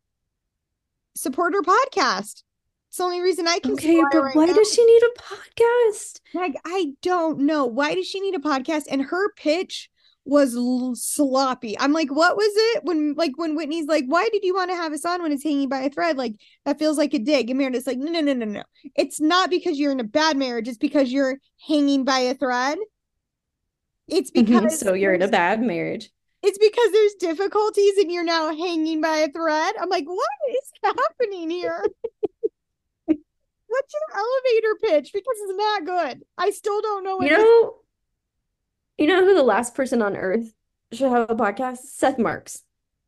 support 1.16 1.54
her 1.54 1.62
podcast. 1.62 2.44
It's 2.90 2.98
the 2.98 3.04
only 3.04 3.22
reason 3.22 3.48
I 3.48 3.60
can. 3.60 3.74
Okay, 3.74 4.02
but 4.12 4.22
right 4.22 4.36
why 4.36 4.46
now. 4.46 4.54
does 4.54 4.74
she 4.74 4.86
need 4.86 5.02
a 5.04 5.20
podcast? 5.20 6.20
Like, 6.34 6.56
I 6.66 6.94
don't 7.02 7.40
know. 7.40 7.66
Why 7.66 7.96
does 7.96 8.08
she 8.08 8.20
need 8.20 8.36
a 8.36 8.40
podcast? 8.40 8.84
And 8.90 9.02
her 9.02 9.34
pitch 9.34 9.90
was 10.28 10.56
l- 10.56 10.96
sloppy. 10.96 11.80
I'm 11.80 11.94
like, 11.94 12.10
what 12.12 12.36
was 12.36 12.52
it 12.56 12.84
when, 12.84 13.14
like, 13.16 13.34
when 13.38 13.56
Whitney's 13.56 13.88
like, 13.88 14.06
why 14.08 14.28
did 14.32 14.44
you 14.44 14.54
want 14.54 14.70
to 14.72 14.76
have 14.76 14.94
us 14.94 15.06
on 15.06 15.22
when 15.22 15.32
it's 15.32 15.44
hanging 15.44 15.70
by 15.70 15.80
a 15.80 15.90
thread? 15.90 16.18
Like, 16.18 16.36
that 16.66 16.80
feels 16.80 16.98
like 16.98 17.14
a 17.14 17.20
dig. 17.20 17.50
And 17.50 17.58
Meredith's 17.58 17.88
like, 17.88 17.98
no, 17.98 18.12
no, 18.12 18.22
no, 18.22 18.34
no, 18.34 18.46
no. 18.46 18.64
It's 18.96 19.22
not 19.22 19.50
because 19.50 19.80
you're 19.80 19.92
in 19.92 20.00
a 20.00 20.06
bad 20.06 20.38
marriage. 20.38 20.68
It's 20.68 20.78
because 20.78 21.12
you're 21.12 21.38
hanging 21.66 22.04
by 22.04 22.20
a 22.20 22.34
thread. 22.34 22.78
It's 24.08 24.32
mm-hmm, 24.32 24.46
because 24.46 24.74
mm-hmm, 24.74 24.88
so 24.88 24.94
you're 24.94 25.14
in 25.14 25.22
a 25.22 25.28
bad 25.28 25.62
marriage. 25.62 26.10
It's 26.44 26.58
because 26.58 26.92
there's 26.92 27.14
difficulties 27.16 27.98
and 27.98 28.12
you're 28.12 28.24
now 28.24 28.56
hanging 28.56 29.02
by 29.02 29.18
a 29.18 29.32
thread. 29.32 29.76
I'm 29.80 29.90
like, 29.90 30.06
what 30.06 30.28
is 30.50 30.72
happening 30.84 31.50
here? 31.50 31.84
What's 33.06 33.94
your 33.94 34.18
elevator 34.18 34.76
pitch? 34.82 35.12
Because 35.14 35.36
it's 35.42 35.58
not 35.58 35.86
good. 35.86 36.24
I 36.38 36.52
still 36.52 36.82
don't 36.82 37.04
know. 37.04 37.22
you 37.22 37.32
know, 37.32 37.76
you 38.98 39.08
know 39.08 39.24
who 39.24 39.36
the 39.36 39.44
last 39.44 39.76
person 39.76 40.02
on 40.02 40.16
earth 40.16 40.54
should 40.92 41.12
have 41.12 41.30
a 41.30 41.36
podcast? 41.36 41.78
Seth 41.78 42.18
Marks. 42.18 42.64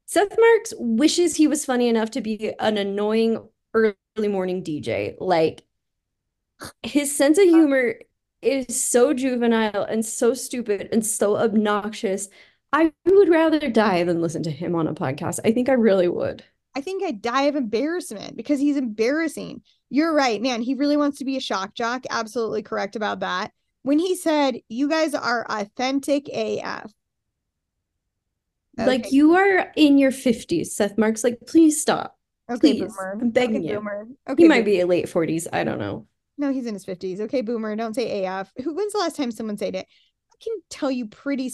Seth 0.06 0.36
Marks 0.38 0.74
wishes 0.78 1.36
he 1.36 1.48
was 1.48 1.66
funny 1.66 1.88
enough 1.88 2.12
to 2.12 2.22
be 2.22 2.54
an 2.60 2.78
annoying 2.78 3.48
early 3.74 3.96
morning 4.28 4.64
DJ. 4.64 5.16
Like 5.20 5.64
his 6.84 7.16
sense 7.16 7.38
of 7.38 7.46
humor 7.46 7.96
is 8.42 8.82
so 8.82 9.14
juvenile 9.14 9.84
and 9.84 10.06
so 10.06 10.34
stupid 10.34 10.90
and 10.92 11.06
so 11.06 11.38
obnoxious. 11.38 12.30
I 12.72 12.94
would 13.06 13.30
rather 13.30 13.70
die 13.70 14.04
than 14.04 14.22
listen 14.22 14.44
to 14.44 14.52
him 14.52 14.76
on 14.76 14.88
a 14.88 14.94
podcast. 14.94 15.40
I 15.44 15.52
think 15.52 15.70
I 15.70 15.74
really 15.74 16.08
would. 16.08 16.44
I 16.76 16.82
think 16.82 17.04
I'd 17.04 17.22
die 17.22 17.44
of 17.44 17.56
embarrassment 17.56 18.38
because 18.38 18.60
he's 18.60 18.78
embarrassing. 18.78 19.64
You're 19.90 20.14
right, 20.14 20.42
man. 20.42 20.62
He 20.62 20.76
really 20.76 20.98
wants 20.98 21.18
to 21.20 21.26
be 21.26 21.36
a 21.36 21.42
shock 21.42 21.74
jock. 21.74 22.06
Absolutely 22.10 22.62
correct 22.62 22.96
about 22.96 23.22
that. 23.22 23.52
When 23.84 24.00
he 24.00 24.16
said, 24.16 24.60
You 24.68 24.90
guys 24.90 25.14
are 25.14 25.46
authentic 25.50 26.28
AF. 26.30 26.92
Okay. 28.80 28.88
Like 28.88 29.12
you 29.12 29.36
are 29.36 29.72
in 29.76 29.98
your 29.98 30.12
50s, 30.12 30.68
Seth 30.68 30.98
Marks. 30.98 31.24
Like, 31.24 31.40
please 31.48 31.82
stop. 31.82 32.18
Okay, 32.50 32.74
please. 32.74 32.96
boomer. 32.96 33.18
I'm 33.22 33.30
begging 33.30 33.58
okay, 33.58 33.68
you. 33.68 33.76
Boomer. 33.76 34.08
Okay, 34.30 34.44
he 34.44 34.50
might 34.50 34.66
be 34.66 34.80
a 34.80 34.88
late 34.88 35.06
40s. 35.06 35.48
I 35.52 35.64
don't 35.64 35.80
know. 35.80 36.08
No, 36.38 36.52
he's 36.52 36.66
in 36.66 36.74
his 36.74 36.86
50s. 36.86 37.20
Okay, 37.22 37.42
boomer. 37.42 37.76
Don't 37.76 37.94
say 37.94 38.26
AF. 38.26 38.52
Who 38.64 38.74
when's 38.74 38.94
the 38.94 39.00
last 39.00 39.18
time 39.18 39.32
someone 39.32 39.58
said 39.58 39.76
it? 39.76 39.86
I 40.32 40.36
can 40.42 40.54
tell 40.70 40.90
you 40.90 41.08
pretty 41.08 41.52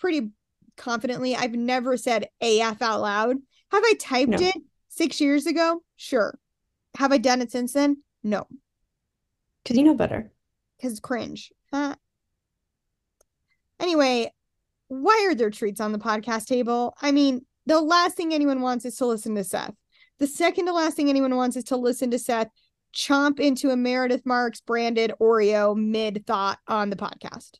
pretty 0.00 0.30
confidently 0.76 1.36
I've 1.36 1.54
never 1.54 1.96
said 1.96 2.28
AF 2.40 2.82
out 2.82 3.00
loud. 3.00 3.36
Have 3.70 3.82
I 3.84 3.94
typed 3.98 4.32
no. 4.32 4.38
it 4.38 4.56
6 4.88 5.20
years 5.20 5.46
ago? 5.46 5.82
Sure. 5.96 6.36
Have 6.96 7.12
I 7.12 7.18
done 7.18 7.40
it 7.40 7.52
since 7.52 7.72
then? 7.72 8.02
No. 8.24 8.46
Cuz 9.64 9.76
you 9.76 9.84
know 9.84 9.94
better. 9.94 10.32
Cuz 10.80 11.00
cringe. 11.00 11.52
Uh, 11.72 11.94
anyway, 13.80 14.32
why 14.88 15.26
are 15.28 15.34
there 15.34 15.50
treats 15.50 15.80
on 15.80 15.92
the 15.92 15.98
podcast 15.98 16.46
table? 16.46 16.94
I 17.00 17.12
mean, 17.12 17.44
the 17.66 17.80
last 17.80 18.16
thing 18.16 18.32
anyone 18.32 18.60
wants 18.60 18.84
is 18.84 18.96
to 18.96 19.06
listen 19.06 19.34
to 19.34 19.44
Seth. 19.44 19.74
The 20.18 20.26
second 20.26 20.66
to 20.66 20.72
last 20.72 20.96
thing 20.96 21.10
anyone 21.10 21.36
wants 21.36 21.56
is 21.56 21.64
to 21.64 21.76
listen 21.76 22.10
to 22.12 22.18
Seth 22.18 22.48
chomp 22.94 23.38
into 23.38 23.70
a 23.70 23.76
Meredith 23.76 24.24
Marks 24.24 24.60
branded 24.60 25.12
Oreo 25.20 25.76
mid 25.76 26.26
thought 26.26 26.58
on 26.66 26.90
the 26.90 26.96
podcast. 26.96 27.58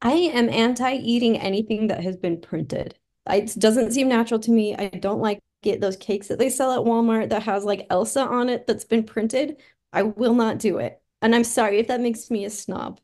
I 0.00 0.12
am 0.12 0.48
anti 0.48 0.94
eating 0.94 1.38
anything 1.38 1.88
that 1.88 2.02
has 2.02 2.16
been 2.16 2.40
printed. 2.40 2.96
It 3.28 3.54
doesn't 3.58 3.92
seem 3.92 4.08
natural 4.08 4.40
to 4.40 4.50
me. 4.50 4.76
I 4.76 4.88
don't 4.88 5.20
like 5.20 5.40
it. 5.62 5.80
Those 5.80 5.96
cakes 5.96 6.28
that 6.28 6.38
they 6.38 6.50
sell 6.50 6.72
at 6.72 6.86
Walmart 6.86 7.30
that 7.30 7.44
has 7.44 7.64
like 7.64 7.86
Elsa 7.90 8.22
on 8.22 8.48
it 8.48 8.66
that's 8.66 8.84
been 8.84 9.04
printed. 9.04 9.56
I 9.92 10.02
will 10.02 10.34
not 10.34 10.58
do 10.58 10.78
it. 10.78 11.01
And 11.22 11.34
I'm 11.34 11.44
sorry 11.44 11.78
if 11.78 11.86
that 11.86 12.00
makes 12.00 12.30
me 12.30 12.44
a 12.44 12.50
snob. 12.50 13.00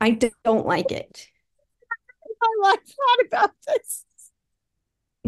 I 0.00 0.18
don't 0.42 0.66
like 0.66 0.90
it. 0.90 1.28
I 2.42 2.48
like 2.62 2.80
thought 2.80 3.26
about 3.26 3.50
this. 3.68 4.04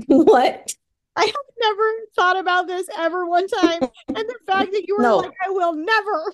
What? 0.07 0.75
I 1.14 1.25
have 1.25 1.35
never 1.61 1.83
thought 2.16 2.38
about 2.38 2.66
this 2.66 2.88
ever 2.99 3.27
one 3.27 3.47
time. 3.47 3.83
and 4.09 4.16
the 4.16 4.38
fact 4.47 4.73
that 4.73 4.88
you 4.88 4.97
were 4.97 5.03
no. 5.03 5.18
like, 5.18 5.33
I 5.47 5.51
will 5.51 5.75
never. 5.75 6.33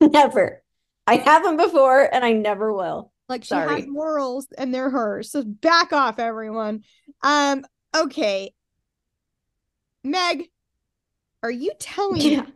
never. 0.12 0.62
I 1.06 1.16
haven't 1.16 1.56
before 1.56 2.02
and 2.12 2.24
I 2.24 2.32
never 2.32 2.72
will. 2.72 3.12
Like 3.28 3.44
she 3.44 3.48
Sorry. 3.48 3.80
has 3.80 3.88
morals 3.88 4.48
and 4.58 4.74
they're 4.74 4.90
hers. 4.90 5.30
So 5.30 5.42
back 5.42 5.92
off, 5.92 6.18
everyone. 6.18 6.82
Um, 7.22 7.64
okay. 7.96 8.52
Meg, 10.04 10.50
are 11.42 11.50
you 11.50 11.72
telling 11.78 12.20
yeah. 12.20 12.42
me? 12.42 12.52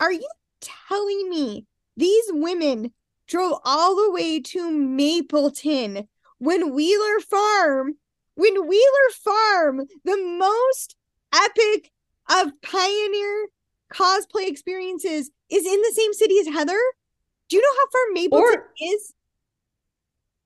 Are 0.00 0.12
you 0.12 0.28
telling 0.60 1.28
me 1.28 1.66
these 1.96 2.24
women 2.30 2.92
drove 3.26 3.58
all 3.64 3.96
the 3.96 4.10
way 4.10 4.40
to 4.40 4.70
Mapleton 4.70 6.08
when 6.38 6.72
Wheeler 6.74 7.20
Farm 7.20 7.96
when 8.38 8.68
Wheeler 8.68 9.10
Farm, 9.24 9.80
the 10.04 10.16
most 10.16 10.94
epic 11.34 11.90
of 12.30 12.52
pioneer 12.62 13.48
cosplay 13.92 14.46
experiences, 14.46 15.32
is 15.50 15.66
in 15.66 15.82
the 15.82 15.92
same 15.92 16.12
city 16.14 16.38
as 16.38 16.46
Heather? 16.46 16.80
Do 17.48 17.56
you 17.56 17.62
know 17.62 17.80
how 17.80 17.90
far 17.90 18.00
Mapleton 18.14 18.60
or, 18.60 18.72
is? 18.80 19.12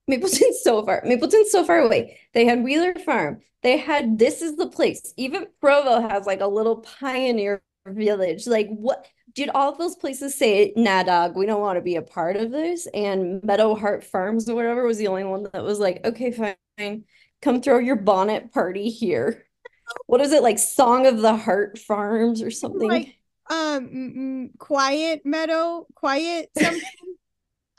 Mapleton's 0.09 0.62
so 0.62 0.83
far. 0.87 1.03
Mapleton's 1.05 1.51
so 1.51 1.64
far 1.64 1.81
away. 1.81 2.18
They 2.33 2.46
had 2.46 2.64
Wheeler 2.64 2.94
Farm. 2.94 3.42
They 3.62 3.77
had 3.77 4.18
This 4.18 4.40
is 4.40 4.57
the 4.57 4.68
Place. 4.68 5.12
Even 5.18 5.46
Provo 5.61 6.01
has 6.09 6.25
like 6.25 6.40
a 6.40 6.46
little 6.46 6.79
pioneer 6.79 7.62
village. 7.85 8.46
Like 8.46 8.68
what 8.70 9.07
did 9.35 9.51
all 9.55 9.77
those 9.77 9.97
places 9.97 10.35
say, 10.35 10.73
nah 10.77 11.03
dog, 11.03 11.37
we 11.37 11.47
don't 11.47 11.61
want 11.61 11.77
to 11.77 11.83
be 11.83 11.97
a 11.97 12.03
part 12.03 12.37
of 12.37 12.51
this? 12.51 12.87
And 12.95 13.42
Meadow 13.42 13.75
Heart 13.75 14.05
Farms 14.05 14.49
or 14.49 14.55
whatever 14.55 14.87
was 14.87 14.99
the 14.99 15.09
only 15.09 15.25
one 15.25 15.47
that 15.53 15.64
was 15.64 15.79
like, 15.79 16.05
okay, 16.05 16.31
fine 16.31 17.05
come 17.42 17.61
throw 17.61 17.79
your 17.79 17.97
bonnet 17.97 18.53
party 18.53 18.88
here. 18.88 19.45
What 20.07 20.23
is 20.23 20.33
it 20.33 20.42
like? 20.42 20.59
Song 20.59 21.07
of 21.07 21.21
the 21.21 21.37
Heart 21.37 21.79
Farms 21.79 22.40
or 22.40 22.50
something? 22.50 22.88
Like 22.88 23.15
um, 23.50 24.48
quiet 24.57 25.21
meadow, 25.27 25.87
quiet 25.94 26.48
something. 26.59 26.81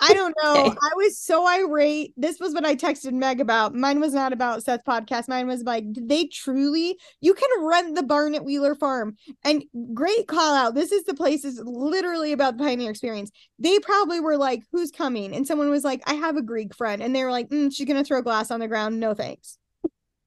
I 0.04 0.14
don't 0.14 0.36
know. 0.43 0.66
Okay. 0.66 0.78
I 0.82 0.95
was 0.95 1.18
so 1.18 1.47
irate. 1.47 2.14
This 2.18 2.39
was 2.39 2.54
what 2.54 2.66
I 2.66 2.76
texted 2.76 3.14
Meg 3.14 3.39
about. 3.39 3.74
Mine 3.74 3.99
was 3.99 4.14
not 4.14 4.34
about 4.34 4.64
Seth's 4.64 4.84
podcast. 4.84 5.30
Mine 5.30 5.47
was 5.47 5.64
like, 5.64 5.91
did 5.93 6.10
they 6.10 6.26
truly? 6.26 6.99
You 7.22 7.34
can 7.34 7.49
rent 7.60 7.95
the 7.95 8.04
barn 8.04 8.36
at 8.36 8.43
Wheeler 8.43 8.76
Farm. 8.76 9.16
And 9.43 9.64
great 9.93 10.28
call 10.28 10.56
out. 10.56 10.76
This 10.76 10.91
is 10.91 11.06
the 11.06 11.14
place 11.14 11.45
is 11.45 11.62
literally 11.64 12.34
about 12.34 12.58
the 12.58 12.64
pioneer 12.64 12.91
experience. 12.91 13.32
They 13.60 13.80
probably 13.80 14.20
were 14.20 14.38
like, 14.38 14.64
who's 14.72 14.91
coming? 14.91 15.34
And 15.34 15.47
someone 15.47 15.70
was 15.70 15.86
like, 15.86 16.01
I 16.06 16.16
have 16.16 16.36
a 16.36 16.41
Greek 16.41 16.76
friend. 16.76 17.01
And 17.01 17.16
they 17.16 17.24
were 17.24 17.32
like, 17.32 17.49
mm, 17.49 17.74
she's 17.74 17.88
gonna 17.88 18.04
throw 18.04 18.22
glass 18.22 18.51
on 18.51 18.60
the 18.60 18.68
ground. 18.68 18.99
No 18.99 19.14
thanks. 19.14 19.58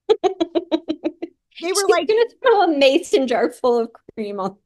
they 0.22 0.28
were 1.72 1.74
she's 1.74 1.84
like, 1.88 2.08
gonna 2.08 2.24
throw 2.42 2.62
a 2.62 2.78
mason 2.78 3.26
jar 3.26 3.50
full 3.50 3.78
of 3.80 3.90
cream 4.14 4.40
on 4.40 4.56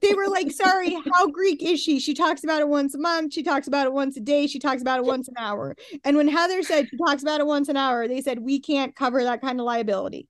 they 0.00 0.14
were 0.14 0.28
like, 0.28 0.50
sorry, 0.50 0.96
how 1.12 1.28
Greek 1.28 1.62
is 1.62 1.80
she? 1.80 1.98
She 2.00 2.14
talks 2.14 2.44
about 2.44 2.60
it 2.60 2.68
once 2.68 2.94
a 2.94 2.98
month. 2.98 3.32
She 3.32 3.42
talks 3.42 3.66
about 3.68 3.86
it 3.86 3.92
once 3.92 4.16
a 4.16 4.20
day. 4.20 4.46
She 4.46 4.58
talks 4.58 4.82
about 4.82 4.98
it 4.98 5.04
once 5.04 5.28
an 5.28 5.34
hour. 5.38 5.76
And 6.04 6.16
when 6.16 6.28
Heather 6.28 6.62
said 6.62 6.88
she 6.88 6.96
talks 6.96 7.22
about 7.22 7.40
it 7.40 7.46
once 7.46 7.68
an 7.68 7.76
hour, 7.76 8.06
they 8.08 8.20
said, 8.20 8.38
we 8.38 8.60
can't 8.60 8.94
cover 8.94 9.22
that 9.24 9.40
kind 9.40 9.60
of 9.60 9.66
liability. 9.66 10.28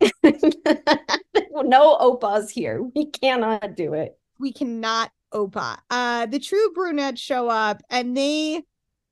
no 0.00 1.96
opas 1.98 2.50
here. 2.50 2.82
We 2.94 3.06
cannot 3.06 3.76
do 3.76 3.94
it. 3.94 4.18
We 4.38 4.52
cannot 4.52 5.10
opa. 5.32 5.78
Uh, 5.90 6.26
the 6.26 6.38
true 6.38 6.72
brunettes 6.74 7.20
show 7.20 7.48
up 7.48 7.82
and 7.90 8.16
they 8.16 8.62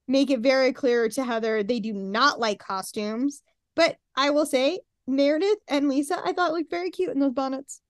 make 0.06 0.30
it 0.30 0.40
very 0.40 0.72
clear 0.72 1.08
to 1.08 1.24
Heather 1.24 1.62
they 1.62 1.80
do 1.80 1.92
not 1.92 2.38
like 2.38 2.58
costumes. 2.58 3.42
But 3.74 3.96
I 4.14 4.30
will 4.30 4.46
say, 4.46 4.80
Meredith 5.06 5.58
and 5.68 5.88
Lisa, 5.88 6.20
I 6.24 6.32
thought 6.32 6.52
looked 6.52 6.70
very 6.70 6.90
cute 6.90 7.10
in 7.10 7.20
those 7.20 7.32
bonnets. 7.32 7.80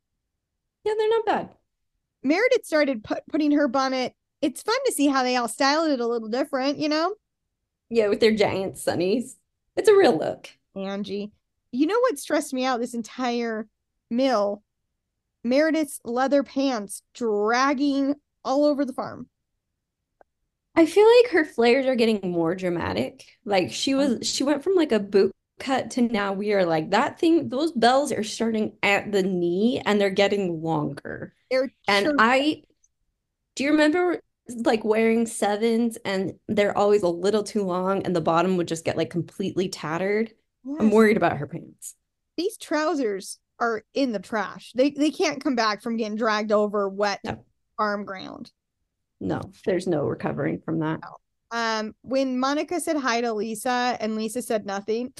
Yeah, 0.84 0.94
they're 0.96 1.08
not 1.08 1.26
bad. 1.26 1.48
Meredith 2.24 2.64
started 2.64 3.04
put, 3.04 3.22
putting 3.30 3.52
her 3.52 3.68
bonnet. 3.68 4.14
It's 4.40 4.62
fun 4.62 4.76
to 4.86 4.92
see 4.92 5.06
how 5.06 5.22
they 5.22 5.36
all 5.36 5.48
styled 5.48 5.90
it 5.90 6.00
a 6.00 6.06
little 6.06 6.28
different, 6.28 6.78
you 6.78 6.88
know? 6.88 7.14
Yeah, 7.90 8.08
with 8.08 8.20
their 8.20 8.34
giant 8.34 8.74
sunnies. 8.74 9.36
It's 9.76 9.88
a 9.88 9.94
real 9.94 10.16
look. 10.16 10.48
Angie. 10.74 11.30
You 11.70 11.86
know 11.86 12.00
what 12.00 12.18
stressed 12.18 12.54
me 12.54 12.64
out 12.64 12.80
this 12.80 12.94
entire 12.94 13.68
mill? 14.10 14.62
Meredith's 15.44 16.00
leather 16.04 16.42
pants 16.42 17.02
dragging 17.14 18.14
all 18.44 18.64
over 18.64 18.84
the 18.84 18.92
farm. 18.92 19.28
I 20.74 20.86
feel 20.86 21.06
like 21.06 21.32
her 21.32 21.44
flares 21.44 21.86
are 21.86 21.94
getting 21.94 22.32
more 22.32 22.54
dramatic. 22.54 23.24
Like 23.44 23.70
she 23.70 23.94
was 23.94 24.12
uh-huh. 24.12 24.24
she 24.24 24.44
went 24.44 24.64
from 24.64 24.74
like 24.74 24.92
a 24.92 24.98
boot 24.98 25.32
cut 25.60 25.90
to 25.92 26.02
now 26.02 26.32
we 26.32 26.52
are 26.52 26.64
like 26.64 26.90
that 26.90 27.18
thing 27.18 27.48
those 27.48 27.70
bells 27.72 28.10
are 28.10 28.24
starting 28.24 28.72
at 28.82 29.12
the 29.12 29.22
knee 29.22 29.80
and 29.84 30.00
they're 30.00 30.10
getting 30.10 30.62
longer. 30.62 31.34
They're 31.50 31.72
and 31.88 32.06
sure. 32.06 32.16
I 32.18 32.62
do 33.54 33.64
you 33.64 33.70
remember 33.70 34.20
like 34.48 34.84
wearing 34.84 35.26
sevens 35.26 35.96
and 36.04 36.34
they're 36.48 36.76
always 36.76 37.02
a 37.02 37.08
little 37.08 37.42
too 37.42 37.64
long 37.64 38.02
and 38.02 38.14
the 38.14 38.20
bottom 38.20 38.56
would 38.56 38.68
just 38.68 38.84
get 38.84 38.96
like 38.96 39.10
completely 39.10 39.68
tattered? 39.68 40.32
Yes. 40.64 40.76
I'm 40.80 40.90
worried 40.90 41.16
about 41.16 41.36
her 41.38 41.46
pants. 41.46 41.94
These 42.36 42.56
trousers 42.58 43.38
are 43.60 43.84
in 43.94 44.12
the 44.12 44.18
trash. 44.18 44.72
They 44.74 44.90
they 44.90 45.10
can't 45.10 45.42
come 45.42 45.54
back 45.54 45.82
from 45.82 45.96
getting 45.96 46.16
dragged 46.16 46.52
over 46.52 46.88
wet 46.88 47.20
no. 47.24 47.44
farm 47.76 48.04
ground. 48.04 48.50
No, 49.20 49.40
there's 49.64 49.86
no 49.86 50.04
recovering 50.04 50.60
from 50.60 50.80
that. 50.80 51.00
No. 51.00 51.16
Um, 51.50 51.94
when 52.02 52.38
Monica 52.38 52.80
said 52.80 52.96
hi 52.96 53.20
to 53.20 53.32
Lisa 53.32 53.96
and 54.00 54.16
Lisa 54.16 54.42
said 54.42 54.66
nothing, 54.66 55.12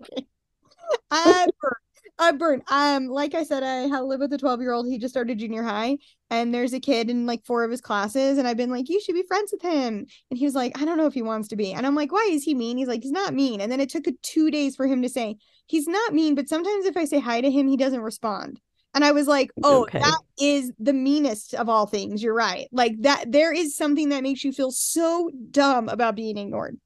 I 1.10 1.46
burned. 1.60 1.76
I 2.18 2.32
burned. 2.32 2.62
Um, 2.70 3.06
like 3.06 3.34
I 3.34 3.44
said, 3.44 3.62
I 3.62 3.86
live 4.00 4.20
with 4.20 4.32
a 4.34 4.38
12 4.38 4.60
year 4.60 4.72
old. 4.72 4.86
He 4.86 4.98
just 4.98 5.14
started 5.14 5.38
junior 5.38 5.62
high, 5.62 5.96
and 6.28 6.52
there's 6.52 6.74
a 6.74 6.80
kid 6.80 7.08
in 7.08 7.24
like 7.24 7.46
four 7.46 7.64
of 7.64 7.70
his 7.70 7.80
classes, 7.80 8.36
and 8.36 8.46
I've 8.46 8.58
been 8.58 8.70
like, 8.70 8.90
you 8.90 9.00
should 9.00 9.14
be 9.14 9.24
friends 9.26 9.52
with 9.52 9.62
him. 9.62 10.06
And 10.30 10.38
he 10.38 10.44
was 10.44 10.54
like, 10.54 10.78
I 10.78 10.84
don't 10.84 10.98
know 10.98 11.06
if 11.06 11.14
he 11.14 11.22
wants 11.22 11.48
to 11.48 11.56
be. 11.56 11.72
And 11.72 11.86
I'm 11.86 11.94
like, 11.94 12.12
why 12.12 12.28
is 12.30 12.44
he 12.44 12.54
mean? 12.54 12.76
He's 12.76 12.88
like, 12.88 13.02
he's 13.02 13.10
not 13.10 13.32
mean. 13.32 13.62
And 13.62 13.72
then 13.72 13.80
it 13.80 13.88
took 13.88 14.04
two 14.22 14.50
days 14.50 14.76
for 14.76 14.86
him 14.86 15.00
to 15.00 15.08
say, 15.08 15.36
he's 15.66 15.88
not 15.88 16.12
mean, 16.12 16.34
but 16.34 16.48
sometimes 16.48 16.84
if 16.84 16.96
I 16.96 17.06
say 17.06 17.20
hi 17.20 17.40
to 17.40 17.50
him, 17.50 17.68
he 17.68 17.78
doesn't 17.78 18.02
respond. 18.02 18.60
And 18.92 19.04
I 19.04 19.12
was 19.12 19.28
like, 19.28 19.52
oh, 19.62 19.82
okay. 19.82 20.00
that 20.00 20.18
is 20.40 20.72
the 20.78 20.92
meanest 20.92 21.54
of 21.54 21.68
all 21.68 21.86
things. 21.86 22.22
You're 22.22 22.34
right. 22.34 22.68
Like 22.72 23.00
that, 23.02 23.30
there 23.30 23.52
is 23.52 23.76
something 23.76 24.08
that 24.08 24.22
makes 24.22 24.42
you 24.42 24.52
feel 24.52 24.72
so 24.72 25.30
dumb 25.50 25.88
about 25.88 26.16
being 26.16 26.36
ignored. 26.36 26.78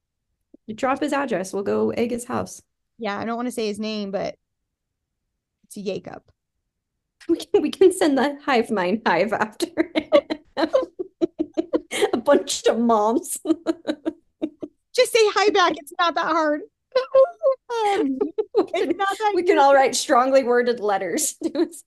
You 0.67 0.75
drop 0.75 0.99
his 1.01 1.13
address. 1.13 1.51
We'll 1.51 1.63
go 1.63 1.89
egg 1.91 2.11
his 2.11 2.25
house. 2.25 2.61
Yeah, 2.97 3.17
I 3.17 3.25
don't 3.25 3.35
want 3.35 3.47
to 3.47 3.51
say 3.51 3.67
his 3.67 3.79
name, 3.79 4.11
but 4.11 4.35
it's 5.65 5.75
Jacob. 5.75 6.21
We 7.27 7.37
can 7.37 7.61
we 7.63 7.71
can 7.71 7.91
send 7.91 8.19
the 8.19 8.37
hive 8.45 8.69
mind 8.69 9.01
hive 9.03 9.33
after 9.33 9.65
a 10.57 12.17
bunch 12.17 12.67
of 12.67 12.77
moms. 12.77 13.39
Just 14.95 15.11
say 15.11 15.19
hi 15.33 15.49
back. 15.49 15.73
It's 15.75 15.93
not 15.97 16.13
that 16.13 16.27
hard. 16.27 16.61
Um, 16.95 18.17
it's 18.73 18.97
not 18.97 19.17
that 19.17 19.31
we 19.35 19.43
can 19.43 19.59
all 19.59 19.73
write 19.73 19.95
strongly 19.95 20.43
worded 20.43 20.79
letters. 20.79 21.35
yes. 21.41 21.83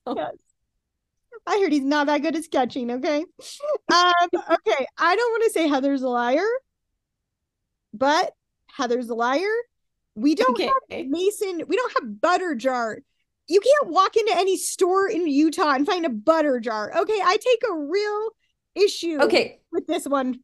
I 1.47 1.59
heard 1.59 1.71
he's 1.71 1.83
not 1.83 2.07
that 2.07 2.21
good 2.21 2.35
at 2.35 2.43
sketching. 2.43 2.91
Okay. 2.91 3.25
Um, 3.91 4.29
okay. 4.35 4.85
I 4.99 5.15
don't 5.15 5.31
want 5.31 5.43
to 5.45 5.49
say 5.49 5.67
Heather's 5.67 6.03
a 6.03 6.09
liar, 6.09 6.45
but 7.91 8.33
Heather's 8.67 9.09
a 9.09 9.15
liar. 9.15 9.51
We 10.13 10.35
don't 10.35 10.51
okay. 10.51 10.69
have 10.91 11.07
Mason. 11.07 11.63
We 11.67 11.75
don't 11.75 11.93
have 11.95 12.21
butter 12.21 12.53
jar. 12.53 12.99
You 13.47 13.59
can't 13.59 13.91
walk 13.91 14.15
into 14.15 14.31
any 14.35 14.57
store 14.57 15.09
in 15.09 15.27
Utah 15.27 15.71
and 15.71 15.87
find 15.87 16.05
a 16.05 16.09
butter 16.09 16.59
jar. 16.59 16.95
Okay. 16.99 17.19
I 17.19 17.37
take 17.37 17.63
a 17.67 17.73
real 17.73 18.29
issue 18.75 19.19
okay 19.21 19.59
with 19.71 19.87
this 19.87 20.05
one 20.05 20.39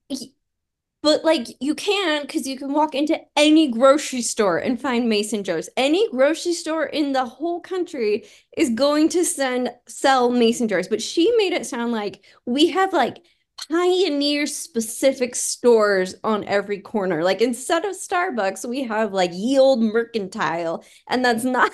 but 1.06 1.24
like 1.24 1.46
you 1.60 1.76
can 1.76 2.24
because 2.24 2.48
you 2.48 2.58
can 2.58 2.74
walk 2.74 2.96
into 2.96 3.16
any 3.36 3.70
grocery 3.70 4.24
store 4.24 4.58
and 4.58 4.82
find 4.82 5.08
Mason 5.08 5.44
Jars. 5.44 5.70
Any 5.78 6.10
grocery 6.10 6.54
store 6.54 6.88
in 6.88 7.12
the 7.12 7.26
whole 7.26 7.60
country 7.60 8.26
is 8.58 8.72
going 8.72 9.10
to 9.10 9.24
send 9.24 9.70
sell 9.88 10.32
Mason 10.32 10.68
jars. 10.68 10.88
But 10.88 11.04
she 11.04 11.32
made 11.38 11.54
it 11.54 11.68
sound 11.68 11.92
like 11.92 12.26
we 12.48 12.72
have 12.72 12.92
like 12.92 13.20
pioneer 13.70 14.48
specific 14.48 15.36
stores 15.36 16.16
on 16.24 16.44
every 16.46 16.80
corner. 16.80 17.24
Like 17.24 17.40
instead 17.40 17.86
of 17.86 17.96
Starbucks, 17.96 18.68
we 18.68 18.82
have 18.86 19.14
like 19.14 19.32
yield 19.32 19.84
mercantile. 19.84 20.84
And 21.08 21.24
that's 21.24 21.44
not 21.44 21.72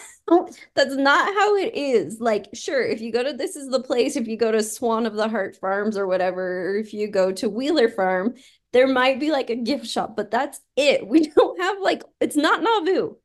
that's 0.75 0.95
not 0.95 1.33
how 1.33 1.55
it 1.55 1.73
is. 1.73 2.19
Like, 2.19 2.47
sure, 2.53 2.81
if 2.81 2.99
you 2.99 3.11
go 3.11 3.23
to 3.23 3.33
this 3.33 3.55
is 3.55 3.69
the 3.69 3.81
place, 3.81 4.17
if 4.17 4.27
you 4.27 4.35
go 4.35 4.51
to 4.51 4.61
Swan 4.61 5.05
of 5.05 5.13
the 5.13 5.29
Heart 5.29 5.55
Farms 5.55 5.97
or 5.97 6.05
whatever, 6.05 6.71
or 6.71 6.75
if 6.75 6.93
you 6.93 7.07
go 7.07 7.31
to 7.31 7.49
Wheeler 7.49 7.89
Farm, 7.89 8.35
there 8.73 8.87
might 8.87 9.19
be 9.19 9.31
like 9.31 9.49
a 9.49 9.55
gift 9.55 9.85
shop, 9.87 10.15
but 10.15 10.31
that's 10.31 10.59
it. 10.75 11.07
We 11.11 11.27
don't 11.27 11.59
have 11.59 11.79
like 11.81 12.03
it's 12.19 12.35
not 12.35 12.61
Nauvoo. 12.61 13.15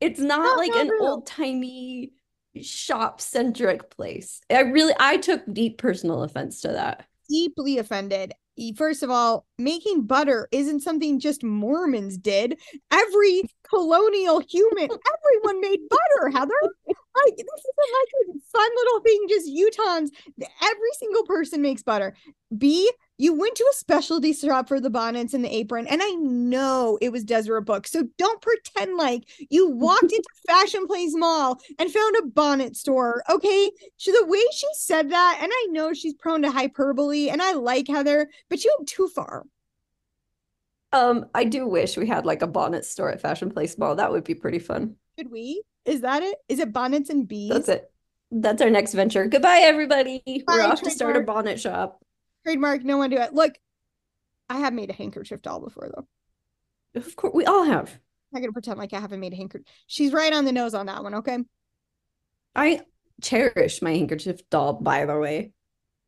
It's 0.00 0.20
not, 0.20 0.40
not 0.40 0.58
like 0.58 0.70
Nauvoo. 0.70 0.82
an 0.82 0.98
old 1.00 1.26
timey 1.26 2.12
shop 2.60 3.20
centric 3.20 3.90
place. 3.90 4.40
I 4.50 4.60
really 4.60 4.94
I 4.98 5.16
took 5.18 5.42
deep 5.52 5.78
personal 5.78 6.22
offense 6.22 6.60
to 6.62 6.68
that. 6.68 7.06
Deeply 7.28 7.78
offended. 7.78 8.32
First 8.76 9.02
of 9.02 9.10
all, 9.10 9.46
making 9.58 10.06
butter 10.06 10.48
isn't 10.52 10.80
something 10.80 11.18
just 11.18 11.42
Mormons 11.42 12.16
did. 12.16 12.56
Every 12.92 13.42
colonial 13.68 14.40
human, 14.48 14.84
everyone 15.34 15.60
made 15.60 15.80
butter, 15.90 16.28
Heather. 16.30 16.54
Like 16.86 17.36
this 17.36 17.46
isn't 17.46 18.28
like 18.28 18.36
a 18.36 18.40
fun 18.52 18.70
little 18.76 19.00
thing, 19.00 19.26
just 19.28 19.48
Utahns. 19.48 20.10
Every 20.62 20.90
single 20.98 21.24
person 21.24 21.62
makes 21.62 21.82
butter. 21.82 22.14
B, 22.56 22.90
you 23.16 23.32
went 23.34 23.54
to 23.56 23.68
a 23.70 23.76
specialty 23.76 24.32
shop 24.32 24.68
for 24.68 24.80
the 24.80 24.90
bonnets 24.90 25.34
and 25.34 25.44
the 25.44 25.54
apron, 25.54 25.86
and 25.86 26.00
I 26.02 26.10
know 26.10 26.98
it 27.00 27.12
was 27.12 27.24
Deseret 27.24 27.64
Book. 27.64 27.86
So 27.86 28.08
don't 28.18 28.42
pretend 28.42 28.96
like 28.96 29.24
you 29.50 29.70
walked 29.70 30.02
into 30.02 30.24
Fashion 30.46 30.86
Place 30.86 31.14
Mall 31.14 31.60
and 31.78 31.90
found 31.90 32.16
a 32.16 32.26
bonnet 32.26 32.76
store. 32.76 33.22
Okay. 33.30 33.70
So 33.96 34.12
the 34.12 34.26
way 34.26 34.42
she 34.52 34.66
said 34.72 35.10
that, 35.10 35.38
and 35.40 35.50
I 35.52 35.68
know 35.70 35.92
she's 35.92 36.14
prone 36.14 36.42
to 36.42 36.50
hyperbole, 36.50 37.28
and 37.28 37.40
I 37.40 37.52
like 37.52 37.88
Heather, 37.88 38.28
but 38.48 38.64
you 38.64 38.74
went 38.78 38.88
too 38.88 39.08
far. 39.08 39.44
Um, 40.92 41.26
I 41.34 41.44
do 41.44 41.66
wish 41.66 41.96
we 41.96 42.06
had 42.06 42.24
like 42.24 42.42
a 42.42 42.46
bonnet 42.46 42.84
store 42.84 43.10
at 43.10 43.20
Fashion 43.20 43.50
Place 43.50 43.76
Mall. 43.78 43.96
That 43.96 44.12
would 44.12 44.24
be 44.24 44.34
pretty 44.34 44.60
fun. 44.60 44.96
Should 45.18 45.30
we? 45.30 45.62
Is 45.84 46.00
that 46.00 46.22
it? 46.22 46.38
Is 46.48 46.60
it 46.60 46.72
bonnets 46.72 47.10
and 47.10 47.26
bees? 47.26 47.50
That's 47.50 47.68
it. 47.68 47.90
That's 48.30 48.62
our 48.62 48.70
next 48.70 48.94
venture. 48.94 49.26
Goodbye, 49.26 49.60
everybody. 49.62 50.22
Bye, 50.26 50.42
We're 50.46 50.62
off 50.62 50.82
to 50.82 50.90
start 50.90 51.16
a 51.16 51.20
bonnet 51.20 51.60
shop. 51.60 52.03
Trademark, 52.44 52.84
no 52.84 52.98
one 52.98 53.10
do 53.10 53.16
it. 53.16 53.34
Look, 53.34 53.54
I 54.48 54.58
have 54.58 54.72
made 54.72 54.90
a 54.90 54.94
handkerchief 54.94 55.42
doll 55.42 55.60
before 55.60 55.90
though. 55.94 56.06
Of 56.98 57.16
course, 57.16 57.32
we 57.34 57.44
all 57.44 57.64
have. 57.64 57.98
I'm 58.34 58.40
gonna 58.40 58.52
pretend 58.52 58.78
like 58.78 58.92
I 58.92 59.00
haven't 59.00 59.20
made 59.20 59.32
a 59.32 59.36
handkerchief. 59.36 59.66
She's 59.86 60.12
right 60.12 60.32
on 60.32 60.44
the 60.44 60.52
nose 60.52 60.74
on 60.74 60.86
that 60.86 61.02
one, 61.02 61.14
okay? 61.16 61.38
I 62.54 62.82
cherish 63.22 63.82
my 63.82 63.92
handkerchief 63.92 64.48
doll, 64.50 64.74
by 64.74 65.06
the 65.06 65.18
way. 65.18 65.52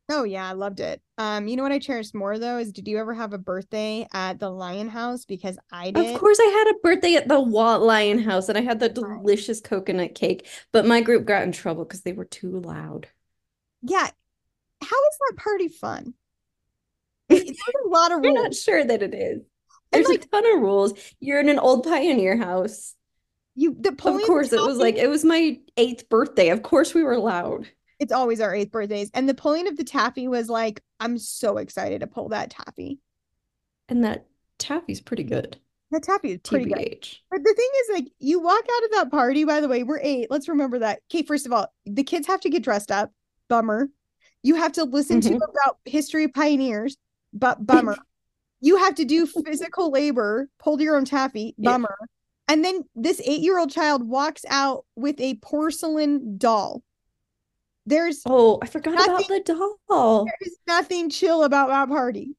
Oh 0.09 0.23
yeah, 0.23 0.47
I 0.47 0.53
loved 0.53 0.79
it. 0.79 1.01
Um, 1.17 1.47
you 1.47 1.57
know 1.57 1.63
what 1.63 1.73
I 1.73 1.79
cherished 1.79 2.15
more 2.15 2.39
though 2.39 2.59
is 2.59 2.71
did 2.71 2.87
you 2.87 2.97
ever 2.97 3.13
have 3.13 3.33
a 3.33 3.37
birthday 3.37 4.07
at 4.13 4.39
the 4.39 4.49
Lion 4.49 4.87
House? 4.87 5.25
Because 5.25 5.57
I 5.71 5.91
did. 5.91 6.13
Of 6.13 6.19
course, 6.19 6.39
I 6.39 6.45
had 6.45 6.75
a 6.75 6.79
birthday 6.81 7.15
at 7.15 7.27
the 7.27 7.39
Walt 7.39 7.81
Lion 7.81 8.19
House, 8.19 8.47
and 8.47 8.57
I 8.57 8.61
had 8.61 8.79
the 8.79 8.87
delicious 8.87 9.59
coconut 9.59 10.15
cake. 10.15 10.47
But 10.71 10.85
my 10.85 11.01
group 11.01 11.25
got 11.25 11.43
in 11.43 11.51
trouble 11.51 11.83
because 11.83 12.01
they 12.01 12.13
were 12.13 12.25
too 12.25 12.59
loud. 12.61 13.07
Yeah, 13.81 14.07
how 14.81 14.85
is 14.85 15.17
that 15.27 15.37
party 15.37 15.67
fun? 15.67 16.13
It's 17.29 17.61
a 17.85 17.89
lot 17.89 18.11
of 18.11 18.19
rules. 18.19 18.37
I'm 18.37 18.43
not 18.43 18.55
sure 18.55 18.83
that 18.83 19.03
it 19.03 19.13
is. 19.13 19.41
There's 19.91 20.07
like, 20.07 20.23
a 20.23 20.27
ton 20.27 20.55
of 20.55 20.61
rules. 20.61 20.93
You're 21.19 21.39
in 21.39 21.49
an 21.49 21.59
old 21.59 21.83
pioneer 21.83 22.37
house. 22.37 22.95
You 23.55 23.75
the 23.79 23.89
Of 23.89 24.21
course, 24.23 24.53
it 24.53 24.61
was 24.61 24.77
like 24.77 24.95
it 24.95 25.07
was 25.07 25.25
my 25.25 25.59
eighth 25.77 26.09
birthday. 26.09 26.49
Of 26.49 26.61
course, 26.61 26.93
we 26.93 27.03
were 27.03 27.17
loud. 27.17 27.67
It's 27.99 28.11
always 28.11 28.39
our 28.39 28.53
eighth 28.53 28.71
birthdays, 28.71 29.09
and 29.13 29.27
the 29.27 29.33
pulling 29.33 29.67
of 29.67 29.77
the 29.77 29.83
taffy 29.83 30.27
was 30.27 30.49
like, 30.49 30.81
I'm 30.99 31.17
so 31.17 31.57
excited 31.57 32.01
to 32.01 32.07
pull 32.07 32.29
that 32.29 32.51
taffy. 32.51 32.99
And 33.89 34.03
that 34.03 34.27
taffy's 34.59 35.01
pretty 35.01 35.23
good. 35.23 35.57
That 35.89 36.03
taffy 36.03 36.33
is 36.33 36.39
pretty 36.43 36.65
TBH. 36.65 37.01
good. 37.01 37.07
But 37.31 37.43
the 37.43 37.53
thing 37.53 37.69
is, 37.81 37.89
like, 37.93 38.11
you 38.19 38.39
walk 38.39 38.63
out 38.63 38.83
of 38.83 38.91
that 38.91 39.11
party. 39.11 39.45
By 39.45 39.61
the 39.61 39.69
way, 39.69 39.83
we're 39.83 40.01
eight. 40.03 40.27
Let's 40.29 40.49
remember 40.49 40.79
that. 40.79 40.99
Okay, 41.09 41.23
first 41.23 41.45
of 41.45 41.53
all, 41.53 41.73
the 41.85 42.03
kids 42.03 42.27
have 42.27 42.41
to 42.41 42.49
get 42.49 42.63
dressed 42.63 42.91
up. 42.91 43.11
Bummer. 43.47 43.89
You 44.43 44.55
have 44.55 44.73
to 44.73 44.83
listen 44.83 45.19
mm-hmm. 45.19 45.37
to 45.37 45.43
about 45.43 45.79
history 45.85 46.27
pioneers 46.27 46.97
but 47.33 47.65
bummer. 47.65 47.95
you 48.61 48.77
have 48.77 48.95
to 48.95 49.05
do 49.05 49.25
physical 49.25 49.91
labor, 49.91 50.49
pull 50.59 50.81
your 50.81 50.95
own 50.95 51.05
taffy, 51.05 51.55
bummer. 51.57 51.95
Yeah. 51.99 52.05
And 52.49 52.63
then 52.63 52.83
this 52.95 53.21
eight 53.25 53.41
year 53.41 53.59
old 53.59 53.71
child 53.71 54.07
walks 54.07 54.45
out 54.49 54.85
with 54.95 55.19
a 55.19 55.35
porcelain 55.35 56.37
doll. 56.37 56.81
There's 57.85 58.21
oh, 58.25 58.59
I 58.61 58.67
forgot 58.67 58.95
nothing, 58.95 59.13
about 59.13 59.45
the 59.45 59.75
doll. 59.89 60.25
There's 60.25 60.57
nothing 60.67 61.09
chill 61.09 61.43
about 61.43 61.69
that 61.69 61.87
party. 61.87 62.35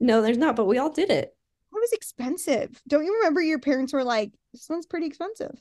No, 0.00 0.20
there's 0.20 0.38
not, 0.38 0.56
but 0.56 0.66
we 0.66 0.78
all 0.78 0.90
did 0.90 1.10
it. 1.10 1.34
It 1.72 1.80
was 1.80 1.92
expensive. 1.92 2.80
Don't 2.88 3.04
you 3.04 3.14
remember 3.14 3.40
your 3.40 3.58
parents 3.58 3.92
were 3.92 4.04
like, 4.04 4.32
this 4.52 4.68
one's 4.68 4.86
pretty 4.86 5.06
expensive? 5.06 5.58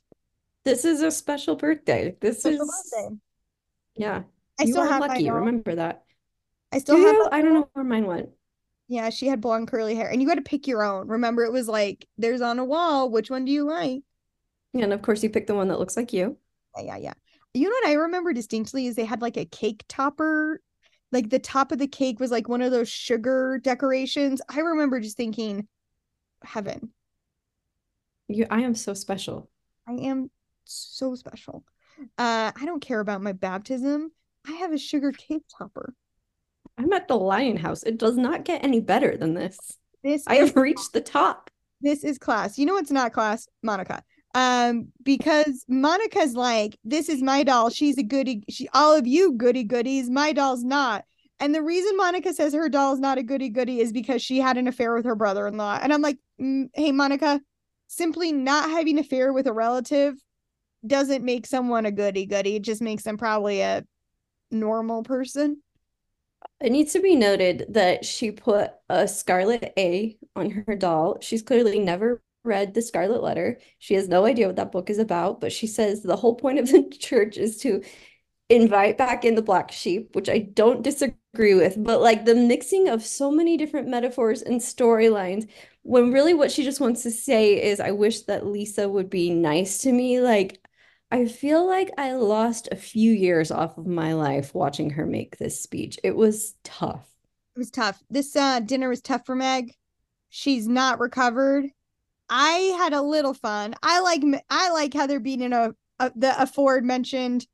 This 0.64 0.84
is 0.84 1.02
a 1.02 1.12
special 1.12 1.56
birthday. 1.56 2.16
This 2.20 2.40
special 2.40 2.62
is 2.62 2.92
birthday. 2.92 3.16
Yeah. 3.96 4.24
I 4.60 4.64
you 4.64 4.72
still 4.72 4.88
have 4.88 5.02
lucky. 5.02 5.30
Remember 5.30 5.76
that. 5.76 6.04
I 6.72 6.80
still 6.80 6.98
Do 6.98 7.06
have. 7.06 7.16
You? 7.16 7.30
I 7.32 7.42
don't 7.42 7.54
know 7.54 7.70
where 7.74 7.86
mine 7.86 8.06
went. 8.06 8.30
Yeah, 8.88 9.10
she 9.10 9.28
had 9.28 9.42
blonde 9.42 9.68
curly 9.68 9.96
hair, 9.96 10.10
and 10.10 10.22
you 10.22 10.28
got 10.28 10.36
to 10.36 10.42
pick 10.42 10.68
your 10.68 10.84
own. 10.84 11.08
Remember, 11.08 11.44
it 11.44 11.52
was 11.52 11.68
like 11.68 12.08
there's 12.18 12.42
on 12.42 12.60
a 12.60 12.66
wall. 12.66 13.10
Which 13.10 13.32
one 13.32 13.46
do 13.46 13.52
you 13.52 13.66
like? 13.66 14.04
And 14.74 14.94
of 14.94 15.02
course, 15.02 15.24
you 15.24 15.30
pick 15.30 15.48
the 15.48 15.56
one 15.56 15.70
that 15.70 15.80
looks 15.80 15.98
like 15.98 16.14
you. 16.14 16.38
Yeah, 16.78 16.84
yeah, 16.84 16.98
yeah. 16.98 17.14
You 17.54 17.70
know 17.70 17.76
what 17.82 17.88
I 17.88 17.94
remember 17.94 18.34
distinctly 18.34 18.86
is 18.86 18.96
they 18.96 19.06
had 19.06 19.22
like 19.22 19.38
a 19.38 19.46
cake 19.46 19.86
topper. 19.88 20.62
Like 21.12 21.30
the 21.30 21.40
top 21.40 21.72
of 21.72 21.80
the 21.80 21.88
cake 21.88 22.20
was 22.20 22.32
like 22.32 22.50
one 22.50 22.62
of 22.62 22.72
those 22.72 22.90
sugar 22.90 23.60
decorations. 23.64 24.42
I 24.50 24.60
remember 24.60 25.00
just 25.00 25.16
thinking, 25.16 25.68
heaven. 26.44 26.92
You, 28.28 28.48
I 28.50 28.62
am 28.62 28.76
so 28.76 28.94
special. 28.94 29.50
I 29.88 29.94
am 29.94 30.30
so 30.66 31.16
special. 31.16 31.64
Uh, 32.18 32.52
I 32.54 32.66
don't 32.66 32.82
care 32.82 33.00
about 33.00 33.22
my 33.22 33.32
baptism. 33.32 34.12
I 34.48 34.54
have 34.54 34.74
a 34.74 34.78
sugar 34.78 35.12
cake 35.12 35.44
topper. 35.58 35.94
I'm 36.78 36.92
at 36.94 37.08
the 37.08 37.18
Lion 37.18 37.58
House. 37.58 37.84
It 37.84 37.98
does 37.98 38.18
not 38.18 38.46
get 38.46 38.64
any 38.64 38.80
better 38.80 39.16
than 39.18 39.34
this. 39.34 39.58
This 40.04 40.24
I 40.28 40.36
have 40.36 40.56
reached 40.56 40.94
the 40.94 41.02
top. 41.02 41.50
This 41.82 42.04
is 42.04 42.18
class. 42.18 42.58
You 42.58 42.66
know 42.66 42.74
what's 42.74 42.92
not 42.92 43.14
class? 43.14 43.48
Monica. 43.64 44.04
Um, 44.34 44.90
because 45.04 45.64
Monica's 45.70 46.36
like, 46.36 46.78
this 46.84 47.08
is 47.08 47.22
my 47.22 47.44
doll. 47.44 47.70
She's 47.70 47.98
a 47.98 48.04
goody. 48.04 48.44
She 48.50 48.68
all 48.74 48.96
of 48.96 49.08
you 49.08 49.34
goody 49.34 49.64
goodies. 49.64 50.10
My 50.10 50.34
doll's 50.34 50.64
not. 50.64 51.06
And 51.40 51.54
the 51.54 51.64
reason 51.64 51.98
Monica 51.98 52.34
says 52.34 52.54
her 52.54 52.70
doll 52.70 52.94
is 52.94 53.00
not 53.00 53.18
a 53.18 53.24
goody 53.24 53.50
goody 53.50 53.80
is 53.80 53.92
because 53.92 54.22
she 54.22 54.40
had 54.40 54.58
an 54.58 54.68
affair 54.68 54.96
with 54.96 55.06
her 55.06 55.16
brother-in-law. 55.16 55.80
And 55.82 55.94
I'm 55.94 56.02
like, 56.02 56.18
mm, 56.40 56.70
hey, 56.74 56.92
Monica, 56.92 57.42
simply 57.88 58.32
not 58.32 58.70
having 58.70 58.98
an 58.98 59.06
affair 59.06 59.34
with 59.34 59.48
a 59.48 59.54
relative 59.54 60.16
doesn't 60.86 61.24
make 61.24 61.46
someone 61.46 61.86
a 61.86 61.92
goody 61.92 62.26
goody. 62.26 62.56
It 62.56 62.62
just 62.62 62.82
makes 62.82 63.04
them 63.04 63.18
probably 63.18 63.62
a 63.62 63.84
normal 64.52 65.04
person. 65.04 65.62
It 66.62 66.72
needs 66.72 66.94
to 66.94 67.02
be 67.02 67.16
noted 67.16 67.66
that 67.70 68.06
she 68.06 68.32
put 68.32 68.72
a 68.90 69.08
scarlet 69.08 69.74
A 69.78 70.18
on 70.36 70.50
her 70.52 70.76
doll. 70.76 71.18
She's 71.22 71.42
clearly 71.42 71.80
never 71.80 72.24
read 72.44 72.74
the 72.74 72.82
Scarlet 72.82 73.22
Letter. 73.24 73.60
She 73.80 73.96
has 73.96 74.08
no 74.08 74.26
idea 74.26 74.48
what 74.48 74.56
that 74.58 74.72
book 74.72 74.90
is 74.90 75.00
about, 75.00 75.42
but 75.42 75.52
she 75.52 75.68
says 75.68 76.02
the 76.02 76.16
whole 76.16 76.36
point 76.36 76.60
of 76.60 76.68
the 76.72 76.90
church 76.90 77.38
is 77.38 77.58
to 77.58 77.84
invite 78.50 78.98
back 78.98 79.26
in 79.26 79.36
the 79.36 79.42
black 79.42 79.72
sheep, 79.72 80.16
which 80.16 80.30
I 80.30 80.40
don't 80.40 80.84
disagree 80.84 81.56
with, 81.56 81.84
but 81.84 82.02
like 82.02 82.26
the 82.26 82.36
mixing 82.36 82.90
of 82.90 83.04
so 83.04 83.32
many 83.32 83.58
different 83.58 83.88
metaphors 83.88 84.42
and 84.42 84.62
storylines 84.62 85.50
when 85.82 86.12
really 86.12 86.34
what 86.34 86.52
she 86.52 86.64
just 86.64 86.80
wants 86.80 87.04
to 87.04 87.12
say 87.12 87.62
is 87.64 87.80
I 87.80 87.92
wish 87.92 88.22
that 88.24 88.46
Lisa 88.46 88.88
would 88.90 89.10
be 89.10 89.30
nice 89.32 89.80
to 89.80 89.92
me. 89.92 90.20
Like 90.22 90.60
I 91.16 91.28
feel 91.28 91.66
like 91.66 91.92
I 91.98 92.12
lost 92.12 92.68
a 92.74 92.76
few 92.76 93.10
years 93.14 93.50
off 93.50 93.78
of 93.78 93.88
my 93.88 94.12
life 94.12 94.54
watching 94.54 94.90
her 94.90 95.06
make 95.06 95.38
this 95.38 95.58
speech. 95.58 95.98
It 96.04 96.14
was 96.14 96.56
tough. 96.66 97.08
It 97.56 97.60
was 97.60 97.72
tough. 97.72 98.04
This 98.10 98.36
uh, 98.36 98.60
dinner 98.60 98.90
was 98.90 99.00
tough 99.00 99.26
for 99.26 99.34
Meg. 99.34 99.74
She's 100.28 100.68
not 100.68 101.00
recovered. 101.00 101.68
I 102.30 102.76
had 102.78 102.92
a 102.92 103.02
little 103.02 103.34
fun. 103.34 103.76
I 103.82 104.02
like 104.02 104.24
I 104.50 104.72
like 104.72 104.94
Heather 104.94 105.22
being 105.22 105.40
in 105.40 105.54
a, 105.54 105.74
a 106.00 106.12
the 106.18 106.36
aforementioned 106.42 107.48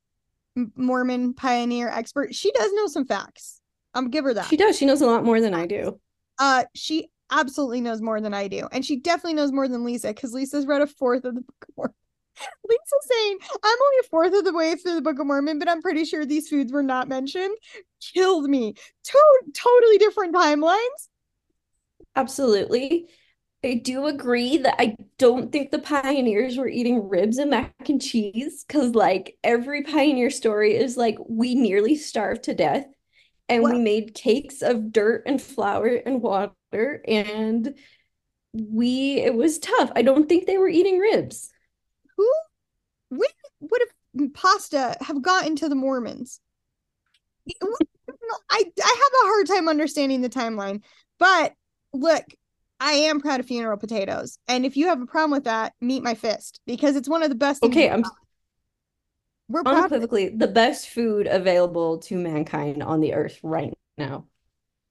Mormon 0.55 1.35
pioneer 1.35 1.87
expert. 1.87 2.33
She 2.33 2.51
does 2.53 2.73
know 2.73 2.87
some 2.87 3.05
facts. 3.05 3.61
I'm 3.93 4.09
give 4.09 4.25
her 4.25 4.33
that. 4.33 4.47
She 4.47 4.57
does. 4.57 4.75
She 4.75 4.87
knows 4.87 5.01
a 5.01 5.05
lot 5.05 5.23
more 5.23 5.39
than 5.39 5.53
I 5.53 5.67
do. 5.67 5.99
Uh, 6.39 6.63
she 6.73 7.11
absolutely 7.29 7.81
knows 7.81 8.01
more 8.01 8.21
than 8.21 8.33
I 8.33 8.47
do, 8.47 8.67
and 8.71 8.83
she 8.83 8.95
definitely 8.95 9.35
knows 9.35 9.51
more 9.51 9.67
than 9.67 9.83
Lisa 9.83 10.07
because 10.07 10.33
Lisa's 10.33 10.65
read 10.65 10.81
a 10.81 10.87
fourth 10.87 11.25
of 11.25 11.35
the 11.35 11.43
Book. 11.77 11.93
Lisa's 12.67 13.07
saying, 13.09 13.37
I'm 13.63 13.77
only 13.83 13.97
a 14.01 14.09
fourth 14.09 14.33
of 14.33 14.45
the 14.45 14.53
way 14.53 14.75
through 14.75 14.95
the 14.95 15.01
Book 15.01 15.19
of 15.19 15.27
Mormon, 15.27 15.59
but 15.59 15.69
I'm 15.69 15.81
pretty 15.81 16.05
sure 16.05 16.25
these 16.25 16.49
foods 16.49 16.71
were 16.71 16.83
not 16.83 17.07
mentioned. 17.07 17.55
Killed 18.13 18.49
me. 18.49 18.73
Two 19.03 19.39
totally 19.53 19.97
different 19.97 20.35
timelines. 20.35 21.09
Absolutely. 22.15 23.07
I 23.63 23.75
do 23.75 24.07
agree 24.07 24.57
that 24.57 24.75
I 24.79 24.95
don't 25.19 25.51
think 25.51 25.69
the 25.69 25.79
pioneers 25.79 26.57
were 26.57 26.67
eating 26.67 27.07
ribs 27.07 27.37
and 27.37 27.51
mac 27.51 27.73
and 27.87 28.01
cheese 28.01 28.65
because, 28.67 28.95
like, 28.95 29.37
every 29.43 29.83
pioneer 29.83 30.31
story 30.31 30.75
is 30.75 30.97
like, 30.97 31.17
we 31.29 31.53
nearly 31.53 31.95
starved 31.95 32.43
to 32.43 32.55
death 32.55 32.87
and 33.47 33.63
we 33.63 33.77
made 33.77 34.15
cakes 34.15 34.63
of 34.63 34.91
dirt 34.91 35.23
and 35.27 35.39
flour 35.39 35.87
and 35.87 36.21
water 36.23 37.03
and 37.07 37.75
we, 38.53 39.17
it 39.19 39.35
was 39.35 39.59
tough. 39.59 39.91
I 39.95 40.01
don't 40.01 40.27
think 40.27 40.47
they 40.47 40.57
were 40.57 40.67
eating 40.67 40.97
ribs 40.97 41.51
would 43.61 43.81
have 43.81 44.33
pasta 44.33 44.97
have 45.01 45.21
gotten 45.21 45.55
to 45.57 45.69
the 45.69 45.75
Mormons? 45.75 46.41
I 47.61 47.61
I 48.49 48.59
have 48.59 49.23
a 49.23 49.27
hard 49.27 49.47
time 49.47 49.67
understanding 49.67 50.21
the 50.21 50.29
timeline, 50.29 50.81
but 51.17 51.53
look, 51.93 52.23
I 52.79 52.93
am 52.93 53.19
proud 53.21 53.39
of 53.39 53.45
funeral 53.45 53.77
potatoes, 53.77 54.37
and 54.47 54.65
if 54.65 54.75
you 54.75 54.87
have 54.87 55.01
a 55.01 55.05
problem 55.05 55.31
with 55.31 55.45
that, 55.45 55.73
meet 55.81 56.03
my 56.03 56.15
fist 56.15 56.59
because 56.65 56.95
it's 56.95 57.09
one 57.09 57.23
of 57.23 57.29
the 57.29 57.35
best. 57.35 57.63
Okay, 57.63 57.89
I'm. 57.89 58.03
We're 59.47 59.63
unequivocally 59.65 60.29
the 60.29 60.47
best 60.47 60.89
food 60.89 61.27
available 61.27 61.97
to 61.99 62.15
mankind 62.15 62.81
on 62.81 63.01
the 63.01 63.13
earth 63.13 63.37
right 63.43 63.73
now. 63.97 64.25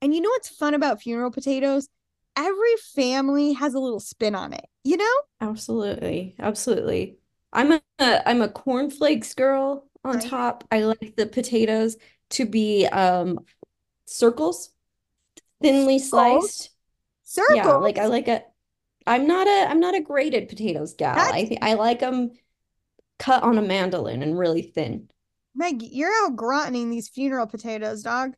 And 0.03 0.15
you 0.15 0.21
know 0.21 0.29
what's 0.31 0.49
fun 0.49 0.75
about 0.75 1.01
funeral 1.01 1.31
potatoes? 1.31 1.89
Every 2.37 2.77
family 2.95 3.55
has 3.55 3.75
a 3.75 3.79
little 3.79 4.01
spin 4.01 4.35
on 4.35 4.53
it. 4.53 4.67
You 4.85 4.99
know? 4.99 5.15
Absolutely, 5.41 6.35
absolutely. 6.39 7.20
I'm 7.53 7.73
a 7.73 7.81
I'm 7.99 8.43
a 8.43 8.49
cornflakes 8.49 9.35
girl 9.35 9.87
on 10.05 10.17
right. 10.17 10.25
top. 10.25 10.65
I 10.71 10.81
like 10.81 11.15
the 11.17 11.27
potatoes 11.27 11.97
to 12.31 12.47
be 12.47 12.87
um 12.87 13.41
circles, 14.07 14.71
thinly 15.61 15.99
sliced. 15.99 16.71
Circles. 17.25 17.57
Yeah, 17.57 17.73
like 17.75 17.99
I 17.99 18.07
like 18.07 18.29
a. 18.29 18.43
I'm 19.07 19.27
not 19.27 19.47
a 19.47 19.69
I'm 19.69 19.81
not 19.81 19.95
a 19.95 20.01
grated 20.01 20.49
potatoes 20.49 20.95
gal. 20.95 21.17
That's... 21.17 21.33
I 21.33 21.45
think 21.45 21.63
I 21.63 21.75
like 21.75 22.01
them 22.01 22.33
cut 23.19 23.43
on 23.43 23.59
a 23.59 23.63
mandolin 23.63 24.23
and 24.23 24.39
really 24.39 24.63
thin. 24.63 25.09
Meg, 25.55 25.83
you're 25.83 26.13
out 26.25 26.37
grunting 26.37 26.91
these 26.91 27.09
funeral 27.09 27.47
potatoes, 27.47 28.03
dog. 28.03 28.35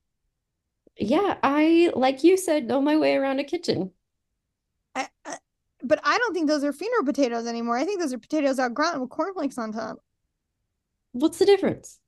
Yeah, 0.96 1.36
I 1.42 1.90
like 1.94 2.24
you 2.24 2.36
said, 2.36 2.66
know 2.66 2.80
my 2.80 2.96
way 2.96 3.16
around 3.16 3.38
a 3.38 3.44
kitchen. 3.44 3.92
I, 4.94 5.08
I, 5.24 5.36
but 5.82 6.00
I 6.04 6.18
don't 6.18 6.34
think 6.34 6.48
those 6.48 6.64
are 6.64 6.72
funeral 6.72 7.04
potatoes 7.04 7.46
anymore. 7.46 7.76
I 7.76 7.84
think 7.84 8.00
those 8.00 8.12
are 8.12 8.18
potatoes 8.18 8.58
au 8.58 8.68
gratin 8.68 9.00
with 9.00 9.10
cornflakes 9.10 9.58
on 9.58 9.72
top. 9.72 9.98
What's 11.12 11.38
the 11.38 11.46
difference? 11.46 11.98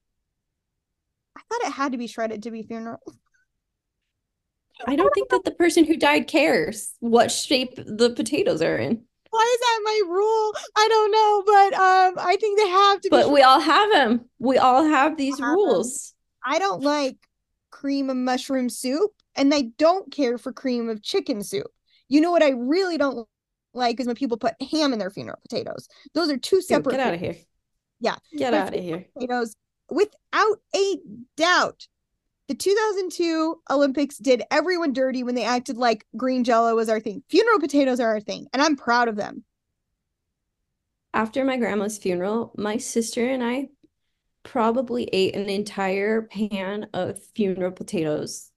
I 1.36 1.40
thought 1.48 1.68
it 1.68 1.72
had 1.72 1.92
to 1.92 1.98
be 1.98 2.06
shredded 2.06 2.42
to 2.44 2.50
be 2.50 2.62
funeral. 2.62 3.00
I 4.86 4.96
don't 4.96 5.12
think 5.14 5.30
that 5.30 5.44
the 5.44 5.52
person 5.52 5.84
who 5.84 5.96
died 5.96 6.26
cares 6.26 6.94
what 7.00 7.30
shape 7.30 7.74
the 7.76 8.10
potatoes 8.10 8.60
are 8.60 8.76
in. 8.76 9.04
Why 9.30 9.54
is 9.54 9.60
that 9.60 9.80
my 9.84 10.02
rule? 10.08 10.54
I 10.76 10.88
don't 10.88 11.10
know, 11.10 11.42
but 11.46 11.74
um, 11.74 12.26
I 12.26 12.36
think 12.36 12.58
they 12.58 12.68
have 12.68 13.00
to. 13.00 13.08
But 13.10 13.30
we 13.32 13.42
all 13.42 13.60
have 13.60 13.90
them. 13.92 14.28
We 14.38 14.58
all 14.58 14.84
have 14.84 15.16
these 15.16 15.38
have 15.38 15.48
rules. 15.48 16.14
Them. 16.44 16.54
I 16.54 16.58
don't 16.58 16.82
like 16.82 17.16
cream 17.70 18.10
of 18.10 18.16
mushroom 18.16 18.68
soup, 18.68 19.10
and 19.34 19.52
I 19.52 19.72
don't 19.76 20.12
care 20.12 20.38
for 20.38 20.52
cream 20.52 20.88
of 20.88 21.02
chicken 21.02 21.42
soup. 21.42 21.66
You 22.08 22.20
know 22.20 22.30
what 22.30 22.42
I 22.42 22.50
really 22.50 22.96
don't 22.96 23.26
like 23.74 24.00
is 24.00 24.06
when 24.06 24.16
people 24.16 24.36
put 24.36 24.54
ham 24.70 24.92
in 24.92 24.98
their 24.98 25.10
funeral 25.10 25.38
potatoes. 25.42 25.88
Those 26.14 26.30
are 26.30 26.36
two 26.36 26.60
separate. 26.60 26.92
Dude, 26.92 26.98
get 26.98 27.06
out 27.06 27.14
of 27.14 27.20
here. 27.20 27.36
Yeah. 28.00 28.16
Get 28.36 28.54
out 28.54 28.74
of 28.74 28.80
here. 28.80 29.06
Potatoes, 29.14 29.54
without 29.90 30.58
a 30.74 30.96
doubt. 31.36 31.86
The 32.48 32.54
2002 32.54 33.62
Olympics 33.70 34.18
did 34.18 34.42
everyone 34.50 34.92
dirty 34.92 35.22
when 35.22 35.34
they 35.34 35.44
acted 35.44 35.78
like 35.78 36.06
green 36.14 36.44
jello 36.44 36.74
was 36.74 36.90
our 36.90 37.00
thing. 37.00 37.22
Funeral 37.30 37.58
potatoes 37.58 38.00
are 38.00 38.08
our 38.08 38.20
thing, 38.20 38.48
and 38.52 38.60
I'm 38.60 38.76
proud 38.76 39.08
of 39.08 39.16
them. 39.16 39.44
After 41.14 41.42
my 41.44 41.56
grandma's 41.56 41.96
funeral, 41.96 42.52
my 42.58 42.76
sister 42.76 43.26
and 43.26 43.42
I 43.42 43.68
probably 44.42 45.04
ate 45.10 45.34
an 45.34 45.48
entire 45.48 46.22
pan 46.22 46.88
of 46.92 47.18
funeral 47.34 47.72
potatoes 47.72 48.50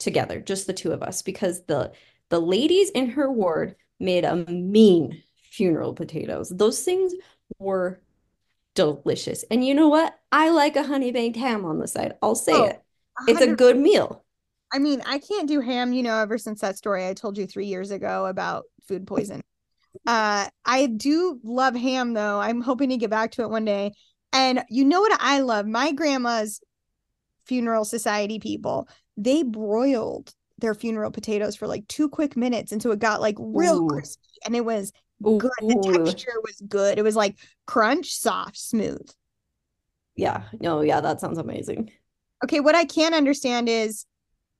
together, 0.00 0.40
just 0.40 0.66
the 0.66 0.72
two 0.72 0.90
of 0.90 1.02
us, 1.02 1.22
because 1.22 1.64
the 1.66 1.92
the 2.28 2.40
ladies 2.40 2.90
in 2.90 3.10
her 3.10 3.30
ward 3.30 3.76
made 3.98 4.24
a 4.24 4.36
mean 4.36 5.22
funeral 5.50 5.94
potatoes. 5.94 6.52
Those 6.54 6.82
things 6.82 7.14
were 7.58 8.00
delicious. 8.74 9.44
And 9.50 9.64
you 9.64 9.74
know 9.74 9.88
what? 9.88 10.18
I 10.30 10.50
like 10.50 10.76
a 10.76 10.82
honey 10.82 11.12
baked 11.12 11.36
ham 11.36 11.64
on 11.64 11.78
the 11.78 11.88
side. 11.88 12.14
I'll 12.22 12.34
say 12.34 12.52
oh, 12.52 12.64
it. 12.64 12.82
It's 13.26 13.40
a 13.40 13.54
good 13.54 13.78
meal. 13.78 14.24
I 14.72 14.78
mean, 14.78 15.02
I 15.06 15.18
can't 15.18 15.48
do 15.48 15.60
ham, 15.60 15.92
you 15.92 16.02
know, 16.02 16.18
ever 16.18 16.38
since 16.38 16.60
that 16.60 16.76
story 16.76 17.06
I 17.06 17.14
told 17.14 17.38
you 17.38 17.46
three 17.46 17.66
years 17.66 17.90
ago 17.90 18.26
about 18.26 18.64
food 18.86 19.06
poison. 19.06 19.40
Uh, 20.06 20.48
I 20.64 20.86
do 20.86 21.40
love 21.42 21.74
ham 21.74 22.12
though. 22.12 22.38
I'm 22.40 22.60
hoping 22.60 22.90
to 22.90 22.96
get 22.96 23.10
back 23.10 23.32
to 23.32 23.42
it 23.42 23.50
one 23.50 23.64
day. 23.64 23.92
And 24.32 24.62
you 24.68 24.84
know 24.84 25.00
what 25.00 25.18
I 25.20 25.40
love? 25.40 25.66
My 25.66 25.92
grandma's 25.92 26.60
funeral 27.46 27.84
society 27.84 28.38
people, 28.38 28.88
they 29.16 29.42
broiled 29.42 30.34
their 30.58 30.74
funeral 30.74 31.10
potatoes 31.10 31.56
for 31.56 31.66
like 31.66 31.86
two 31.88 32.08
quick 32.08 32.36
minutes 32.36 32.72
And 32.72 32.82
so 32.82 32.90
it 32.90 32.98
got 32.98 33.20
like 33.20 33.36
real 33.38 33.82
Ooh. 33.82 33.88
crispy 33.88 34.28
and 34.44 34.56
it 34.56 34.64
was 34.64 34.92
Ooh. 35.26 35.38
good. 35.38 35.50
The 35.60 36.04
texture 36.06 36.40
was 36.42 36.62
good. 36.66 36.98
It 36.98 37.02
was 37.02 37.16
like 37.16 37.36
crunch, 37.66 38.12
soft, 38.14 38.58
smooth. 38.58 39.08
Yeah. 40.14 40.44
No, 40.60 40.80
yeah, 40.80 41.00
that 41.00 41.20
sounds 41.20 41.38
amazing. 41.38 41.90
Okay, 42.44 42.60
what 42.60 42.74
I 42.74 42.84
can't 42.84 43.14
understand 43.14 43.68
is 43.68 44.06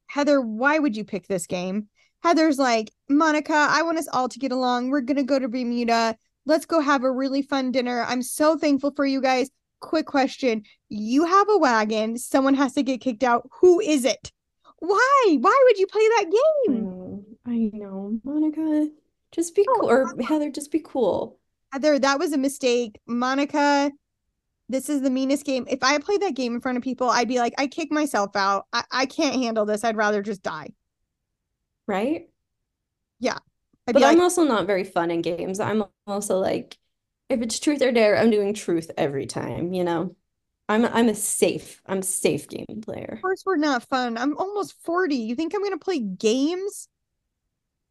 Heather, 0.06 0.40
why 0.40 0.78
would 0.78 0.96
you 0.96 1.04
pick 1.04 1.26
this 1.26 1.46
game? 1.46 1.88
Heather's 2.22 2.58
like, 2.58 2.90
Monica, 3.08 3.54
I 3.54 3.82
want 3.82 3.98
us 3.98 4.08
all 4.12 4.28
to 4.28 4.38
get 4.38 4.52
along. 4.52 4.90
We're 4.90 5.00
going 5.00 5.16
to 5.16 5.22
go 5.22 5.38
to 5.38 5.48
Bermuda. 5.48 6.16
Let's 6.44 6.66
go 6.66 6.80
have 6.80 7.04
a 7.04 7.10
really 7.10 7.42
fun 7.42 7.72
dinner. 7.72 8.04
I'm 8.06 8.22
so 8.22 8.56
thankful 8.56 8.92
for 8.94 9.04
you 9.04 9.20
guys. 9.20 9.50
Quick 9.80 10.06
question. 10.06 10.62
You 10.88 11.24
have 11.24 11.48
a 11.50 11.58
wagon. 11.58 12.18
Someone 12.18 12.54
has 12.54 12.72
to 12.74 12.82
get 12.82 13.00
kicked 13.00 13.22
out. 13.22 13.48
Who 13.60 13.80
is 13.80 14.04
it? 14.04 14.32
Why? 14.78 15.36
Why 15.40 15.60
would 15.64 15.78
you 15.78 15.86
play 15.86 16.06
that 16.16 16.24
game? 16.24 16.86
Oh, 16.86 17.24
I 17.46 17.70
know, 17.72 18.18
Monica. 18.24 18.88
Just 19.32 19.54
be 19.54 19.64
oh, 19.68 19.80
cool. 19.80 19.90
Or 19.90 20.14
Heather, 20.22 20.50
just 20.50 20.70
be 20.70 20.80
cool. 20.84 21.38
Heather, 21.72 21.98
that 21.98 22.18
was 22.18 22.32
a 22.32 22.38
mistake. 22.38 23.00
Monica, 23.06 23.90
this 24.68 24.88
is 24.88 25.02
the 25.02 25.10
meanest 25.10 25.44
game. 25.44 25.66
If 25.68 25.80
I 25.82 25.98
played 25.98 26.22
that 26.22 26.34
game 26.34 26.54
in 26.54 26.60
front 26.60 26.78
of 26.78 26.84
people, 26.84 27.08
I'd 27.08 27.28
be 27.28 27.38
like, 27.38 27.54
I 27.58 27.66
kick 27.66 27.90
myself 27.90 28.34
out. 28.36 28.66
I, 28.72 28.84
I 28.90 29.06
can't 29.06 29.36
handle 29.36 29.64
this. 29.66 29.84
I'd 29.84 29.96
rather 29.96 30.22
just 30.22 30.42
die. 30.42 30.70
Right? 31.86 32.28
Yeah. 33.20 33.38
I'd 33.86 33.92
but 33.92 34.02
I'm 34.02 34.16
like, 34.16 34.22
also 34.22 34.42
not 34.42 34.66
very 34.66 34.84
fun 34.84 35.10
in 35.10 35.22
games. 35.22 35.60
I'm 35.60 35.84
also 36.06 36.38
like, 36.38 36.76
if 37.28 37.40
it's 37.42 37.58
truth 37.58 37.82
or 37.82 37.92
dare, 37.92 38.16
I'm 38.16 38.30
doing 38.30 38.54
truth 38.54 38.90
every 38.96 39.26
time, 39.26 39.72
you 39.72 39.84
know? 39.84 40.16
I'm 40.68 40.84
I'm 40.84 41.08
a 41.08 41.14
safe, 41.14 41.80
I'm 41.86 42.02
safe 42.02 42.48
game 42.48 42.82
player. 42.82 43.14
Of 43.14 43.22
course 43.22 43.42
we're 43.46 43.56
not 43.56 43.84
fun. 43.84 44.18
I'm 44.18 44.36
almost 44.36 44.74
40. 44.84 45.16
You 45.16 45.34
think 45.34 45.54
I'm 45.54 45.62
gonna 45.62 45.78
play 45.78 46.00
games? 46.00 46.88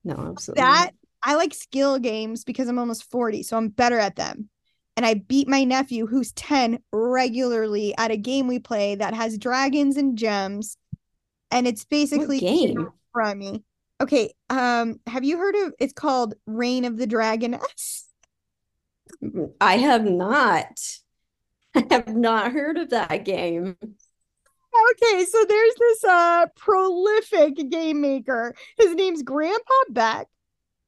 No, 0.03 0.15
absolutely. 0.30 0.63
That 0.63 0.91
I 1.23 1.36
like 1.36 1.53
skill 1.53 1.99
games 1.99 2.43
because 2.43 2.67
I'm 2.67 2.78
almost 2.80 3.09
40, 3.09 3.43
so 3.43 3.57
I'm 3.57 3.69
better 3.69 3.97
at 3.97 4.15
them 4.15 4.49
and 4.97 5.05
I 5.05 5.15
beat 5.15 5.47
my 5.47 5.63
nephew 5.63 6.05
who's 6.05 6.32
10 6.34 6.80
regularly 6.91 7.95
at 7.97 8.11
a 8.11 8.17
game 8.17 8.47
we 8.47 8.59
play 8.59 8.95
that 8.95 9.13
has 9.13 9.38
dragons 9.38 9.97
and 9.97 10.17
gems 10.17 10.78
and 11.51 11.67
it's 11.67 11.86
basically 11.86 12.39
game 12.39 12.89
from 13.13 13.39
me. 13.39 13.63
Okay, 14.01 14.34
um 14.49 14.99
have 15.07 15.23
you 15.23 15.38
heard 15.38 15.55
of 15.55 15.73
it's 15.80 15.93
called 15.93 16.36
Reign 16.45 16.86
of 16.86 16.97
the 16.97 17.07
Dragoness? 17.07 18.03
I 19.61 19.78
have 19.78 20.05
not. 20.05 20.80
I 21.76 21.86
have 21.91 22.15
not 22.15 22.51
heard 22.51 22.78
of 22.78 22.89
that 22.91 23.26
game. 23.26 23.76
Okay, 24.91 25.26
so 25.26 25.45
there's 25.47 25.76
this 25.80 26.03
uh 26.03 26.45
prolific 26.55 27.69
game 27.69 28.01
maker. 28.01 28.55
His 28.78 28.93
name's 28.95 29.23
Grandpa 29.23 29.73
Beck. 29.89 30.28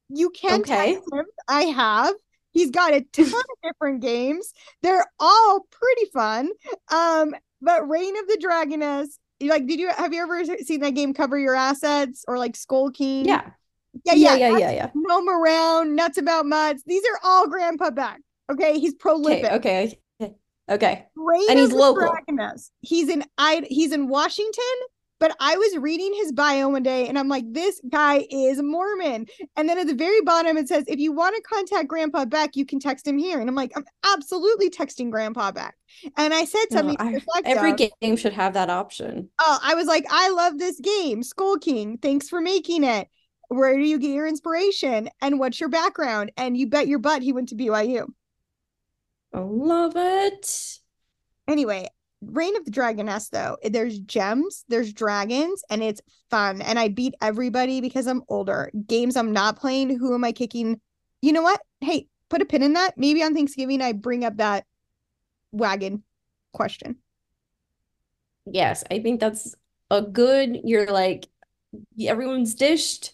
You 0.10 0.30
can 0.30 0.62
okay. 0.62 0.94
text 0.96 1.10
him. 1.12 1.26
I 1.48 1.64
have. 1.64 2.16
He's 2.52 2.72
got 2.72 2.94
a 2.94 3.02
ton 3.02 3.26
of 3.28 3.34
different 3.64 4.02
games. 4.02 4.54
They're 4.82 5.06
all 5.20 5.68
pretty 5.70 6.10
fun. 6.12 6.50
Um, 6.92 7.36
but 7.62 7.88
Reign 7.88 8.18
of 8.18 8.28
the 8.28 8.42
Dragoness, 8.44 9.08
like, 9.42 9.68
did 9.68 9.80
you 9.80 9.90
have 9.90 10.14
you 10.14 10.22
ever 10.22 10.44
seen 10.64 10.82
that 10.82 10.92
game 10.92 11.14
Cover 11.14 11.38
Your 11.38 11.56
Assets 11.56 12.26
or 12.28 12.38
like 12.38 12.56
Skull 12.56 12.92
King? 12.92 13.26
Yeah. 13.26 13.52
Yeah, 14.06 14.14
yeah, 14.14 14.36
yeah, 14.36 14.50
yeah, 14.50 14.58
yeah. 14.58 14.72
yeah. 14.72 14.90
Roam 14.94 15.28
around, 15.28 15.96
nuts 15.96 16.18
about 16.18 16.46
mutts. 16.46 16.84
These 16.86 17.04
are 17.04 17.20
all 17.24 17.48
Grandpa 17.48 17.90
Beck. 17.90 18.22
Okay, 18.50 18.80
he's 18.80 18.94
prolific. 18.94 19.46
Okay, 19.46 19.56
okay, 19.56 20.00
okay. 20.70 21.06
Reign 21.16 21.46
and 21.50 21.60
he's 21.60 21.72
local. 21.72 22.14
He's 22.82 23.10
in 23.10 23.24
I. 23.38 23.66
He's 23.70 23.92
in 23.92 24.08
Washington, 24.08 24.64
but 25.20 25.36
I 25.40 25.58
was 25.58 25.78
reading 25.78 26.14
his 26.14 26.32
bio 26.32 26.70
one 26.70 26.84
day 26.84 27.08
and 27.08 27.18
I'm 27.18 27.28
like, 27.28 27.46
this 27.52 27.82
guy 27.90 28.26
is 28.30 28.62
Mormon. 28.62 29.26
And 29.56 29.68
then 29.68 29.80
at 29.80 29.88
the 29.88 29.96
very 29.96 30.22
bottom, 30.22 30.58
it 30.58 30.68
says, 30.68 30.84
if 30.88 31.00
you 31.00 31.12
want 31.12 31.36
to 31.36 31.42
contact 31.42 31.88
Grandpa 31.88 32.26
Beck, 32.26 32.56
you 32.56 32.66
can 32.66 32.80
text 32.80 33.08
him 33.08 33.18
here. 33.18 33.40
And 33.40 33.50
I'm 33.50 33.56
like, 33.56 33.72
I'm 33.76 33.86
absolutely 34.14 34.70
texting 34.70 35.10
Grandpa 35.10 35.52
Beck. 35.52 35.76
And 36.18 36.34
I 36.34 36.46
said 36.46 36.66
something. 36.72 36.98
No, 37.00 37.18
oh, 37.18 37.32
I, 37.36 37.42
every 37.46 37.72
of, 37.72 37.92
game 38.00 38.16
should 38.16 38.34
have 38.34 38.54
that 38.54 38.70
option. 38.70 39.30
Oh, 39.40 39.60
I 39.64 39.74
was 39.74 39.88
like, 39.88 40.06
I 40.10 40.30
love 40.30 40.60
this 40.60 40.80
game, 40.80 41.24
Skull 41.24 41.58
King. 41.58 41.98
Thanks 41.98 42.30
for 42.30 42.42
making 42.42 42.84
it. 42.84 43.08
Where 43.50 43.76
do 43.76 43.84
you 43.84 43.98
get 43.98 44.12
your 44.12 44.28
inspiration? 44.28 45.10
And 45.22 45.40
what's 45.40 45.60
your 45.60 45.70
background? 45.70 46.32
And 46.38 46.58
you 46.58 46.68
bet 46.68 46.88
your 46.88 47.00
butt 47.00 47.22
he 47.22 47.34
went 47.34 47.50
to 47.50 47.56
BYU. 47.56 48.08
I 49.38 49.42
love 49.42 49.94
it. 49.96 50.80
Anyway, 51.48 51.88
Reign 52.22 52.58
of 52.58 52.66
the 52.66 52.72
Dragoness, 52.72 53.30
though, 53.30 53.58
there's 53.64 54.00
gems, 54.00 54.66
there's 54.68 54.92
dragons, 54.92 55.64
and 55.70 55.84
it's 55.84 56.02
fun. 56.32 56.64
And 56.64 56.80
I 56.80 56.88
beat 56.88 57.14
everybody 57.22 57.80
because 57.80 58.08
I'm 58.08 58.24
older. 58.30 58.72
Games 58.88 59.16
I'm 59.16 59.34
not 59.34 59.60
playing, 59.60 59.96
who 60.00 60.16
am 60.16 60.24
I 60.24 60.32
kicking? 60.32 60.82
You 61.22 61.34
know 61.34 61.44
what? 61.44 61.62
Hey, 61.82 62.08
put 62.30 62.42
a 62.42 62.46
pin 62.46 62.64
in 62.64 62.74
that. 62.74 62.98
Maybe 62.98 63.22
on 63.22 63.36
Thanksgiving 63.36 63.80
I 63.80 63.92
bring 63.92 64.26
up 64.26 64.38
that 64.38 64.66
wagon 65.52 66.02
question. 66.52 66.96
Yes, 68.48 68.84
I 68.90 69.04
think 69.04 69.20
that's 69.20 69.54
a 69.92 70.02
good, 70.02 70.62
you're 70.64 70.92
like, 70.92 71.28
everyone's 72.02 72.56
dished, 72.56 73.14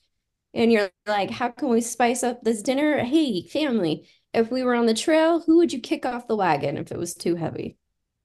and 0.54 0.72
you're 0.72 0.90
like, 1.06 1.32
how 1.32 1.50
can 1.50 1.68
we 1.68 1.82
spice 1.82 2.24
up 2.24 2.44
this 2.44 2.62
dinner? 2.62 3.04
Hey, 3.04 3.46
family, 3.48 4.08
if 4.34 4.52
we 4.52 4.64
were 4.64 4.76
on 4.76 4.86
the 4.86 4.94
trail, 4.94 5.42
who 5.42 5.58
would 5.58 5.74
you 5.74 5.80
kick 5.80 6.06
off 6.06 6.28
the 6.28 6.36
wagon 6.36 6.78
if 6.78 6.92
it 6.92 6.98
was 6.98 7.14
too 7.14 7.36
heavy? 7.36 7.78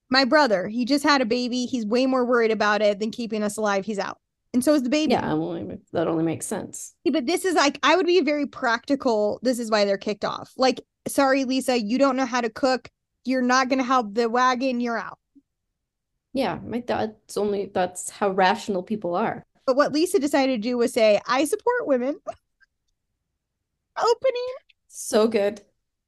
my 0.09 0.25
brother, 0.25 0.67
he 0.67 0.85
just 0.85 1.03
had 1.03 1.21
a 1.21 1.25
baby. 1.25 1.65
He's 1.65 1.85
way 1.85 2.05
more 2.05 2.25
worried 2.25 2.51
about 2.51 2.81
it 2.81 2.99
than 2.99 3.11
keeping 3.11 3.43
us 3.43 3.57
alive. 3.57 3.85
He's 3.85 3.99
out. 3.99 4.17
And 4.53 4.63
so 4.63 4.73
is 4.73 4.81
the 4.81 4.89
baby. 4.89 5.11
Yeah, 5.11 5.33
well, 5.33 5.77
that 5.93 6.07
only 6.07 6.23
makes 6.23 6.47
sense. 6.47 6.95
But 7.05 7.27
this 7.27 7.45
is 7.45 7.53
like, 7.53 7.77
I 7.83 7.95
would 7.95 8.07
be 8.07 8.19
very 8.21 8.47
practical. 8.47 9.39
This 9.43 9.59
is 9.59 9.69
why 9.69 9.85
they're 9.85 9.99
kicked 9.99 10.25
off. 10.25 10.51
Like, 10.57 10.81
sorry, 11.07 11.45
Lisa, 11.45 11.79
you 11.79 11.99
don't 11.99 12.15
know 12.15 12.25
how 12.25 12.41
to 12.41 12.49
cook. 12.49 12.89
You're 13.25 13.43
not 13.43 13.69
going 13.69 13.77
to 13.77 13.85
help 13.85 14.15
the 14.15 14.27
wagon. 14.27 14.81
You're 14.81 14.97
out. 14.97 15.19
Yeah, 16.33 16.59
my 16.63 16.83
that's 16.85 17.37
only 17.37 17.71
that's 17.73 18.09
how 18.09 18.31
rational 18.31 18.81
people 18.81 19.15
are. 19.15 19.45
But 19.67 19.75
what 19.75 19.93
Lisa 19.93 20.19
decided 20.19 20.61
to 20.61 20.69
do 20.69 20.77
was 20.77 20.93
say, 20.93 21.21
I 21.27 21.45
support 21.45 21.85
women. 21.87 22.19
Opening. 23.97 24.47
So 24.87 25.27
good. 25.27 25.61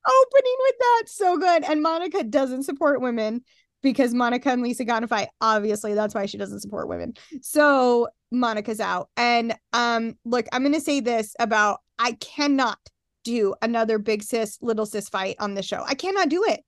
Opening 0.06 0.56
with 0.60 0.76
that. 0.80 1.04
So 1.08 1.38
good. 1.38 1.64
And 1.64 1.82
Monica 1.82 2.24
doesn't 2.24 2.64
support 2.64 3.02
women 3.02 3.43
because 3.84 4.14
Monica 4.14 4.49
and 4.49 4.62
Lisa 4.62 4.86
got 4.86 4.97
in 4.97 5.04
a 5.04 5.08
fight. 5.08 5.30
Obviously, 5.41 5.93
that's 5.93 6.16
why 6.16 6.26
she 6.26 6.38
doesn't 6.38 6.62
support 6.62 6.88
women. 6.88 7.14
So 7.41 8.08
Monica's 8.32 8.80
out. 8.80 9.10
And 9.18 9.56
um, 9.74 10.16
look, 10.26 10.47
I'm 10.52 10.64
gonna 10.64 10.80
say 10.80 10.99
this 10.99 11.36
about 11.39 11.80
I 11.99 12.14
cannot 12.14 12.80
do 13.24 13.54
another 13.62 13.99
big 13.99 14.24
sis, 14.24 14.58
little 14.62 14.86
sis 14.86 15.10
fight 15.10 15.36
on 15.39 15.54
the 15.54 15.64
show. 15.64 15.84
I 15.86 15.95
cannot 15.95 16.30
do 16.30 16.43
it. 16.47 16.62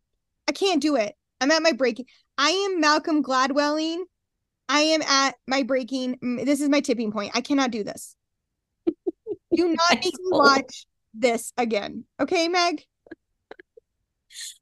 I 0.47 0.51
can't 0.51 0.81
do 0.81 0.95
it. 0.95 1.15
I'm 1.41 1.51
at 1.51 1.63
my 1.63 1.71
breaking. 1.71 2.05
I 2.37 2.49
am 2.49 2.79
Malcolm 2.79 3.23
Gladwelling. 3.23 4.03
I 4.69 4.81
am 4.81 5.01
at 5.01 5.35
my 5.47 5.63
breaking. 5.63 6.17
This 6.21 6.61
is 6.61 6.69
my 6.69 6.79
tipping 6.79 7.11
point. 7.11 7.31
I 7.33 7.41
cannot 7.41 7.71
do 7.71 7.83
this. 7.83 8.15
do 9.55 9.67
not 9.69 9.89
make 10.03 10.05
me 10.05 10.29
watch 10.31 10.85
this 11.13 11.53
again. 11.57 12.05
Okay, 12.19 12.47
Meg? 12.47 12.83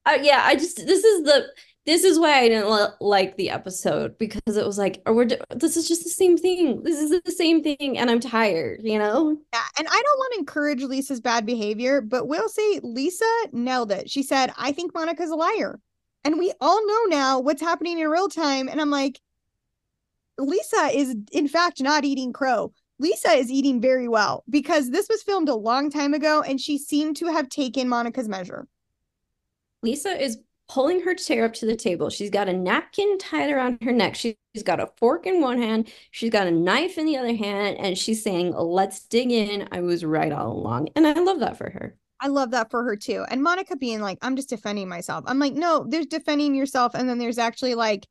Uh, 0.05 0.17
yeah, 0.21 0.41
I 0.43 0.55
just 0.55 0.77
this 0.77 1.03
is 1.03 1.23
the 1.23 1.47
this 1.85 2.03
is 2.03 2.19
why 2.19 2.39
I 2.39 2.47
didn't 2.47 2.65
l- 2.69 2.95
like 3.01 3.37
the 3.37 3.49
episode 3.49 4.17
because 4.19 4.55
it 4.55 4.65
was 4.65 4.77
like, 4.77 5.01
oh, 5.05 5.13
we're 5.13 5.27
this 5.55 5.77
is 5.77 5.87
just 5.87 6.03
the 6.03 6.09
same 6.09 6.37
thing. 6.37 6.83
This 6.83 6.99
is 6.99 7.21
the 7.21 7.31
same 7.31 7.63
thing, 7.63 7.97
and 7.97 8.09
I'm 8.09 8.19
tired, 8.19 8.81
you 8.83 8.99
know. 8.99 9.37
Yeah, 9.53 9.63
and 9.79 9.87
I 9.87 9.91
don't 9.91 10.19
want 10.19 10.33
to 10.33 10.39
encourage 10.39 10.83
Lisa's 10.83 11.21
bad 11.21 11.45
behavior, 11.45 12.01
but 12.01 12.27
we'll 12.27 12.49
say 12.49 12.79
Lisa 12.83 13.25
nailed 13.51 13.91
it. 13.91 14.09
She 14.09 14.21
said, 14.23 14.53
"I 14.57 14.71
think 14.71 14.93
Monica's 14.93 15.31
a 15.31 15.35
liar," 15.35 15.79
and 16.23 16.37
we 16.37 16.53
all 16.61 16.85
know 16.85 17.17
now 17.17 17.39
what's 17.39 17.61
happening 17.61 17.97
in 17.99 18.07
real 18.07 18.29
time. 18.29 18.67
And 18.69 18.79
I'm 18.79 18.91
like, 18.91 19.19
Lisa 20.37 20.89
is 20.93 21.15
in 21.31 21.47
fact 21.47 21.81
not 21.81 22.05
eating 22.05 22.31
crow. 22.33 22.73
Lisa 22.99 23.31
is 23.31 23.49
eating 23.49 23.81
very 23.81 24.07
well 24.07 24.43
because 24.47 24.91
this 24.91 25.07
was 25.09 25.23
filmed 25.23 25.49
a 25.49 25.55
long 25.55 25.89
time 25.89 26.13
ago, 26.13 26.43
and 26.43 26.61
she 26.61 26.77
seemed 26.77 27.17
to 27.17 27.25
have 27.27 27.49
taken 27.49 27.89
Monica's 27.89 28.29
measure. 28.29 28.67
Lisa 29.83 30.21
is 30.21 30.39
pulling 30.69 31.01
her 31.01 31.13
chair 31.13 31.45
up 31.45 31.53
to 31.53 31.65
the 31.65 31.75
table. 31.75 32.09
She's 32.09 32.29
got 32.29 32.47
a 32.47 32.53
napkin 32.53 33.17
tied 33.17 33.51
around 33.51 33.79
her 33.83 33.91
neck. 33.91 34.15
She's 34.15 34.35
got 34.63 34.79
a 34.79 34.87
fork 34.97 35.25
in 35.25 35.41
one 35.41 35.61
hand. 35.61 35.91
She's 36.11 36.29
got 36.29 36.47
a 36.47 36.51
knife 36.51 36.97
in 36.97 37.05
the 37.05 37.17
other 37.17 37.35
hand. 37.35 37.77
And 37.77 37.97
she's 37.97 38.23
saying, 38.23 38.53
Let's 38.55 39.05
dig 39.07 39.31
in. 39.31 39.67
I 39.71 39.81
was 39.81 40.05
right 40.05 40.31
all 40.31 40.51
along. 40.51 40.89
And 40.95 41.05
I 41.05 41.13
love 41.13 41.39
that 41.39 41.57
for 41.57 41.69
her. 41.69 41.95
I 42.21 42.27
love 42.27 42.51
that 42.51 42.69
for 42.69 42.83
her 42.83 42.95
too. 42.95 43.25
And 43.29 43.41
Monica 43.41 43.75
being 43.75 43.99
like, 43.99 44.19
I'm 44.21 44.35
just 44.35 44.49
defending 44.49 44.87
myself. 44.87 45.23
I'm 45.27 45.39
like, 45.39 45.53
no, 45.53 45.85
there's 45.89 46.05
defending 46.05 46.53
yourself. 46.53 46.93
And 46.93 47.09
then 47.09 47.17
there's 47.17 47.39
actually 47.39 47.73
like 47.73 48.05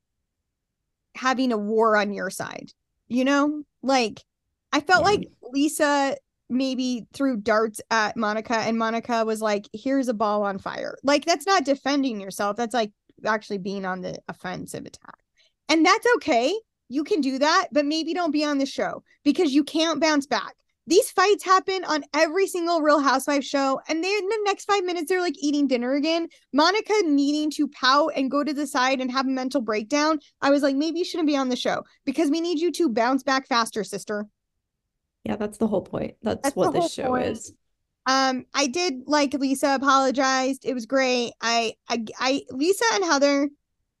having 1.15 1.53
a 1.53 1.57
war 1.57 1.95
on 1.95 2.13
your 2.13 2.29
side, 2.29 2.73
you 3.07 3.23
know? 3.23 3.63
Like, 3.81 4.21
I 4.73 4.81
felt 4.81 5.05
yeah. 5.05 5.11
like 5.11 5.27
Lisa 5.41 6.17
maybe 6.51 7.07
threw 7.13 7.37
darts 7.37 7.81
at 7.89 8.17
Monica 8.17 8.57
and 8.57 8.77
Monica 8.77 9.25
was 9.25 9.41
like, 9.41 9.67
here's 9.73 10.07
a 10.09 10.13
ball 10.13 10.43
on 10.43 10.59
fire. 10.59 10.97
Like 11.03 11.25
that's 11.25 11.47
not 11.47 11.65
defending 11.65 12.19
yourself. 12.19 12.57
That's 12.57 12.73
like 12.73 12.91
actually 13.25 13.59
being 13.59 13.85
on 13.85 14.01
the 14.01 14.19
offensive 14.27 14.85
attack. 14.85 15.17
And 15.69 15.85
that's 15.85 16.07
okay. 16.17 16.53
you 16.91 17.05
can 17.05 17.21
do 17.21 17.39
that, 17.39 17.69
but 17.71 17.85
maybe 17.85 18.13
don't 18.13 18.31
be 18.31 18.43
on 18.43 18.57
the 18.57 18.65
show 18.65 19.01
because 19.23 19.53
you 19.53 19.63
can't 19.63 20.01
bounce 20.01 20.27
back. 20.27 20.55
These 20.87 21.09
fights 21.11 21.45
happen 21.45 21.85
on 21.85 22.03
every 22.13 22.47
single 22.47 22.81
Real 22.81 22.99
Housewives 22.99 23.47
show, 23.47 23.79
and 23.87 24.03
they 24.03 24.13
in 24.13 24.27
the 24.27 24.41
next 24.43 24.65
five 24.65 24.83
minutes 24.83 25.07
they're 25.07 25.21
like 25.21 25.35
eating 25.39 25.67
dinner 25.67 25.93
again. 25.93 26.27
Monica 26.51 26.93
needing 27.05 27.49
to 27.51 27.69
pout 27.69 28.11
and 28.15 28.29
go 28.29 28.43
to 28.43 28.53
the 28.53 28.67
side 28.67 28.99
and 28.99 29.09
have 29.09 29.25
a 29.25 29.29
mental 29.29 29.61
breakdown. 29.61 30.19
I 30.41 30.49
was 30.49 30.63
like, 30.63 30.75
maybe 30.75 30.99
you 30.99 31.05
shouldn't 31.05 31.27
be 31.27 31.37
on 31.37 31.47
the 31.47 31.55
show 31.55 31.83
because 32.03 32.29
we 32.29 32.41
need 32.41 32.59
you 32.59 32.71
to 32.73 32.89
bounce 32.89 33.23
back 33.23 33.47
faster, 33.47 33.85
sister. 33.85 34.27
Yeah, 35.23 35.35
that's 35.35 35.57
the 35.57 35.67
whole 35.67 35.81
point. 35.81 36.15
That's, 36.23 36.41
that's 36.41 36.55
what 36.55 36.73
this 36.73 36.93
show 36.93 37.07
point. 37.09 37.27
is. 37.27 37.53
Um, 38.07 38.45
I 38.53 38.67
did 38.67 39.03
like 39.05 39.33
Lisa 39.33 39.75
apologized. 39.75 40.65
It 40.65 40.73
was 40.73 40.85
great. 40.85 41.33
I, 41.41 41.75
I, 41.87 42.05
I, 42.19 42.41
Lisa 42.49 42.85
and 42.93 43.05
Heather. 43.05 43.49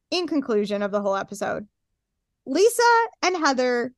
In 0.09 0.27
conclusion 0.27 0.81
of 0.81 0.91
the 0.91 0.99
whole 1.01 1.15
episode, 1.15 1.65
Lisa 2.45 2.81
and 3.23 3.37
Heather 3.37 3.93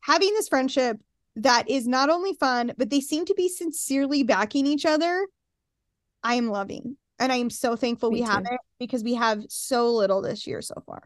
having 0.00 0.32
this 0.34 0.46
friendship 0.46 1.00
that 1.34 1.68
is 1.68 1.88
not 1.88 2.08
only 2.08 2.34
fun, 2.34 2.72
but 2.78 2.88
they 2.88 3.00
seem 3.00 3.24
to 3.24 3.34
be 3.34 3.48
sincerely 3.48 4.22
backing 4.22 4.64
each 4.64 4.86
other. 4.86 5.26
I 6.22 6.34
am 6.34 6.50
loving. 6.50 6.96
And 7.18 7.32
I 7.32 7.36
am 7.36 7.50
so 7.50 7.74
thankful 7.74 8.10
Me 8.10 8.20
we 8.20 8.24
too. 8.24 8.30
have 8.30 8.44
it 8.44 8.60
because 8.78 9.02
we 9.02 9.14
have 9.14 9.44
so 9.48 9.92
little 9.92 10.22
this 10.22 10.46
year 10.46 10.62
so 10.62 10.82
far. 10.86 11.02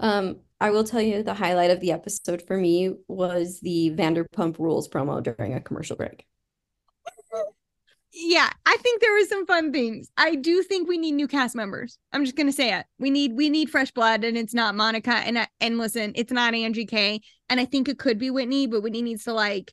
Um, 0.00 0.38
I 0.64 0.70
will 0.70 0.84
tell 0.84 1.02
you 1.02 1.22
the 1.22 1.34
highlight 1.34 1.70
of 1.70 1.80
the 1.80 1.92
episode 1.92 2.42
for 2.46 2.56
me 2.56 2.94
was 3.06 3.60
the 3.60 3.90
Vanderpump 3.94 4.58
Rules 4.58 4.88
promo 4.88 5.22
during 5.22 5.52
a 5.52 5.60
commercial 5.60 5.94
break 5.94 6.24
yeah, 8.14 8.48
I 8.64 8.76
think 8.76 9.00
there 9.00 9.12
were 9.12 9.24
some 9.24 9.44
fun 9.44 9.72
things. 9.72 10.08
I 10.16 10.36
do 10.36 10.62
think 10.62 10.88
we 10.88 10.98
need 10.98 11.12
new 11.12 11.26
cast 11.26 11.56
members. 11.56 11.98
I'm 12.12 12.24
just 12.24 12.36
gonna 12.36 12.52
say 12.52 12.72
it. 12.72 12.86
We 12.98 13.10
need 13.10 13.32
we 13.32 13.50
need 13.50 13.70
fresh 13.70 13.90
blood, 13.90 14.22
and 14.22 14.38
it's 14.38 14.54
not 14.54 14.76
Monica. 14.76 15.10
And 15.10 15.46
and 15.60 15.78
listen, 15.78 16.12
it's 16.14 16.30
not 16.30 16.54
Angie 16.54 16.86
K. 16.86 17.20
And 17.48 17.58
I 17.58 17.64
think 17.64 17.88
it 17.88 17.98
could 17.98 18.18
be 18.18 18.30
Whitney, 18.30 18.68
but 18.68 18.82
Whitney 18.82 19.02
needs 19.02 19.24
to 19.24 19.32
like 19.32 19.72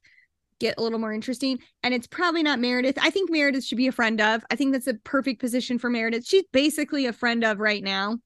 get 0.59 0.75
a 0.79 0.81
little 0.81 0.97
more 0.97 1.13
interesting. 1.13 1.59
And 1.83 1.93
it's 1.93 2.07
probably 2.07 2.41
not 2.41 2.59
Meredith. 2.59 2.97
I 2.99 3.11
think 3.11 3.29
Meredith 3.29 3.63
should 3.63 3.77
be 3.77 3.87
a 3.87 3.91
friend 3.91 4.19
of. 4.19 4.43
I 4.49 4.55
think 4.55 4.71
that's 4.71 4.87
a 4.87 4.95
perfect 4.95 5.39
position 5.39 5.77
for 5.77 5.91
Meredith. 5.91 6.25
She's 6.25 6.45
basically 6.51 7.05
a 7.05 7.13
friend 7.13 7.43
of 7.43 7.59
right 7.59 7.83
now. 7.83 8.17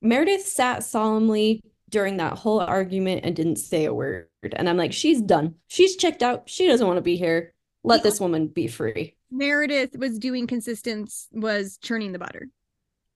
Meredith 0.00 0.46
sat 0.46 0.84
solemnly 0.84 1.62
during 1.88 2.18
that 2.18 2.38
whole 2.38 2.60
argument 2.60 3.24
and 3.24 3.34
didn't 3.34 3.56
say 3.56 3.84
a 3.84 3.94
word. 3.94 4.28
And 4.52 4.68
I'm 4.68 4.76
like, 4.76 4.92
she's 4.92 5.20
done. 5.20 5.56
She's 5.66 5.96
checked 5.96 6.22
out. 6.22 6.48
She 6.48 6.66
doesn't 6.66 6.86
want 6.86 6.98
to 6.98 7.02
be 7.02 7.16
here 7.16 7.52
let 7.82 8.02
this 8.02 8.20
woman 8.20 8.48
be 8.48 8.66
free. 8.66 9.16
Meredith 9.30 9.96
was 9.96 10.18
doing 10.18 10.46
consistent 10.46 11.12
was 11.32 11.78
churning 11.78 12.12
the 12.12 12.18
butter. 12.18 12.48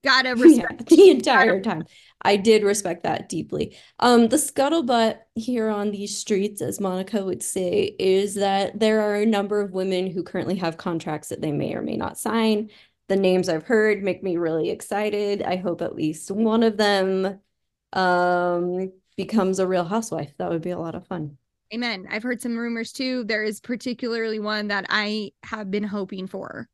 Gotta 0.02 0.34
respect 0.36 0.84
yeah, 0.90 0.96
the 0.96 1.10
entire 1.10 1.60
time. 1.60 1.84
I 2.22 2.36
did 2.36 2.62
respect 2.62 3.04
that 3.04 3.28
deeply. 3.28 3.76
Um, 3.98 4.28
the 4.28 4.36
scuttlebutt 4.36 5.18
here 5.34 5.68
on 5.68 5.90
these 5.90 6.16
streets, 6.16 6.62
as 6.62 6.80
Monica 6.80 7.24
would 7.24 7.42
say, 7.42 7.94
is 7.98 8.34
that 8.34 8.78
there 8.78 9.00
are 9.00 9.16
a 9.16 9.26
number 9.26 9.60
of 9.60 9.72
women 9.72 10.10
who 10.10 10.22
currently 10.22 10.56
have 10.56 10.76
contracts 10.76 11.28
that 11.28 11.40
they 11.40 11.52
may 11.52 11.74
or 11.74 11.82
may 11.82 11.96
not 11.96 12.18
sign. 12.18 12.70
The 13.08 13.16
names 13.16 13.48
I've 13.48 13.64
heard 13.64 14.02
make 14.02 14.22
me 14.22 14.36
really 14.36 14.70
excited. 14.70 15.42
I 15.42 15.56
hope 15.56 15.82
at 15.82 15.94
least 15.94 16.30
one 16.30 16.62
of 16.62 16.76
them 16.76 17.40
um 17.92 18.92
becomes 19.16 19.58
a 19.58 19.66
real 19.66 19.84
housewife. 19.84 20.32
That 20.38 20.50
would 20.50 20.62
be 20.62 20.70
a 20.70 20.78
lot 20.78 20.94
of 20.94 21.06
fun. 21.06 21.36
Amen. 21.72 22.06
I've 22.10 22.22
heard 22.22 22.40
some 22.40 22.56
rumors 22.56 22.92
too. 22.92 23.24
There 23.24 23.44
is 23.44 23.60
particularly 23.60 24.40
one 24.40 24.68
that 24.68 24.86
I 24.88 25.32
have 25.42 25.70
been 25.70 25.84
hoping 25.84 26.26
for 26.26 26.68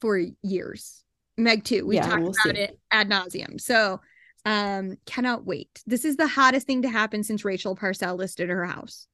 for 0.00 0.20
years. 0.42 1.02
Meg 1.36 1.64
too. 1.64 1.86
We 1.86 1.96
yeah, 1.96 2.08
talked 2.08 2.22
we'll 2.22 2.34
about 2.44 2.56
see. 2.56 2.62
it 2.62 2.78
ad 2.90 3.08
nauseum. 3.08 3.60
So 3.60 4.00
um 4.44 4.96
cannot 5.06 5.44
wait. 5.44 5.82
This 5.86 6.04
is 6.04 6.16
the 6.16 6.28
hottest 6.28 6.66
thing 6.66 6.82
to 6.82 6.88
happen 6.88 7.22
since 7.24 7.44
Rachel 7.44 7.74
Parcell 7.74 8.16
listed 8.16 8.48
her 8.50 8.64
house. 8.64 9.06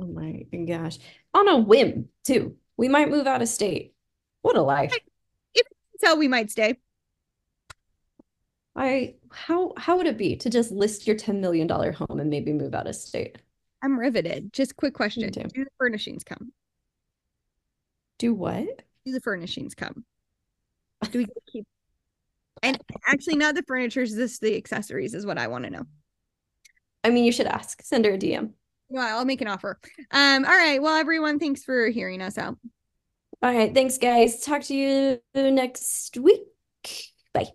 Oh 0.00 0.06
my 0.06 0.42
gosh. 0.66 0.98
On 1.32 1.48
a 1.48 1.58
whim, 1.58 2.08
too. 2.24 2.56
We 2.76 2.88
might 2.88 3.08
move 3.08 3.26
out 3.26 3.42
of 3.42 3.48
state. 3.48 3.94
What 4.42 4.56
a 4.56 4.62
life. 4.62 4.94
So 6.00 6.16
we 6.16 6.28
might 6.28 6.50
stay. 6.50 6.78
I 8.74 9.14
how 9.30 9.72
how 9.76 9.96
would 9.96 10.06
it 10.06 10.18
be 10.18 10.36
to 10.36 10.50
just 10.50 10.70
list 10.70 11.06
your 11.06 11.16
$10 11.16 11.40
million 11.40 11.68
home 11.68 12.20
and 12.20 12.28
maybe 12.28 12.52
move 12.52 12.74
out 12.74 12.86
of 12.86 12.94
state? 12.94 13.38
I'm 13.82 13.98
riveted. 13.98 14.52
Just 14.52 14.76
quick 14.76 14.94
question. 14.94 15.30
Do 15.30 15.64
the 15.64 15.70
furnishings 15.78 16.24
come? 16.24 16.52
Do 18.18 18.34
what? 18.34 18.82
Do 19.04 19.12
the 19.12 19.20
furnishings 19.20 19.74
come? 19.74 20.04
Do 21.10 21.18
we 21.18 21.26
keep 21.50 21.66
and 22.62 22.78
actually 23.06 23.36
not 23.36 23.54
the 23.54 23.62
furniture, 23.62 24.02
is 24.02 24.14
this 24.14 24.38
the 24.38 24.56
accessories 24.56 25.14
is 25.14 25.26
what 25.26 25.38
I 25.38 25.46
want 25.46 25.64
to 25.64 25.70
know. 25.70 25.84
I 27.04 27.10
mean, 27.10 27.24
you 27.24 27.32
should 27.32 27.46
ask. 27.46 27.82
Send 27.82 28.04
her 28.04 28.14
a 28.14 28.18
DM. 28.18 28.52
Well, 28.88 29.18
I'll 29.18 29.24
make 29.24 29.40
an 29.40 29.48
offer. 29.48 29.78
Um, 30.10 30.44
all 30.44 30.50
right. 30.50 30.80
Well, 30.80 30.96
everyone, 30.96 31.38
thanks 31.38 31.64
for 31.64 31.88
hearing 31.88 32.22
us 32.22 32.38
out. 32.38 32.58
All 33.46 33.54
right. 33.54 33.72
Thanks, 33.72 33.96
guys. 33.96 34.40
Talk 34.40 34.62
to 34.62 34.74
you 34.74 35.20
next 35.36 36.16
week. 36.18 36.40
Bye. 37.32 37.52